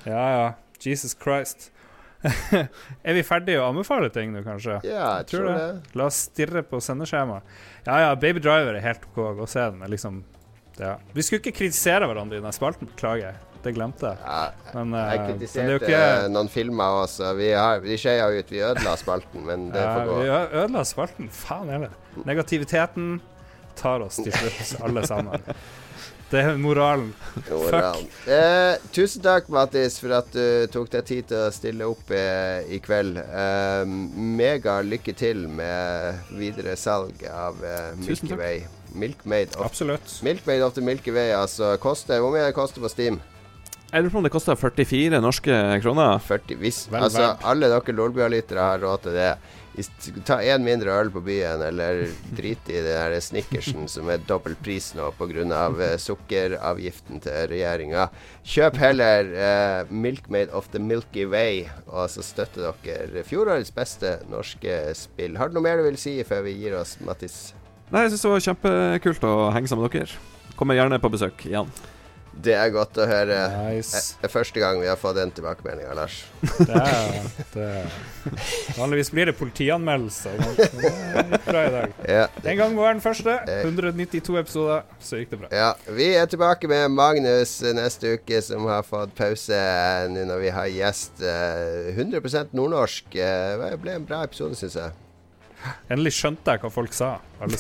Ja 0.07 0.23
ja, 0.31 0.47
Jesus 0.83 1.17
Christ. 1.19 1.71
er 3.07 3.13
vi 3.13 3.23
ferdige 3.25 3.61
å 3.61 3.67
anbefale 3.69 4.09
ting 4.13 4.31
nå, 4.33 4.41
kanskje? 4.45 4.79
Ja, 4.87 5.19
jeg 5.19 5.29
tror 5.31 5.49
det. 5.51 5.67
La 5.99 6.07
oss 6.09 6.23
stirre 6.31 6.63
på 6.65 6.79
sendeskjemaet. 6.83 7.45
Ja 7.85 7.99
ja, 8.07 8.15
Baby 8.19 8.41
Driver 8.43 8.73
er 8.73 8.83
helt 8.83 9.05
OK. 9.11 9.21
Og 9.35 9.45
se 9.51 9.67
den. 9.67 9.83
Liksom, 9.91 10.23
ja. 10.81 10.95
Vi 11.13 11.25
skulle 11.25 11.43
ikke 11.43 11.59
kritisere 11.59 12.09
hverandre 12.09 12.39
i 12.39 12.43
den 12.43 12.55
spalten, 12.55 12.89
beklager. 12.89 13.37
Det 13.67 13.73
glemte 13.75 14.13
jeg. 14.13 14.51
Men, 14.71 14.93
jeg 14.95 15.07
eh, 15.07 15.13
er 15.13 15.25
kritiserte 15.27 15.79
ikke 15.89 16.03
noen 16.31 16.51
filmer 16.51 17.01
også. 17.01 17.33
Vi, 17.35 17.49
har, 17.51 17.81
vi 17.83 17.97
skeia 17.99 18.29
ut. 18.31 18.53
Vi 18.53 18.61
ødela 18.63 18.93
spalten, 18.99 19.43
men 19.47 19.67
det 19.73 19.81
får 19.83 20.05
gå. 20.07 20.19
vi 20.21 20.29
ødela 20.61 20.83
spalten. 20.87 21.27
Faen 21.35 21.73
heller. 21.73 21.97
Negativiteten 22.27 23.17
tar 23.77 24.05
oss 24.05 24.21
til 24.21 24.31
slutt, 24.31 24.71
alle 24.87 25.03
sammen. 25.09 25.43
Det 26.27 26.41
er 26.43 26.57
moralen. 26.59 27.11
Moralen. 27.47 28.07
Eh, 28.27 28.79
tusen 28.95 29.23
takk, 29.23 29.51
Mattis, 29.51 29.99
for 29.99 30.15
at 30.17 30.31
du 30.31 30.67
tok 30.71 30.89
deg 30.95 31.05
tid 31.07 31.29
til 31.29 31.43
å 31.43 31.53
stille 31.55 31.87
opp 31.87 32.11
eh, 32.11 32.67
i 32.75 32.81
kveld. 32.83 33.19
Eh, 33.19 33.83
mega 34.41 34.81
lykke 34.83 35.15
til 35.15 35.45
med 35.47 36.27
videre 36.35 36.75
salg 36.79 37.23
av 37.31 37.63
eh, 37.63 37.93
Milky. 37.99 38.35
Way. 38.35 38.65
Milkmaid 38.97 39.55
of, 39.55 39.65
Absolutt. 39.67 40.19
Milkmaid 40.23 40.63
of 40.63 40.75
the 40.75 40.83
Milky 40.83 41.11
Way, 41.15 41.31
altså. 41.35 41.75
Koster, 41.79 42.19
hvor 42.23 42.35
mye 42.35 42.47
det 42.47 42.55
koster 42.57 42.83
på 42.83 42.91
Steam? 42.91 43.19
Jeg 43.87 44.03
lurer 44.03 44.11
på 44.11 44.19
om 44.19 44.25
det 44.25 44.33
koster 44.33 44.57
44 44.59 45.19
norske 45.23 45.57
kroner. 45.79 46.17
40, 46.19 46.57
hvis, 46.59 46.81
Vel 46.91 47.05
altså, 47.07 47.29
alle 47.47 47.69
dere 47.71 47.95
Lolbua-lyttere 47.95 48.65
har 48.73 48.83
råd 48.83 49.05
til 49.05 49.15
det. 49.15 49.29
Ta 50.25 50.39
én 50.41 50.65
mindre 50.65 50.91
øl 50.91 51.11
på 51.13 51.21
byen, 51.23 51.61
eller 51.61 52.01
drit 52.35 52.67
i 52.67 52.81
det 52.81 52.97
der 52.97 53.15
snickersen 53.23 53.87
som 53.93 54.11
er 54.11 54.19
dobbel 54.27 54.57
pris 54.59 54.89
nå 54.97 55.07
pga. 55.15 55.47
Uh, 55.71 55.95
sukkeravgiften 56.03 57.23
til 57.23 57.47
regjeringa. 57.53 58.09
Kjøp 58.43 58.79
heller 58.81 59.31
eh, 59.31 59.95
Made 60.27 60.51
of 60.51 60.67
the 60.75 60.83
Milky 60.83 61.23
Way, 61.29 61.67
og 61.87 62.09
så 62.11 62.25
støtter 62.25 62.73
dere 62.83 63.23
fjorårets 63.23 63.71
beste 63.71 64.17
norske 64.31 64.79
spill. 64.99 65.37
Har 65.39 65.47
du 65.47 65.59
noe 65.59 65.67
mer 65.69 65.79
du 65.79 65.87
vil 65.87 65.99
si 66.01 66.19
før 66.27 66.43
vi 66.49 66.57
gir 66.59 66.75
oss, 66.75 66.97
Mattis? 67.07 67.53
Nei, 67.87 68.03
jeg 68.03 68.17
synes 68.17 68.25
det 68.25 68.33
var 68.33 68.47
kjempekult 68.51 69.29
å 69.29 69.37
henge 69.55 69.71
sammen 69.71 69.87
med 69.87 69.95
dere. 69.95 70.25
Kommer 70.59 70.75
gjerne 70.75 70.99
på 70.99 71.13
besøk 71.13 71.47
igjen. 71.47 71.71
Det 72.43 72.53
er 72.53 72.69
godt 72.69 72.97
å 73.01 73.05
høre. 73.09 73.37
Nice. 73.67 74.13
Det 74.21 74.27
er 74.27 74.31
første 74.31 74.61
gang 74.61 74.77
vi 74.81 74.85
har 74.87 74.97
fått 75.01 75.15
den 75.17 75.31
tilbakemeldinga, 75.33 75.95
Lars. 75.97 76.19
Det 76.59 76.67
er, 76.69 77.15
det 77.55 77.63
er. 77.79 77.95
Vanligvis 78.77 79.09
blir 79.13 79.31
det 79.31 79.33
politianmeldelse. 79.39 80.33
Det 80.37 80.67
gikk 80.91 81.47
bra 81.47 81.63
i 81.65 81.71
dag. 81.73 81.95
Ja, 82.07 82.27
En 82.43 82.59
gang 82.61 82.75
var 82.77 82.93
den 82.93 83.01
første. 83.01 83.39
192 83.63 84.37
episoder, 84.43 84.85
så 85.01 85.17
gikk 85.21 85.33
det 85.33 85.41
bra. 85.43 85.49
Ja, 85.55 85.71
Vi 85.97 86.11
er 86.19 86.29
tilbake 86.29 86.69
med 86.69 86.93
Magnus 86.93 87.57
neste 87.77 88.13
uke, 88.19 88.41
som 88.45 88.69
har 88.69 88.85
fått 88.85 89.15
pause 89.17 89.57
nå 90.13 90.27
når 90.29 90.45
vi 90.45 90.53
har 90.59 90.69
gjest. 90.71 91.23
eh, 91.25 91.89
100 91.97 92.53
nordnorsk. 92.53 93.15
Eh, 93.15 93.57
Det 93.67 93.81
ble 93.81 93.97
en 93.97 94.05
bra 94.05 94.21
episode, 94.29 94.55
syns 94.59 94.77
jeg. 94.77 94.93
Endelig 95.89 96.13
skjønte 96.17 96.53
jeg 96.53 96.61
hva 96.61 96.69
folk 96.71 96.93
sa, 96.95 97.09
alle. 97.43 97.57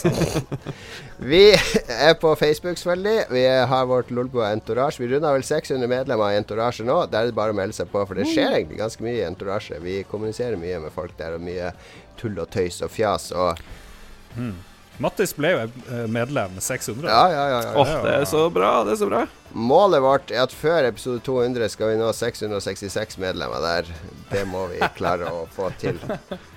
Vi 1.31 1.41
er 1.51 2.13
på 2.21 2.33
Facebook, 2.39 2.77
selvfølgelig. 2.77 3.25
Vi 3.33 3.43
har 3.71 3.89
vårt 3.89 4.11
Lolbo 4.13 4.43
Entourage. 4.45 5.01
Vi 5.01 5.09
runder 5.11 5.35
vel 5.35 5.45
600 5.47 5.89
medlemmer 5.91 6.35
i 6.35 6.39
Entourage 6.39 6.85
nå. 6.85 6.99
Der 7.11 7.25
er 7.25 7.31
det 7.31 7.37
bare 7.37 7.55
å 7.55 7.57
melde 7.57 7.75
seg 7.77 7.89
på, 7.91 8.03
for 8.05 8.19
det 8.19 8.29
skjer 8.29 8.53
egentlig 8.59 8.79
ganske 8.79 9.03
mye 9.05 9.17
i 9.19 9.25
Entourage. 9.27 9.81
Vi 9.83 9.99
kommuniserer 10.11 10.59
mye 10.61 10.81
med 10.85 10.93
folk 10.95 11.17
der, 11.19 11.37
og 11.39 11.45
mye 11.45 11.73
tull 12.21 12.37
og 12.41 12.49
tøys 12.53 12.81
og 12.85 12.93
fjas. 12.93 13.31
Og 13.35 13.61
Mattis 15.01 15.33
ble 15.37 15.51
jo 15.53 15.63
eh, 15.63 16.05
medlem 16.09 16.55
med 16.57 16.63
600. 16.65 17.05
ja, 17.09 17.23
ja, 17.29 17.45
ja. 17.53 17.61
ja. 17.67 17.73
Åh, 17.77 17.95
det 18.05 18.13
er 18.17 18.27
så 18.29 18.47
bra, 18.53 18.71
det 18.85 18.95
er 18.95 19.01
så 19.03 19.09
bra. 19.09 19.23
Målet 19.53 20.01
vårt 20.01 20.33
er 20.33 20.43
at 20.45 20.53
før 20.53 20.89
episode 20.89 21.21
200 21.25 21.69
skal 21.73 21.93
vi 21.93 21.99
nå 22.01 22.09
666 22.13 23.19
medlemmer 23.21 23.61
der. 23.63 23.91
Det 24.31 24.45
må 24.49 24.65
vi 24.73 24.81
klare 24.97 25.29
å 25.33 25.45
få 25.53 25.69
til. 25.81 26.01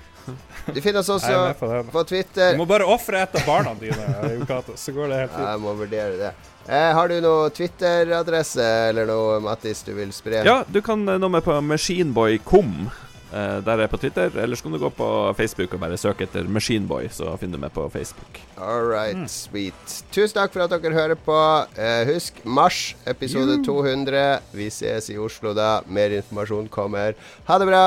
Du 0.73 0.81
finner 0.81 1.01
oss 1.01 1.09
også 1.09 1.53
på 1.59 1.69
på 1.91 2.03
Twitter. 2.09 2.53
Du 2.53 2.61
må 2.61 2.67
bare 2.69 2.85
ofre 2.85 3.23
et 3.25 3.35
av 3.39 3.45
barna 3.47 3.73
dine, 3.79 4.07
Jon 4.37 4.73
så 4.77 4.95
går 4.95 5.11
det 5.11 5.21
helt 5.23 5.35
fint. 5.35 5.47
Jeg 5.49 5.61
må 5.63 5.75
vurdere 5.79 6.17
det. 6.19 6.31
Eh, 6.67 6.89
har 6.93 7.09
du 7.09 7.17
noe 7.23 7.49
Twitter-adresse 7.57 8.65
eller 8.91 9.09
noe, 9.09 9.39
Mattis, 9.41 9.81
du 9.87 9.95
vil 9.97 10.13
spre? 10.13 10.43
Ja, 10.45 10.61
du 10.67 10.81
kan 10.85 11.07
eh, 11.09 11.17
nå 11.21 11.31
med 11.33 11.45
på 11.45 11.57
machineboy.com. 11.65 12.91
Eh, 13.31 13.57
der 13.63 13.77
er 13.77 13.85
jeg 13.85 13.91
på 13.93 13.99
Twitter. 14.01 14.31
Eller 14.43 14.59
så 14.59 14.67
kan 14.67 14.75
du 14.75 14.79
gå 14.81 14.89
på 14.93 15.09
Facebook 15.37 15.73
og 15.73 15.83
bare 15.83 15.97
søke 15.99 16.27
etter 16.27 16.47
Machineboy, 16.51 17.07
så 17.15 17.35
finner 17.39 17.57
du 17.57 17.63
meg 17.65 17.73
på 17.75 17.87
Facebook. 17.93 18.41
All 18.59 18.83
right, 18.91 19.23
sweet. 19.31 19.97
Tusen 20.11 20.35
takk 20.37 20.53
for 20.53 20.65
at 20.65 20.73
dere 20.73 20.95
hører 20.95 21.19
på. 21.19 21.37
Eh, 21.79 22.03
husk 22.11 22.43
mars, 22.43 22.91
episode 23.07 23.61
200. 23.65 24.41
Vi 24.55 24.67
ses 24.73 25.09
i 25.13 25.17
Oslo 25.21 25.55
da. 25.57 25.79
Mer 25.87 26.17
informasjon 26.19 26.67
kommer. 26.71 27.15
Ha 27.47 27.61
det 27.61 27.71
bra. 27.71 27.85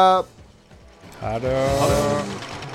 Ha 1.25 1.39
det. 1.39 2.74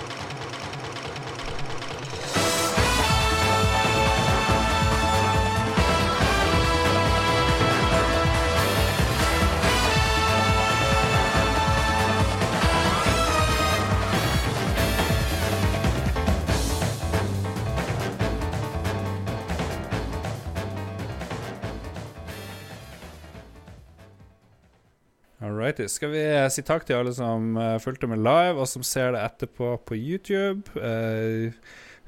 Alrighty. 25.80 25.94
Skal 25.94 26.12
vi 26.12 26.20
eh, 26.20 26.50
si 26.52 26.64
takk 26.66 26.86
til 26.86 26.98
alle 27.00 27.14
som 27.16 27.56
uh, 27.56 27.80
fulgte 27.80 28.08
med 28.08 28.20
live, 28.20 28.60
og 28.60 28.68
som 28.68 28.84
ser 28.84 29.14
det 29.16 29.24
etterpå 29.24 29.78
på 29.88 29.96
YouTube. 29.96 30.68
Uh, 30.76 31.54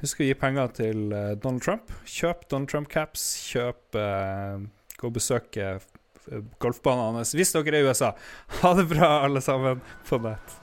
husk 0.01 0.19
å 0.19 0.28
gi 0.28 0.36
penger 0.36 0.72
til 0.76 1.11
eh, 1.13 1.36
Donald 1.39 1.61
Trump. 1.63 1.91
Kjøp 2.03 2.49
Donald 2.49 2.72
Trump-caps. 2.72 3.24
Kjøp 3.51 3.95
uh, 3.95 4.59
Gå 4.97 5.07
og 5.07 5.15
besøk 5.15 5.57
eh, 5.57 5.80
golfbanen 6.61 7.17
hans 7.17 7.32
hvis 7.34 7.53
dere 7.55 7.72
er 7.72 7.80
i 7.80 7.88
USA. 7.88 8.11
Ha 8.61 8.74
det 8.78 8.89
bra, 8.91 9.22
alle 9.26 9.41
sammen, 9.41 9.82
på 10.09 10.19
nett. 10.22 10.57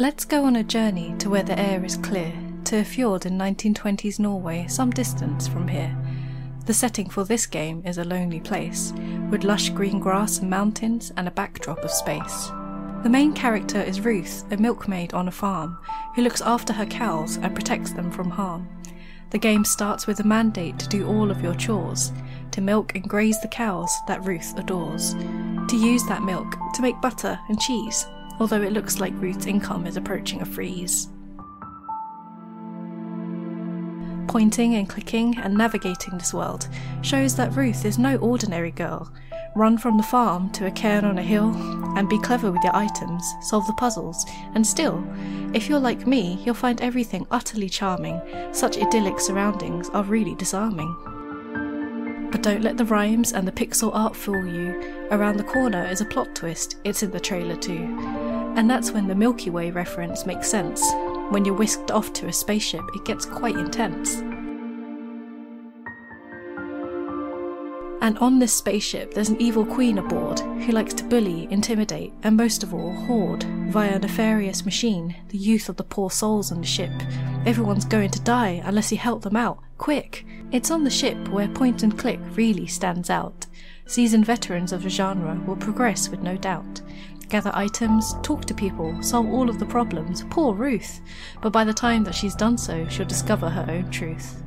Let's 0.00 0.24
go 0.24 0.44
on 0.44 0.54
a 0.54 0.62
journey 0.62 1.12
to 1.18 1.28
where 1.28 1.42
the 1.42 1.58
air 1.58 1.84
is 1.84 1.96
clear, 1.96 2.32
to 2.66 2.78
a 2.78 2.84
fjord 2.84 3.26
in 3.26 3.36
1920s 3.36 4.20
Norway, 4.20 4.64
some 4.68 4.92
distance 4.92 5.48
from 5.48 5.66
here. 5.66 5.92
The 6.66 6.72
setting 6.72 7.10
for 7.10 7.24
this 7.24 7.46
game 7.46 7.82
is 7.84 7.98
a 7.98 8.04
lonely 8.04 8.38
place, 8.38 8.92
with 9.28 9.42
lush 9.42 9.70
green 9.70 9.98
grass 9.98 10.38
and 10.38 10.48
mountains 10.48 11.10
and 11.16 11.26
a 11.26 11.32
backdrop 11.32 11.80
of 11.80 11.90
space. 11.90 12.46
The 13.02 13.08
main 13.10 13.32
character 13.32 13.82
is 13.82 14.00
Ruth, 14.00 14.44
a 14.52 14.56
milkmaid 14.56 15.14
on 15.14 15.26
a 15.26 15.32
farm, 15.32 15.76
who 16.14 16.22
looks 16.22 16.42
after 16.42 16.72
her 16.72 16.86
cows 16.86 17.36
and 17.38 17.52
protects 17.52 17.90
them 17.90 18.12
from 18.12 18.30
harm. 18.30 18.68
The 19.30 19.38
game 19.38 19.64
starts 19.64 20.06
with 20.06 20.20
a 20.20 20.24
mandate 20.24 20.78
to 20.78 20.88
do 20.88 21.08
all 21.08 21.28
of 21.28 21.42
your 21.42 21.56
chores, 21.56 22.12
to 22.52 22.60
milk 22.60 22.94
and 22.94 23.02
graze 23.02 23.40
the 23.40 23.48
cows 23.48 23.92
that 24.06 24.24
Ruth 24.24 24.56
adores, 24.56 25.14
to 25.14 25.76
use 25.76 26.04
that 26.06 26.22
milk 26.22 26.54
to 26.74 26.82
make 26.82 27.00
butter 27.00 27.36
and 27.48 27.58
cheese, 27.58 28.06
although 28.40 28.62
it 28.62 28.72
looks 28.72 29.00
like 29.00 29.12
Ruth's 29.16 29.46
income 29.46 29.86
is 29.86 29.96
approaching 29.96 30.40
a 30.40 30.46
freeze. 30.46 31.08
Pointing 34.28 34.74
and 34.74 34.88
clicking 34.88 35.38
and 35.38 35.56
navigating 35.56 36.18
this 36.18 36.34
world 36.34 36.68
shows 37.00 37.34
that 37.36 37.56
Ruth 37.56 37.84
is 37.86 37.98
no 37.98 38.16
ordinary 38.16 38.70
girl. 38.70 39.10
Run 39.56 39.78
from 39.78 39.96
the 39.96 40.02
farm 40.02 40.50
to 40.50 40.66
a 40.66 40.70
cairn 40.70 41.06
on 41.06 41.18
a 41.18 41.22
hill 41.22 41.50
and 41.96 42.08
be 42.08 42.18
clever 42.20 42.52
with 42.52 42.62
your 42.62 42.76
items, 42.76 43.24
solve 43.40 43.66
the 43.66 43.72
puzzles, 43.72 44.26
and 44.54 44.64
still, 44.64 45.02
if 45.54 45.68
you're 45.68 45.80
like 45.80 46.06
me, 46.06 46.38
you'll 46.44 46.54
find 46.54 46.80
everything 46.82 47.26
utterly 47.30 47.70
charming. 47.70 48.20
Such 48.52 48.76
idyllic 48.76 49.18
surroundings 49.18 49.88
are 49.90 50.04
really 50.04 50.34
disarming. 50.34 50.94
But 52.30 52.42
don't 52.42 52.62
let 52.62 52.76
the 52.76 52.84
rhymes 52.84 53.32
and 53.32 53.48
the 53.48 53.52
pixel 53.52 53.90
art 53.94 54.14
fool 54.14 54.46
you. 54.46 55.08
Around 55.10 55.38
the 55.38 55.44
corner 55.44 55.86
is 55.86 56.02
a 56.02 56.04
plot 56.04 56.34
twist, 56.34 56.76
it's 56.84 57.02
in 57.02 57.10
the 57.10 57.18
trailer 57.18 57.56
too. 57.56 58.27
And 58.58 58.68
that's 58.68 58.90
when 58.90 59.06
the 59.06 59.14
Milky 59.14 59.50
Way 59.50 59.70
reference 59.70 60.26
makes 60.26 60.50
sense. 60.50 60.84
When 61.30 61.44
you're 61.44 61.54
whisked 61.54 61.92
off 61.92 62.12
to 62.14 62.26
a 62.26 62.32
spaceship, 62.32 62.82
it 62.92 63.04
gets 63.04 63.24
quite 63.24 63.54
intense. 63.54 64.16
And 68.02 68.18
on 68.18 68.40
this 68.40 68.52
spaceship, 68.52 69.14
there's 69.14 69.28
an 69.28 69.40
evil 69.40 69.64
queen 69.64 69.98
aboard 69.98 70.40
who 70.40 70.72
likes 70.72 70.92
to 70.94 71.04
bully, 71.04 71.46
intimidate, 71.52 72.12
and 72.24 72.36
most 72.36 72.64
of 72.64 72.74
all, 72.74 72.92
hoard 72.92 73.44
via 73.68 73.94
a 73.94 73.98
nefarious 74.00 74.64
machine 74.64 75.14
the 75.28 75.38
youth 75.38 75.68
of 75.68 75.76
the 75.76 75.84
poor 75.84 76.10
souls 76.10 76.50
on 76.50 76.60
the 76.60 76.66
ship. 76.66 76.90
Everyone's 77.46 77.84
going 77.84 78.10
to 78.10 78.20
die 78.22 78.60
unless 78.64 78.90
you 78.90 78.98
help 78.98 79.22
them 79.22 79.36
out. 79.36 79.60
Quick! 79.76 80.26
It's 80.50 80.72
on 80.72 80.82
the 80.82 80.90
ship 80.90 81.28
where 81.28 81.46
point 81.46 81.84
and 81.84 81.96
click 81.96 82.18
really 82.32 82.66
stands 82.66 83.08
out. 83.08 83.46
Seasoned 83.86 84.26
veterans 84.26 84.72
of 84.72 84.82
the 84.82 84.90
genre 84.90 85.40
will 85.46 85.56
progress 85.56 86.08
with 86.08 86.20
no 86.20 86.36
doubt. 86.36 86.82
Gather 87.28 87.50
items, 87.52 88.14
talk 88.22 88.46
to 88.46 88.54
people, 88.54 89.02
solve 89.02 89.26
all 89.26 89.50
of 89.50 89.58
the 89.58 89.66
problems. 89.66 90.24
Poor 90.30 90.54
Ruth! 90.54 91.00
But 91.42 91.52
by 91.52 91.64
the 91.64 91.74
time 91.74 92.02
that 92.04 92.14
she's 92.14 92.34
done 92.34 92.56
so, 92.56 92.88
she'll 92.88 93.06
discover 93.06 93.50
her 93.50 93.66
own 93.68 93.90
truth. 93.90 94.42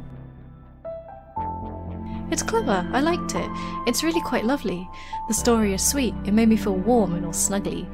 It's 2.31 2.41
clever, 2.41 2.87
I 2.91 3.01
liked 3.01 3.35
it. 3.35 3.49
It's 3.85 4.03
really 4.03 4.21
quite 4.21 4.45
lovely. 4.45 4.89
The 5.27 5.33
story 5.33 5.73
is 5.73 5.85
sweet, 5.85 6.15
it 6.25 6.33
made 6.33 6.49
me 6.49 6.55
feel 6.55 6.75
warm 6.75 7.13
and 7.13 7.25
all 7.25 7.33
snuggly. 7.33 7.85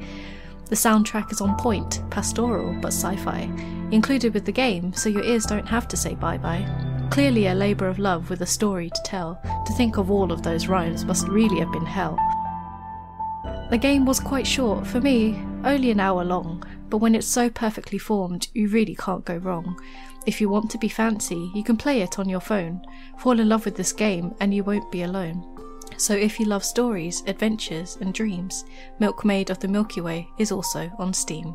The 0.66 0.76
soundtrack 0.76 1.32
is 1.32 1.40
on 1.40 1.56
point, 1.56 2.02
pastoral 2.08 2.72
but 2.80 2.92
sci 2.92 3.16
fi, 3.16 3.50
included 3.90 4.32
with 4.32 4.46
the 4.46 4.52
game, 4.52 4.94
so 4.94 5.08
your 5.08 5.24
ears 5.24 5.44
don't 5.44 5.66
have 5.66 5.88
to 5.88 5.96
say 5.96 6.14
bye 6.14 6.38
bye. 6.38 6.66
Clearly 7.10 7.48
a 7.48 7.54
labour 7.54 7.88
of 7.88 7.98
love 7.98 8.30
with 8.30 8.42
a 8.42 8.46
story 8.46 8.90
to 8.90 9.02
tell. 9.04 9.40
To 9.66 9.72
think 9.72 9.98
of 9.98 10.10
all 10.10 10.30
of 10.30 10.42
those 10.42 10.68
rhymes 10.68 11.04
must 11.04 11.26
really 11.28 11.58
have 11.58 11.72
been 11.72 11.86
hell. 11.86 12.16
The 13.70 13.78
game 13.78 14.06
was 14.06 14.18
quite 14.18 14.46
short, 14.46 14.86
for 14.86 14.98
me, 14.98 15.38
only 15.62 15.90
an 15.90 16.00
hour 16.00 16.24
long, 16.24 16.64
but 16.88 16.98
when 16.98 17.14
it's 17.14 17.26
so 17.26 17.50
perfectly 17.50 17.98
formed, 17.98 18.48
you 18.54 18.68
really 18.68 18.94
can't 18.94 19.26
go 19.26 19.36
wrong. 19.36 19.78
If 20.24 20.40
you 20.40 20.48
want 20.48 20.70
to 20.70 20.78
be 20.78 20.88
fancy, 20.88 21.50
you 21.54 21.62
can 21.62 21.76
play 21.76 22.00
it 22.00 22.18
on 22.18 22.30
your 22.30 22.40
phone. 22.40 22.80
Fall 23.18 23.38
in 23.38 23.48
love 23.48 23.66
with 23.66 23.76
this 23.76 23.92
game 23.92 24.34
and 24.40 24.54
you 24.54 24.64
won't 24.64 24.90
be 24.90 25.02
alone. 25.02 25.46
So 25.98 26.14
if 26.14 26.40
you 26.40 26.46
love 26.46 26.64
stories, 26.64 27.22
adventures, 27.26 27.98
and 28.00 28.14
dreams, 28.14 28.64
Milkmaid 29.00 29.50
of 29.50 29.58
the 29.58 29.68
Milky 29.68 30.00
Way 30.00 30.28
is 30.38 30.50
also 30.50 30.90
on 30.98 31.12
Steam. 31.12 31.54